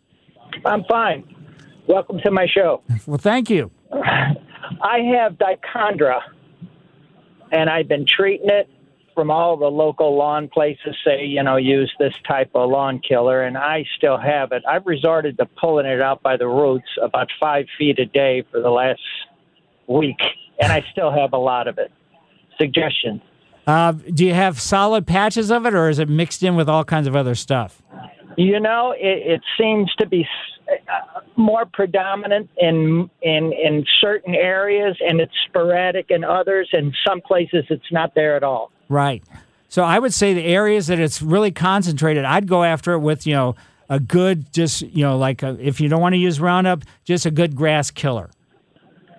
I'm 0.64 0.85
fine. 0.85 1.25
Welcome 1.87 2.19
to 2.25 2.31
my 2.31 2.47
show. 2.47 2.83
Well, 3.07 3.19
thank 3.19 3.51
you. 3.51 3.71
I 4.83 4.98
have 5.16 5.35
dichondra, 5.35 6.20
and 7.53 7.68
I've 7.68 7.88
been 7.88 8.07
treating 8.07 8.48
it 8.48 8.68
from 9.14 9.31
all 9.31 9.57
the 9.57 9.66
local 9.66 10.16
lawn 10.16 10.48
places 10.48 10.96
say, 11.05 11.24
you 11.24 11.42
know, 11.42 11.57
use 11.57 11.92
this 11.98 12.14
type 12.27 12.50
of 12.55 12.68
lawn 12.68 13.00
killer, 13.07 13.42
and 13.42 13.57
I 13.57 13.85
still 13.96 14.18
have 14.18 14.53
it. 14.53 14.62
I've 14.68 14.87
resorted 14.87 15.38
to 15.38 15.46
pulling 15.46 15.87
it 15.87 16.00
out 16.00 16.22
by 16.22 16.37
the 16.37 16.48
roots 16.48 16.88
about 17.00 17.29
five 17.40 17.66
feet 17.79 17.98
a 17.98 18.07
day 18.07 18.44
for 18.50 18.61
the 18.61 18.70
last 18.70 19.00
week, 19.87 20.18
and 20.61 20.72
I 20.72 20.85
still 20.90 21.12
have 21.12 21.33
a 21.33 21.38
lot 21.38 21.68
of 21.68 21.79
it. 21.79 21.92
Suggestion. 22.59 23.22
Uh, 23.66 23.92
do 23.92 24.27
you 24.27 24.35
have 24.35 24.61
solid 24.61 25.07
patches 25.07 25.50
of 25.50 25.64
it, 25.64 25.74
or 25.74 25.88
is 25.88 25.98
it 25.98 26.09
mixed 26.09 26.42
in 26.42 26.57
with 26.57 26.68
all 26.68 26.85
kinds 26.85 27.07
of 27.07 27.16
other 27.16 27.35
stuff? 27.35 27.83
You 28.37 28.61
know, 28.61 28.93
it, 28.97 29.33
it 29.35 29.41
seems 29.59 29.93
to 29.97 30.07
be 30.07 30.27
uh, 30.71 31.21
more 31.37 31.67
predominant 31.67 32.49
in 32.59 33.09
in 33.23 33.53
in 33.53 33.85
certain 34.01 34.35
areas, 34.35 34.97
and 35.01 35.21
it's 35.21 35.33
sporadic 35.49 36.07
in 36.11 36.25
others. 36.25 36.69
And 36.73 36.95
some 37.07 37.21
places, 37.21 37.65
it's 37.71 37.91
not 37.93 38.15
there 38.15 38.37
at 38.37 38.43
all. 38.43 38.71
Right. 38.89 39.23
So 39.69 39.83
I 39.83 39.99
would 39.99 40.15
say 40.15 40.35
the 40.35 40.45
areas 40.45 40.87
that 40.87 41.01
it's 41.01 41.21
really 41.21 41.51
concentrated, 41.51 42.25
I'd 42.25 42.47
go 42.49 42.63
after 42.65 42.93
it 42.93 43.01
with 43.01 43.27
you 43.27 43.35
know 43.35 43.57
a 43.89 44.01
good, 44.01 44.53
just 44.53 44.83
you 44.83 45.03
know, 45.05 45.19
like 45.19 45.43
a, 45.43 45.57
if 45.61 45.81
you 45.81 45.89
don't 45.89 46.01
want 46.01 46.15
to 46.15 46.19
use 46.19 46.41
Roundup, 46.41 46.83
just 47.05 47.27
a 47.27 47.31
good 47.31 47.55
grass 47.55 47.91
killer, 47.91 48.31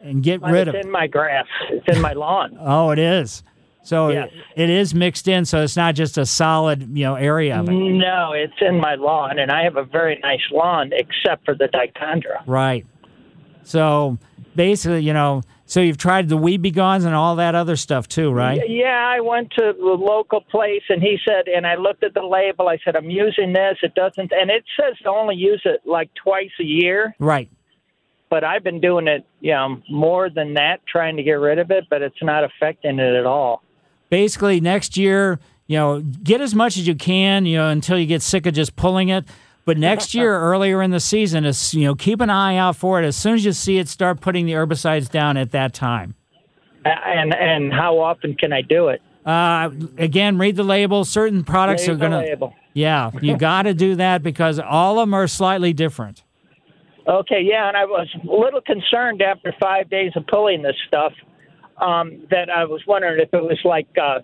and 0.02 0.24
get 0.24 0.41
But 0.41 0.52
rid 0.52 0.68
it's 0.68 0.70
of. 0.70 0.76
it. 0.76 0.86
in 0.86 0.91
my 0.91 1.08
grass. 1.08 1.46
It's 1.70 1.96
in 1.96 2.02
my 2.02 2.13
lawn. 2.13 2.58
Oh, 2.60 2.89
it 2.91 3.00
is. 3.00 3.44
So 3.86 4.10
Yes. 4.10 4.30
it, 4.56 4.69
is 4.71 4.95
mixed 4.95 5.28
in, 5.28 5.45
so 5.45 5.62
it's 5.62 5.78
not 5.78 5.93
just 5.93 6.17
a 6.17 6.26
solid, 6.26 6.98
you 6.98 7.04
know, 7.04 7.15
area 7.15 7.60
of 7.60 7.69
it. 7.69 7.71
No, 7.71 8.34
it's 8.34 8.60
in 8.60 8.80
my 8.80 8.95
lawn, 8.95 9.38
and 9.38 9.52
I 9.52 9.63
have 9.63 9.78
a 9.78 9.84
very 9.84 10.19
nice 10.24 10.41
lawn, 10.52 10.91
except 10.91 11.45
for 11.45 11.54
the 11.54 11.67
dichondra. 11.67 12.41
Right. 12.48 12.88
So 13.62 14.17
basically, 14.56 15.02
you 15.02 15.13
know, 15.13 15.43
so 15.67 15.82
you've 15.82 15.98
tried 15.98 16.30
the 16.30 16.38
weed 16.38 16.63
begons 16.63 17.06
and 17.06 17.13
all 17.13 17.36
that 17.36 17.54
other 17.54 17.76
stuff 17.76 18.08
too, 18.08 18.32
right? 18.32 18.60
Yeah, 18.67 19.08
I 19.08 19.19
went 19.19 19.52
to 19.52 19.74
the 19.78 19.86
local 19.86 20.41
place, 20.41 20.84
and 20.89 21.02
he 21.02 21.17
said, 21.24 21.48
and 21.48 21.67
I 21.67 21.76
looked 21.76 22.04
at 22.04 22.15
the 22.15 22.24
label. 22.24 22.67
I 22.67 22.80
said, 22.84 22.95
I'm 22.95 23.12
using 23.12 23.54
this. 23.54 23.78
It 23.84 23.93
doesn't, 23.93 24.32
and 24.32 24.50
it 24.50 24.63
says 24.80 24.98
to 25.04 25.10
only 25.10 25.36
use 25.36 25.62
it 25.63 25.82
like 25.86 26.10
twice 26.15 26.52
a 26.60 26.63
year. 26.63 27.15
Right. 27.19 27.50
But 28.32 28.43
I've 28.43 28.63
been 28.63 28.82
doing 28.82 29.08
it, 29.08 29.26
you 29.41 29.52
know, 29.52 29.82
more 29.91 30.32
than 30.32 30.56
that, 30.56 30.82
trying 30.88 31.17
to 31.17 31.24
get 31.24 31.34
rid 31.34 31.60
of 31.60 31.69
it, 31.69 31.86
but 31.89 32.02
it's 32.02 32.21
not 32.24 32.43
affecting 32.43 32.98
it 32.98 33.15
at 33.15 33.28
all. 33.28 33.62
Basically, 34.10 34.60
next 34.60 34.98
year, 34.98 35.39
you 35.68 35.78
know, 35.78 36.02
get 36.02 36.41
as 36.41 36.54
much 36.54 36.78
as 36.78 36.88
you 36.88 36.96
can, 36.96 37.46
you 37.46 37.58
know, 37.58 37.70
until 37.70 37.98
you 37.98 38.06
get 38.06 38.22
sick 38.22 38.46
of 38.46 38.54
just 38.54 38.76
pulling 38.76 39.10
it. 39.10 39.26
But 39.65 39.78
next 39.78 40.13
year, 40.13 40.39
earlier 40.39 40.82
in 40.82 40.91
the 40.91 41.00
season, 41.00 41.44
is 41.46 41.74
you 41.74 41.86
know, 41.86 41.96
keep 41.96 42.22
an 42.22 42.30
eye 42.30 42.56
out 42.56 42.76
for 42.76 43.02
it. 43.02 43.06
As 43.06 43.15
soon 43.15 43.36
as 43.36 43.46
you 43.46 43.52
see 43.52 43.78
it, 43.78 43.88
start 43.88 44.22
putting 44.22 44.46
the 44.46 44.54
herbicides 44.54 45.10
down 45.10 45.38
at 45.38 45.52
that 45.52 45.74
time. 45.74 46.15
And 46.86 47.34
and 47.34 47.74
how 47.74 48.00
often 48.00 48.36
can 48.36 48.54
I 48.54 48.62
do 48.62 48.89
it? 48.89 49.02
Uh, 49.26 49.72
again, 49.98 50.38
read 50.38 50.56
the 50.56 50.63
label. 50.63 51.04
Certain 51.04 51.44
products 51.44 51.88
Read 51.88 51.96
are 51.96 51.98
going 51.98 52.12
to. 52.12 52.20
label. 52.20 52.54
Yeah, 52.74 53.10
you 53.22 53.36
got 53.39 53.63
to 53.63 53.74
do 53.74 53.96
that 53.96 54.22
because 54.22 54.60
all 54.60 55.00
of 55.00 55.08
them 55.08 55.15
are 55.15 55.28
slightly 55.28 55.74
different. 55.74 56.22
Okay, 57.08 57.41
yeah, 57.41 57.68
and 57.68 57.78
I 57.78 57.86
was 57.86 58.08
a 58.15 58.28
little 58.28 58.62
concerned 58.62 59.22
after 59.22 59.54
five 59.60 59.89
days 59.89 60.12
of 60.15 60.26
pulling 60.28 60.62
this 60.62 60.76
stuff 60.88 61.13
um, 61.77 62.25
that 62.31 62.49
I 62.49 62.65
was 62.65 62.81
wondering 62.88 63.19
if 63.19 63.33
it 63.33 63.43
was 63.43 63.59
like 63.63 63.88
uh, 64.01 64.19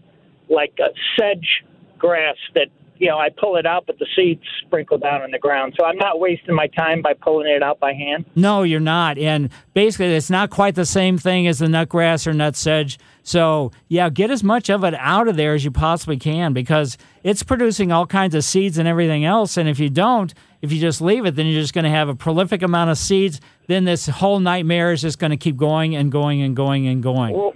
like 0.49 0.73
a 0.79 0.89
sedge 1.17 1.63
grass 1.97 2.35
that 2.55 2.67
you 2.97 3.07
know 3.07 3.17
I 3.17 3.29
pull 3.29 3.57
it 3.57 3.65
out, 3.65 3.85
but 3.87 3.99
the 3.99 4.07
seeds 4.15 4.43
sprinkle 4.65 4.97
down 4.97 5.21
on 5.21 5.31
the 5.31 5.39
ground. 5.39 5.73
So 5.77 5.85
I'm 5.85 5.97
not 5.97 6.19
wasting 6.19 6.55
my 6.55 6.67
time 6.67 7.01
by 7.01 7.13
pulling 7.13 7.47
it 7.49 7.63
out 7.63 7.79
by 7.79 7.93
hand. 7.93 8.25
No, 8.35 8.63
you're 8.63 8.79
not. 8.79 9.17
And 9.17 9.49
basically, 9.73 10.13
it's 10.13 10.29
not 10.29 10.49
quite 10.49 10.75
the 10.75 10.85
same 10.85 11.17
thing 11.17 11.47
as 11.47 11.59
the 11.59 11.65
nutgrass 11.65 12.27
or 12.27 12.33
nut 12.33 12.55
sedge. 12.55 12.99
So, 13.23 13.71
yeah, 13.87 14.09
get 14.09 14.31
as 14.31 14.43
much 14.43 14.69
of 14.69 14.83
it 14.83 14.95
out 14.95 15.27
of 15.27 15.35
there 15.35 15.53
as 15.53 15.63
you 15.63 15.71
possibly 15.71 16.17
can 16.17 16.53
because 16.53 16.97
it's 17.23 17.43
producing 17.43 17.91
all 17.91 18.07
kinds 18.07 18.33
of 18.33 18.43
seeds 18.43 18.77
and 18.77 18.87
everything 18.87 19.25
else. 19.25 19.57
And 19.57 19.69
if 19.69 19.79
you 19.79 19.89
don't, 19.89 20.33
if 20.61 20.71
you 20.71 20.79
just 20.79 21.01
leave 21.01 21.25
it, 21.25 21.35
then 21.35 21.45
you're 21.45 21.61
just 21.61 21.73
going 21.73 21.85
to 21.85 21.91
have 21.91 22.09
a 22.09 22.15
prolific 22.15 22.61
amount 22.61 22.89
of 22.89 22.97
seeds. 22.97 23.39
Then 23.71 23.85
this 23.85 24.05
whole 24.07 24.41
nightmare 24.41 24.91
is 24.91 25.01
just 25.01 25.17
going 25.17 25.31
to 25.31 25.37
keep 25.37 25.55
going 25.55 25.95
and 25.95 26.11
going 26.11 26.41
and 26.41 26.53
going 26.53 26.87
and 26.87 27.01
going. 27.01 27.33
Well, 27.33 27.53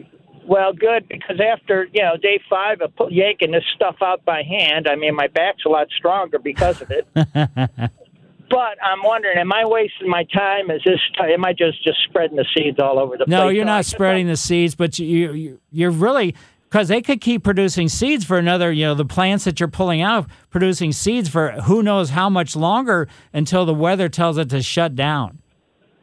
well, 0.47 0.71
good 0.71 1.09
because 1.09 1.41
after 1.41 1.87
you 1.91 2.03
know 2.03 2.15
day 2.15 2.39
five 2.49 2.79
of 2.79 2.93
yanking 3.11 3.51
this 3.51 3.65
stuff 3.75 3.97
out 4.01 4.23
by 4.23 4.41
hand, 4.43 4.87
I 4.87 4.95
mean 4.95 5.13
my 5.13 5.27
back's 5.27 5.65
a 5.65 5.69
lot 5.69 5.87
stronger 5.97 6.39
because 6.39 6.81
of 6.81 6.89
it. 6.89 7.05
but 7.13 8.77
I'm 8.81 9.03
wondering, 9.03 9.37
am 9.37 9.51
I 9.51 9.65
wasting 9.65 10.07
my 10.07 10.23
time? 10.23 10.71
Is 10.71 10.81
this? 10.85 10.99
Am 11.19 11.43
I 11.43 11.51
just 11.51 11.83
just 11.83 11.97
spreading 12.07 12.37
the 12.37 12.45
seeds 12.55 12.79
all 12.79 12.97
over 12.97 13.17
the 13.17 13.25
place? 13.25 13.31
No, 13.31 13.49
you're 13.49 13.65
not 13.65 13.83
spreading 13.83 14.27
the 14.27 14.37
seeds, 14.37 14.73
but 14.73 14.97
you, 14.97 15.33
you 15.33 15.59
you're 15.69 15.91
really 15.91 16.33
because 16.69 16.87
they 16.87 17.01
could 17.01 17.19
keep 17.19 17.43
producing 17.43 17.89
seeds 17.89 18.23
for 18.23 18.37
another. 18.37 18.71
You 18.71 18.85
know, 18.85 18.95
the 18.95 19.03
plants 19.03 19.43
that 19.43 19.59
you're 19.59 19.67
pulling 19.67 20.01
out 20.01 20.29
producing 20.49 20.93
seeds 20.93 21.27
for 21.27 21.51
who 21.63 21.83
knows 21.83 22.11
how 22.11 22.29
much 22.29 22.55
longer 22.55 23.09
until 23.33 23.65
the 23.65 23.73
weather 23.73 24.07
tells 24.07 24.37
it 24.37 24.49
to 24.51 24.61
shut 24.61 24.95
down. 24.95 25.39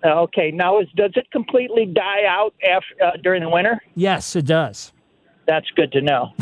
Uh, 0.04 0.22
Okay, 0.22 0.50
now 0.50 0.80
is 0.80 0.88
does 0.96 1.12
it 1.16 1.30
completely 1.30 1.86
die 1.86 2.24
out 2.28 2.54
after 2.68 3.04
uh, 3.04 3.10
during 3.22 3.42
the 3.42 3.48
winter? 3.48 3.80
Yes, 3.94 4.36
it 4.36 4.46
does. 4.46 4.92
That's 5.46 5.68
good 5.74 5.90
to 5.92 6.00
know. 6.00 6.32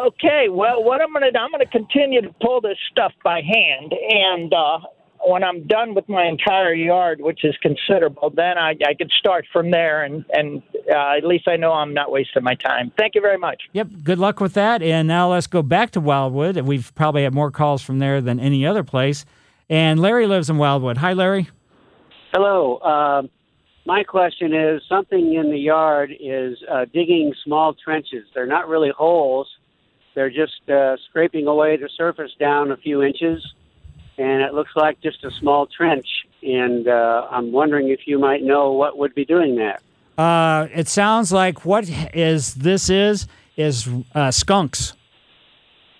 okay, 0.00 0.48
well, 0.50 0.82
what 0.82 1.00
I'm 1.00 1.12
gonna 1.12 1.30
do, 1.30 1.38
I'm 1.38 1.50
gonna 1.50 1.66
continue 1.66 2.20
to 2.22 2.34
pull 2.40 2.60
this 2.60 2.78
stuff 2.90 3.12
by 3.22 3.40
hand, 3.42 3.92
and 3.92 4.52
uh, 4.52 4.78
when 5.26 5.42
I'm 5.42 5.66
done 5.66 5.94
with 5.94 6.08
my 6.08 6.26
entire 6.26 6.74
yard, 6.74 7.20
which 7.20 7.44
is 7.44 7.54
considerable, 7.62 8.30
then 8.30 8.58
I, 8.58 8.74
I 8.86 8.94
can 8.94 9.08
start 9.18 9.46
from 9.52 9.70
there, 9.70 10.02
and 10.04 10.24
and 10.32 10.62
uh, 10.92 11.16
at 11.16 11.24
least 11.24 11.48
I 11.48 11.56
know 11.56 11.72
I'm 11.72 11.94
not 11.94 12.10
wasting 12.10 12.42
my 12.42 12.54
time. 12.54 12.92
Thank 12.98 13.14
you 13.14 13.20
very 13.20 13.38
much. 13.38 13.62
Yep. 13.72 13.88
Good 14.02 14.18
luck 14.18 14.40
with 14.40 14.54
that. 14.54 14.82
And 14.82 15.08
now 15.08 15.30
let's 15.30 15.46
go 15.46 15.62
back 15.62 15.90
to 15.92 16.00
Wildwood. 16.00 16.56
We've 16.58 16.94
probably 16.94 17.22
had 17.22 17.32
more 17.32 17.50
calls 17.50 17.82
from 17.82 17.98
there 17.98 18.20
than 18.20 18.38
any 18.38 18.66
other 18.66 18.84
place. 18.84 19.24
And 19.70 19.98
Larry 19.98 20.26
lives 20.26 20.50
in 20.50 20.58
Wildwood. 20.58 20.98
Hi, 20.98 21.14
Larry. 21.14 21.48
Hello. 22.34 22.80
Um 22.80 23.30
my 23.86 24.02
question 24.02 24.54
is 24.54 24.82
something 24.88 25.34
in 25.34 25.50
the 25.50 25.58
yard 25.58 26.10
is 26.18 26.56
uh, 26.70 26.86
digging 26.86 27.34
small 27.44 27.74
trenches. 27.74 28.26
They're 28.34 28.46
not 28.46 28.66
really 28.66 28.90
holes. 28.90 29.46
They're 30.14 30.30
just 30.30 30.68
uh, 30.70 30.96
scraping 31.08 31.46
away 31.46 31.76
the 31.76 31.90
surface 31.94 32.30
down 32.38 32.70
a 32.70 32.78
few 32.78 33.02
inches, 33.02 33.44
and 34.16 34.40
it 34.40 34.54
looks 34.54 34.70
like 34.74 35.00
just 35.02 35.22
a 35.24 35.30
small 35.32 35.66
trench. 35.66 36.06
And 36.42 36.88
uh, 36.88 37.26
I'm 37.30 37.52
wondering 37.52 37.90
if 37.90 38.06
you 38.06 38.18
might 38.18 38.42
know 38.42 38.72
what 38.72 38.96
would 38.96 39.14
be 39.14 39.24
doing 39.24 39.56
that. 39.56 39.82
Uh, 40.16 40.68
it 40.72 40.88
sounds 40.88 41.32
like 41.32 41.66
what 41.66 41.90
is 42.14 42.54
this 42.54 42.88
is 42.88 43.26
is 43.56 43.88
uh, 44.14 44.30
skunks. 44.30 44.94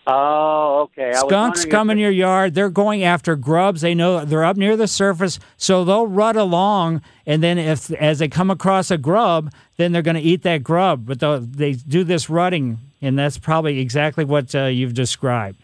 Oh, 0.07 0.83
okay. 0.83 1.11
I 1.11 1.21
Skunks 1.27 1.65
come 1.65 1.89
in 1.89 1.99
your 1.99 2.11
yard. 2.11 2.55
They're 2.55 2.69
going 2.69 3.03
after 3.03 3.37
grubs. 3.37 3.81
They 3.81 3.95
know 3.95 4.25
they're 4.25 4.45
up 4.45 4.57
near 4.57 4.77
the 4.77 4.87
surface, 4.87 5.39
so 5.57 5.85
they'll 5.85 6.07
rut 6.07 6.37
along. 6.37 7.01
And 7.25 7.43
then, 7.43 7.57
if 7.57 7.91
as 7.93 8.19
they 8.19 8.29
come 8.29 8.51
across 8.51 8.91
a 8.91 8.99
grub, 8.99 9.53
then 9.77 9.93
they're 9.93 10.03
going 10.03 10.17
to 10.17 10.23
eat 10.23 10.43
that 10.43 10.63
grub. 10.63 11.07
But 11.07 11.21
they 11.53 11.73
do 11.73 12.05
this 12.05 12.29
rutting, 12.29 12.79
and 13.01 13.19
that's 13.19 13.39
probably 13.39 13.81
exactly 13.81 14.25
what 14.25 14.55
uh, 14.55 14.65
you've 14.67 14.95
described. 14.95 15.59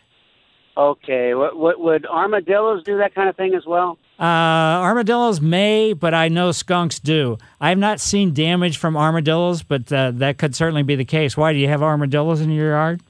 Okay. 0.77 1.35
What, 1.35 1.59
what 1.59 1.79
would 1.79 2.07
armadillos 2.07 2.83
do 2.85 2.97
that 2.99 3.15
kind 3.15 3.29
of 3.29 3.37
thing 3.37 3.55
as 3.55 3.67
well? 3.67 3.99
Uh, 4.19 4.23
armadillos 4.23 5.41
may, 5.41 5.93
but 5.93 6.15
I 6.15 6.29
know 6.29 6.53
skunks 6.53 6.99
do. 6.99 7.37
I 7.61 7.69
have 7.69 7.79
not 7.79 8.01
seen 8.01 8.33
damage 8.33 8.79
from 8.79 8.97
armadillos, 8.97 9.63
but 9.63 9.93
uh, 9.93 10.13
that 10.13 10.39
could 10.39 10.55
certainly 10.55 10.83
be 10.83 10.97
the 10.97 11.05
case. 11.05 11.37
Why 11.37 11.53
do 11.53 11.59
you 11.59 11.69
have 11.69 11.83
armadillos 11.83 12.41
in 12.41 12.51
your 12.51 12.71
yard? 12.71 13.03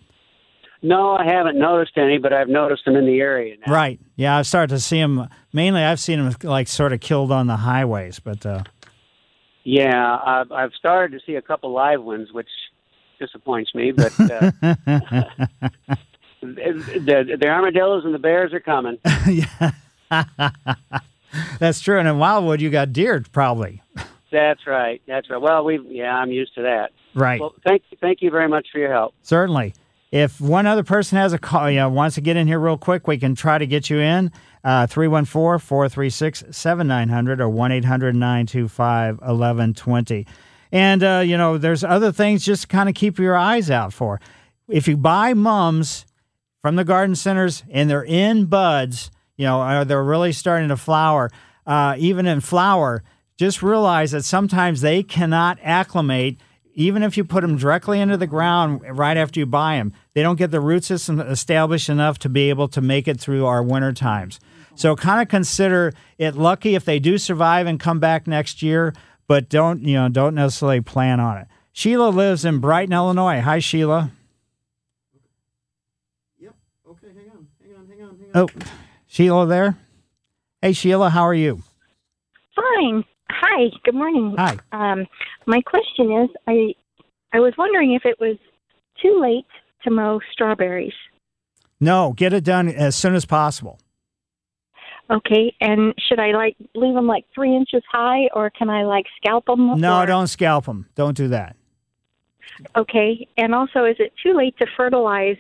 No, 0.83 1.17
I 1.17 1.25
haven't 1.27 1.59
noticed 1.59 1.93
any, 1.97 2.19
but 2.19 2.33
I've 2.33 2.49
noticed 2.49 2.85
them 2.87 2.97
in 2.97 3.07
the 3.07 3.21
area 3.21 3.57
now. 3.67 3.73
Right. 3.73 4.01
Yeah, 4.17 4.39
I've 4.39 4.47
started 4.47 4.75
to 4.75 4.81
see 4.81 4.99
them. 4.99 5.29
Mainly, 5.53 5.83
I've 5.83 6.01
seen 6.01 6.19
them 6.25 6.35
like 6.43 6.69
sort 6.69 6.93
of 6.93 7.01
killed 7.01 7.31
on 7.33 7.47
the 7.47 7.57
highways, 7.57 8.19
but. 8.19 8.45
Uh, 8.47 8.63
Yeah, 9.65 10.19
I've, 10.25 10.51
I've 10.51 10.73
started 10.79 11.19
to 11.19 11.25
see 11.27 11.35
a 11.35 11.43
couple 11.43 11.71
live 11.73 12.03
ones, 12.03 12.33
which 12.33 12.49
disappoints 13.19 13.75
me. 13.75 13.93
But 13.93 14.19
uh, 14.19 14.51
the, 16.41 17.37
the 17.41 17.47
armadillos 17.49 18.05
and 18.05 18.15
the 18.15 18.19
bears 18.19 18.53
are 18.53 18.61
coming. 18.61 18.99
yeah. 19.29 19.73
That's 21.59 21.81
true. 21.81 21.99
And 21.99 22.09
in 22.09 22.19
Wildwood, 22.19 22.61
you 22.61 22.71
got 22.71 22.93
deer, 22.93 23.23
probably. 23.33 23.83
That's 24.33 24.67
right. 24.67 25.03
That's 25.07 25.29
right. 25.31 25.41
Well, 25.41 25.65
we 25.65 25.79
yeah, 25.89 26.15
I'm 26.15 26.31
used 26.31 26.55
to 26.55 26.63
that. 26.63 26.91
Right. 27.15 27.41
Well, 27.41 27.55
thank 27.67 27.83
thank 28.01 28.23
you 28.23 28.31
very 28.31 28.49
much 28.49 28.69
for 28.73 28.79
your 28.79 28.93
help. 28.93 29.15
Certainly. 29.23 29.75
If 30.13 30.41
one 30.41 30.67
other 30.67 30.83
person 30.83 31.19
has 31.19 31.33
a 31.33 31.39
call, 31.39 31.71
you 31.71 31.79
know, 31.79 31.89
wants 31.89 32.17
to 32.17 32.21
get 32.21 32.37
in 32.37 32.49
here 32.49 32.59
real 32.59 32.77
quick, 32.77 33.07
we 33.07 33.17
can 33.17 33.35
try 33.35 33.59
to 33.59 33.67
get 33.67 33.89
you 33.89 33.99
in. 33.99 34.33
Uh, 34.65 34.87
314 34.87 35.65
436 35.65 36.45
7900 36.51 37.41
or 37.41 37.49
1 37.49 37.73
800 37.73 38.15
925 38.15 39.15
1120. 39.17 40.27
And, 40.73 41.03
uh, 41.03 41.23
you 41.25 41.37
know, 41.37 41.59
there's 41.59 41.85
other 41.85 42.13
things 42.13 42.45
just 42.45 42.69
kind 42.69 42.89
of 42.89 42.95
keep 42.95 43.19
your 43.19 43.37
eyes 43.37 43.71
out 43.71 43.93
for. 43.93 44.21
If 44.69 44.89
you 44.89 44.97
buy 44.97 45.35
mums 45.35 46.07
from 46.61 46.77
the 46.77 46.85
garden 46.85 47.15
centers 47.15 47.65
and 47.71 47.89
they're 47.89 48.05
in 48.05 48.47
buds, 48.47 49.11
you 49.37 49.47
know, 49.47 49.63
or 49.63 49.85
they're 49.85 50.03
really 50.03 50.33
starting 50.33 50.69
to 50.69 50.77
flower, 50.77 51.31
uh, 51.67 51.95
even 51.99 52.27
in 52.27 52.41
flower, 52.41 53.03
just 53.37 53.63
realize 53.63 54.11
that 54.11 54.25
sometimes 54.25 54.81
they 54.81 55.03
cannot 55.03 55.59
acclimate 55.63 56.39
even 56.75 57.03
if 57.03 57.17
you 57.17 57.25
put 57.25 57.43
them 57.43 57.57
directly 57.57 58.01
into 58.01 58.17
the 58.17 58.27
ground 58.27 58.83
right 58.87 59.17
after 59.17 59.41
you 59.41 59.47
buy 59.47 59.77
them, 59.77 59.93
they 60.15 60.23
don't 60.23 60.37
get 60.37 60.51
the 60.51 60.61
root 60.61 60.85
system 60.85 61.21
established 61.21 61.89
enough 61.89 62.19
to 62.21 62.29
be 62.29 62.49
able 62.51 62.69
to 62.69 62.81
make 62.81 63.09
it 63.09 63.21
through 63.21 63.47
our 63.47 63.63
winter 63.63 63.93
times. 63.93 64.41
So 64.75 64.97
kind 64.97 65.21
of 65.21 65.29
consider 65.29 65.93
it 66.17 66.37
lucky 66.37 66.75
if 66.75 66.85
they 66.85 66.99
do 66.99 67.19
survive 67.19 67.67
and 67.67 67.79
come 67.79 67.99
back 67.99 68.27
next 68.27 68.63
year, 68.63 68.95
but 69.27 69.49
don't, 69.49 69.83
you 69.83 69.95
know, 69.95 70.09
don't 70.09 70.35
necessarily 70.35 70.81
plan 70.81 71.21
on 71.21 71.39
it. 71.39 71.49
Sheila 71.73 72.09
lives 72.09 72.45
in 72.45 72.59
Brighton, 72.59 72.93
Illinois. 72.93 73.41
Hi, 73.41 73.59
Sheila. 73.59 74.11
Yep. 76.39 76.55
Okay. 76.89 77.07
Hang 77.09 77.31
on. 77.31 77.47
Hang 77.63 77.75
on. 77.75 77.89
Hang 77.89 78.03
on. 78.03 78.19
Hang 78.19 78.43
on. 78.43 78.49
Oh, 78.49 78.49
Sheila 79.07 79.47
there? 79.47 79.77
Hey, 80.63 80.73
Sheila, 80.73 81.11
how 81.11 81.23
are 81.23 81.35
you? 81.35 81.63
Fine. 82.55 83.05
Hi. 83.41 83.71
Good 83.85 83.95
morning. 83.95 84.35
Hi. 84.39 84.59
Um, 84.73 85.07
my 85.47 85.61
question 85.63 86.13
is, 86.23 86.29
I 86.47 86.75
I 87.33 87.41
was 87.41 87.55
wondering 87.57 87.95
if 87.95 88.05
it 88.05 88.19
was 88.21 88.37
too 89.01 89.19
late 89.21 89.47
to 89.85 89.91
mow 89.91 90.21
strawberries. 90.33 90.93
No, 91.81 92.13
get 92.13 92.33
it 92.33 92.45
done 92.45 92.69
as 92.69 92.95
soon 92.95 93.15
as 93.15 93.25
possible. 93.25 93.79
Okay, 95.11 95.53
and 95.61 95.95
should 95.99 96.21
I 96.21 96.33
like 96.33 96.57
leave 96.75 96.95
them 96.95 97.07
like 97.07 97.25
three 97.35 97.57
inches 97.57 97.83
high, 97.91 98.29
or 98.35 98.51
can 98.51 98.69
I 98.71 98.85
like 98.85 99.07
scalp 99.17 99.47
them? 99.47 99.81
No, 99.81 100.01
or- 100.03 100.07
don't 100.07 100.27
scalp 100.29 100.67
them. 100.67 100.87
Don't 100.95 101.17
do 101.17 101.29
that. 101.29 101.57
Okay, 102.77 103.27
and 103.39 103.55
also, 103.55 103.85
is 103.87 103.97
it 103.99 104.13
too 104.23 104.35
late 104.35 104.55
to 104.59 104.67
fertilize 104.77 105.39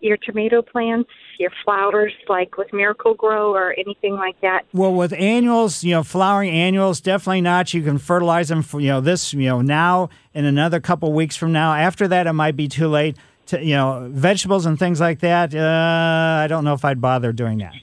your 0.00 0.18
tomato 0.18 0.60
plants, 0.62 1.08
your 1.40 1.50
flowers, 1.64 2.12
like 2.28 2.56
with 2.56 2.72
Miracle-Gro 2.72 3.52
or 3.52 3.74
anything 3.78 4.14
like 4.14 4.40
that? 4.42 4.66
Well, 4.72 4.92
with 4.92 5.12
annuals, 5.14 5.82
you 5.82 5.94
know, 5.94 6.02
flowering 6.02 6.50
annuals, 6.50 7.00
definitely 7.00 7.40
not. 7.40 7.74
You 7.74 7.82
can 7.82 7.98
fertilize 7.98 8.48
them 8.48 8.62
for, 8.62 8.80
you 8.80 8.88
know, 8.88 9.00
this, 9.00 9.32
you 9.32 9.48
know, 9.48 9.62
now 9.62 10.10
and 10.34 10.46
another 10.46 10.78
couple 10.78 11.12
weeks 11.12 11.36
from 11.36 11.50
now. 11.50 11.74
After 11.74 12.06
that, 12.06 12.26
it 12.26 12.32
might 12.34 12.56
be 12.56 12.68
too 12.68 12.88
late. 12.88 13.16
To, 13.46 13.60
you 13.60 13.74
know, 13.74 14.08
vegetables 14.12 14.64
and 14.64 14.78
things 14.78 15.00
like 15.00 15.20
that. 15.20 15.52
Uh, 15.52 16.44
I 16.44 16.46
don't 16.46 16.62
know 16.62 16.74
if 16.74 16.84
I'd 16.84 17.00
bother 17.00 17.32
doing 17.32 17.58
that. 17.58 17.74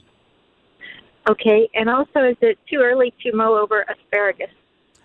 Okay, 1.28 1.68
and 1.74 1.90
also, 1.90 2.20
is 2.20 2.38
it 2.40 2.58
too 2.70 2.78
early 2.78 3.12
to 3.22 3.36
mow 3.36 3.58
over 3.58 3.82
asparagus? 3.82 4.48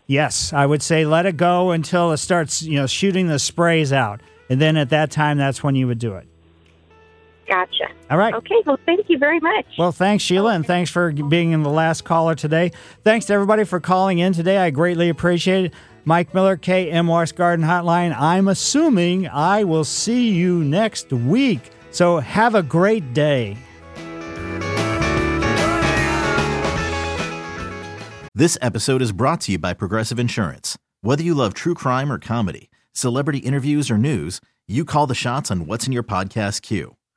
Yes, 0.08 0.54
I 0.54 0.66
would 0.66 0.82
say 0.82 1.06
let 1.06 1.26
it 1.26 1.36
go 1.36 1.72
until 1.72 2.14
it 2.14 2.18
starts, 2.18 2.64
you 2.64 2.78
know, 2.78 2.88
shooting 2.88 3.28
the 3.28 3.40
sprays 3.40 3.92
out, 3.92 4.22
and 4.50 4.62
then 4.62 4.78
at 4.78 4.90
that 4.92 5.12
time, 5.12 5.38
that's 5.38 5.64
when 5.64 5.76
you 5.76 5.86
would 5.88 6.00
do 6.00 6.16
it. 6.16 6.28
Gotcha. 7.48 7.86
All 8.10 8.18
right. 8.18 8.34
Okay, 8.34 8.56
well, 8.66 8.80
thank 8.86 9.10
you 9.10 9.18
very 9.18 9.40
much. 9.40 9.66
Well, 9.78 9.92
thanks, 9.92 10.24
Sheila, 10.24 10.54
and 10.54 10.66
thanks 10.66 10.90
for 10.90 11.12
being 11.12 11.52
in 11.52 11.64
the 11.64 11.70
last 11.70 12.04
caller 12.04 12.36
today. 12.36 12.72
Thanks 13.04 13.26
to 13.28 13.34
everybody 13.34 13.64
for 13.64 13.80
calling 13.80 14.20
in 14.20 14.34
today. 14.34 14.58
I 14.58 14.70
greatly 14.70 15.10
appreciate 15.10 15.66
it. 15.66 15.74
Mike 16.06 16.34
Miller, 16.34 16.58
KMOX 16.58 17.34
Garden 17.36 17.66
Hotline. 17.66 18.16
I'm 18.18 18.48
assuming 18.48 19.28
I 19.28 19.64
will 19.64 19.84
see 19.86 20.30
you 20.32 20.64
next 20.64 21.12
week. 21.12 21.72
So 21.92 22.20
have 22.20 22.56
a 22.56 22.64
great 22.64 23.14
day. 23.14 23.58
This 28.36 28.58
episode 28.62 29.02
is 29.02 29.12
brought 29.12 29.42
to 29.42 29.52
you 29.52 29.60
by 29.60 29.74
Progressive 29.74 30.18
Insurance. 30.18 30.78
Whether 31.02 31.22
you 31.24 31.36
love 31.36 31.54
true 31.54 31.76
crime 31.76 32.12
or 32.12 32.18
comedy, 32.18 32.72
celebrity 32.92 33.40
interviews 33.40 33.92
or 33.92 33.98
news, 33.98 34.42
you 34.68 34.86
call 34.86 35.06
the 35.06 35.14
shots 35.14 35.52
on 35.52 35.68
what's 35.68 35.86
in 35.86 35.94
your 35.94 36.04
podcast 36.04 36.62
queue. 36.64 36.96